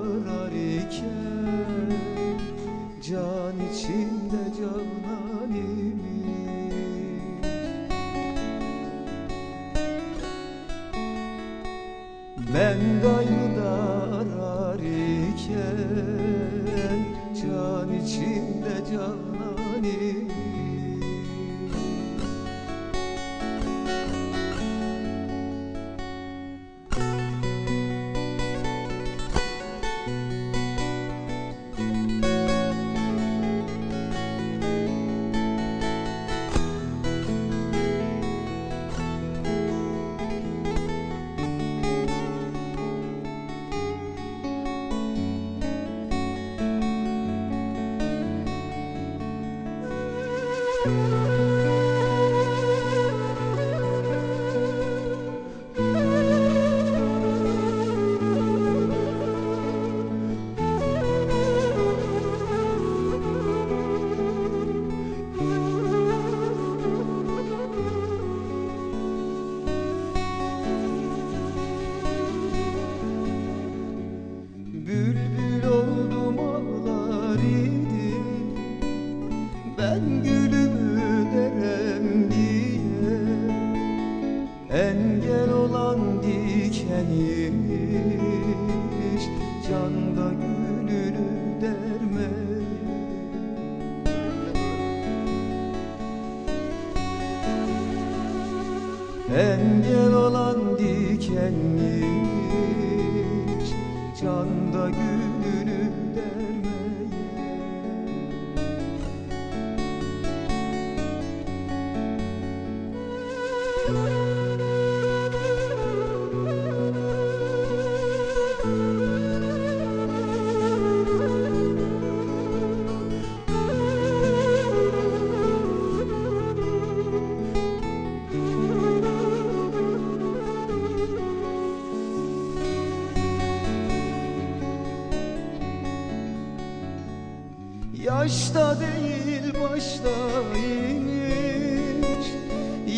[138.51, 140.09] Yaşta değil başta
[140.57, 142.27] imiş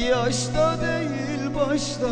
[0.10, 2.10] Yaşta değil başta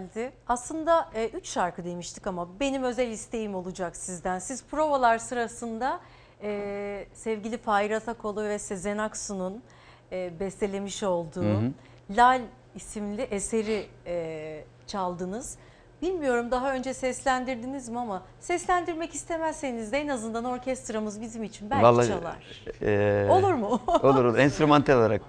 [0.00, 0.32] Çok güzeldi.
[0.48, 4.38] Aslında e, üç şarkı demiştik ama benim özel isteğim olacak sizden.
[4.38, 6.00] Siz provalar sırasında
[6.42, 9.62] e, sevgili Fahir Atakoğlu ve Sezen Aksu'nun
[10.12, 11.70] e, bestelemiş olduğu Hı hı.
[12.16, 12.40] Lal
[12.74, 15.56] isimli eseri e, çaldınız.
[16.02, 21.84] Bilmiyorum daha önce seslendirdiniz mi ama seslendirmek istemezseniz de en azından orkestramız bizim için belki
[21.84, 22.64] Vallahi, çalar.
[22.82, 23.80] e, Olur mu?
[24.02, 24.38] olur olur.
[24.38, 25.22] Enstrümantal olarak.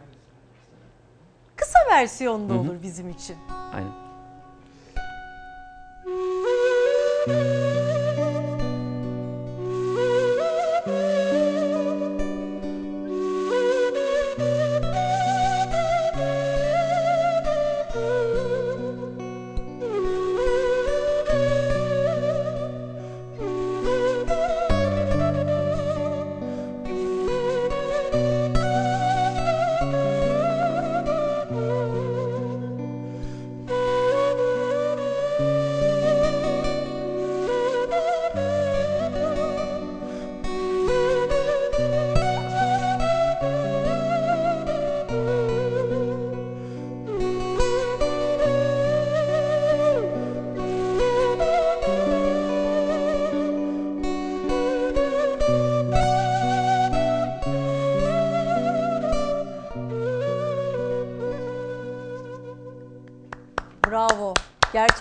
[1.56, 2.62] Kısa versiyonda Hı hı.
[2.62, 3.36] olur bizim için.
[3.74, 4.11] Aynen.
[7.28, 7.71] Thank you.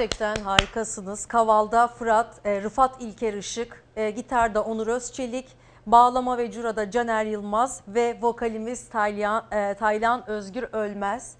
[0.01, 1.27] Gerçekten harikasınız.
[1.27, 5.48] Kavalda Fırat, e, Rıfat İlker Işık, e, gitarda Onur Özçelik,
[5.86, 11.36] bağlama ve curada Caner Yılmaz ve vokalimiz Taylan, e, Taylan Özgür Ölmez.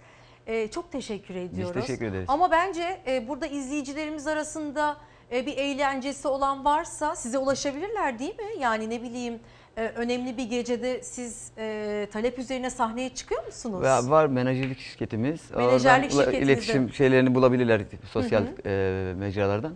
[0.47, 1.87] E, çok teşekkür ediyoruz.
[1.87, 2.24] teşekkür ederiz.
[2.28, 4.97] Ama bence e, burada izleyicilerimiz arasında
[5.32, 8.61] e, bir eğlencesi olan varsa size ulaşabilirler değil mi?
[8.61, 9.41] Yani ne bileyim
[9.76, 13.82] e, önemli bir gecede siz e, talep üzerine sahneye çıkıyor musunuz?
[13.82, 15.51] Ve var menajerlik şirketimiz.
[15.51, 16.52] Menajerlik Oradan şirketinizde.
[16.52, 17.82] iletişim şeylerini bulabilirler
[18.12, 19.72] sosyal e, mecralardan.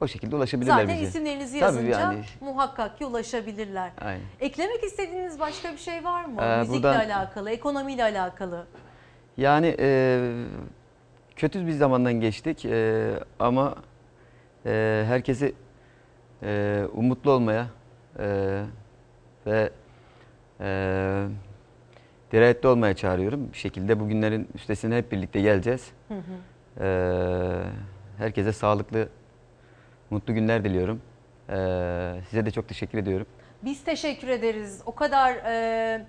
[0.00, 1.02] O şekilde ulaşabilirler Zaten bize.
[1.08, 2.24] isimlerinizi Tabii yazınca yani.
[2.40, 3.90] muhakkak ki ulaşabilirler.
[4.00, 4.20] Aynen.
[4.40, 6.42] Eklemek istediğiniz başka bir şey var mı?
[6.42, 8.66] Ee, Müzikle buradan- alakalı, ekonomiyle alakalı.
[9.36, 10.20] Yani e,
[11.36, 13.10] kötü bir zamandan geçtik e,
[13.40, 13.74] ama
[14.66, 15.54] e, herkesi
[16.42, 17.66] e, umutlu olmaya
[18.18, 18.62] e,
[19.48, 19.70] ve
[20.60, 21.26] e,
[22.32, 23.52] dirayetli olmaya çağırıyorum.
[23.52, 25.90] Bir şekilde bugünlerin üstesine hep birlikte geleceğiz.
[26.08, 26.84] Hı hı.
[26.84, 26.88] E,
[28.18, 29.08] herkese sağlıklı,
[30.10, 31.02] mutlu günler diliyorum.
[31.50, 31.54] E,
[32.30, 33.26] size de çok teşekkür ediyorum.
[33.64, 34.82] Biz teşekkür ederiz.
[34.86, 36.06] O kadar e,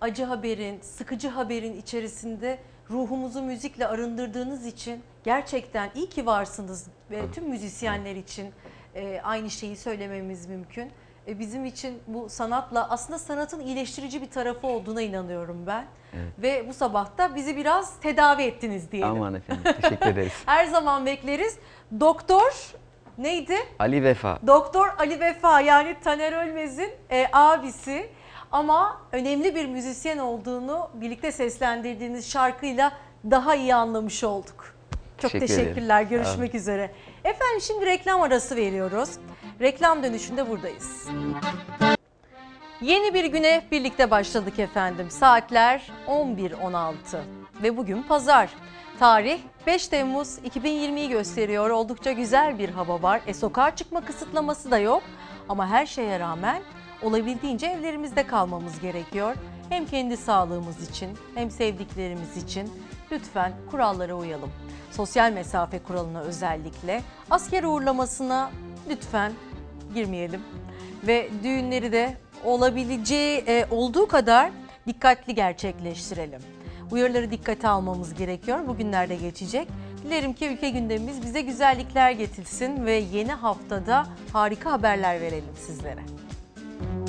[0.00, 2.58] acı haberin, sıkıcı haberin içerisinde
[2.90, 6.86] ruhumuzu müzikle arındırdığınız için gerçekten iyi ki varsınız.
[7.10, 8.50] Ve tüm müzisyenler için
[8.94, 10.90] e, aynı şeyi söylememiz mümkün.
[11.26, 15.86] E, bizim için bu sanatla aslında sanatın iyileştirici bir tarafı olduğuna inanıyorum ben.
[16.14, 16.32] Evet.
[16.38, 19.10] Ve bu sabah da bizi biraz tedavi ettiniz diyelim.
[19.10, 20.32] Aman efendim teşekkür ederiz.
[20.46, 21.58] Her zaman bekleriz.
[22.00, 22.72] Doktor
[23.18, 23.56] neydi?
[23.78, 24.38] Ali Vefa.
[24.46, 28.10] Doktor Ali Vefa yani Taner Ölmez'in e, abisi
[28.52, 32.92] ama önemli bir müzisyen olduğunu birlikte seslendirdiğiniz şarkıyla
[33.30, 34.74] daha iyi anlamış olduk.
[35.18, 35.64] Çok Teşekkür ederim.
[35.64, 36.02] teşekkürler.
[36.02, 36.90] Sağ Görüşmek üzere.
[37.24, 39.10] Efendim şimdi reklam arası veriyoruz.
[39.60, 41.08] Reklam dönüşünde buradayız.
[42.80, 45.10] Yeni bir güne birlikte başladık efendim.
[45.10, 46.94] Saatler 11.16
[47.62, 48.50] ve bugün pazar.
[48.98, 51.70] Tarih 5 Temmuz 2020'yi gösteriyor.
[51.70, 53.20] Oldukça güzel bir hava var.
[53.26, 55.02] E sokağa çıkma kısıtlaması da yok.
[55.48, 56.62] Ama her şeye rağmen
[57.02, 59.34] olabildiğince evlerimizde kalmamız gerekiyor.
[59.68, 62.72] Hem kendi sağlığımız için hem sevdiklerimiz için
[63.12, 64.50] lütfen kurallara uyalım.
[64.90, 68.50] Sosyal mesafe kuralına özellikle asker uğurlamasına
[68.90, 69.32] lütfen
[69.94, 70.40] girmeyelim.
[71.06, 74.50] Ve düğünleri de olabileceği e, olduğu kadar
[74.86, 76.40] dikkatli gerçekleştirelim.
[76.90, 78.66] Uyarıları dikkate almamız gerekiyor.
[78.66, 79.68] Bugünlerde geçecek.
[80.04, 86.00] Dilerim ki ülke gündemimiz bize güzellikler getirsin ve yeni haftada harika haberler verelim sizlere.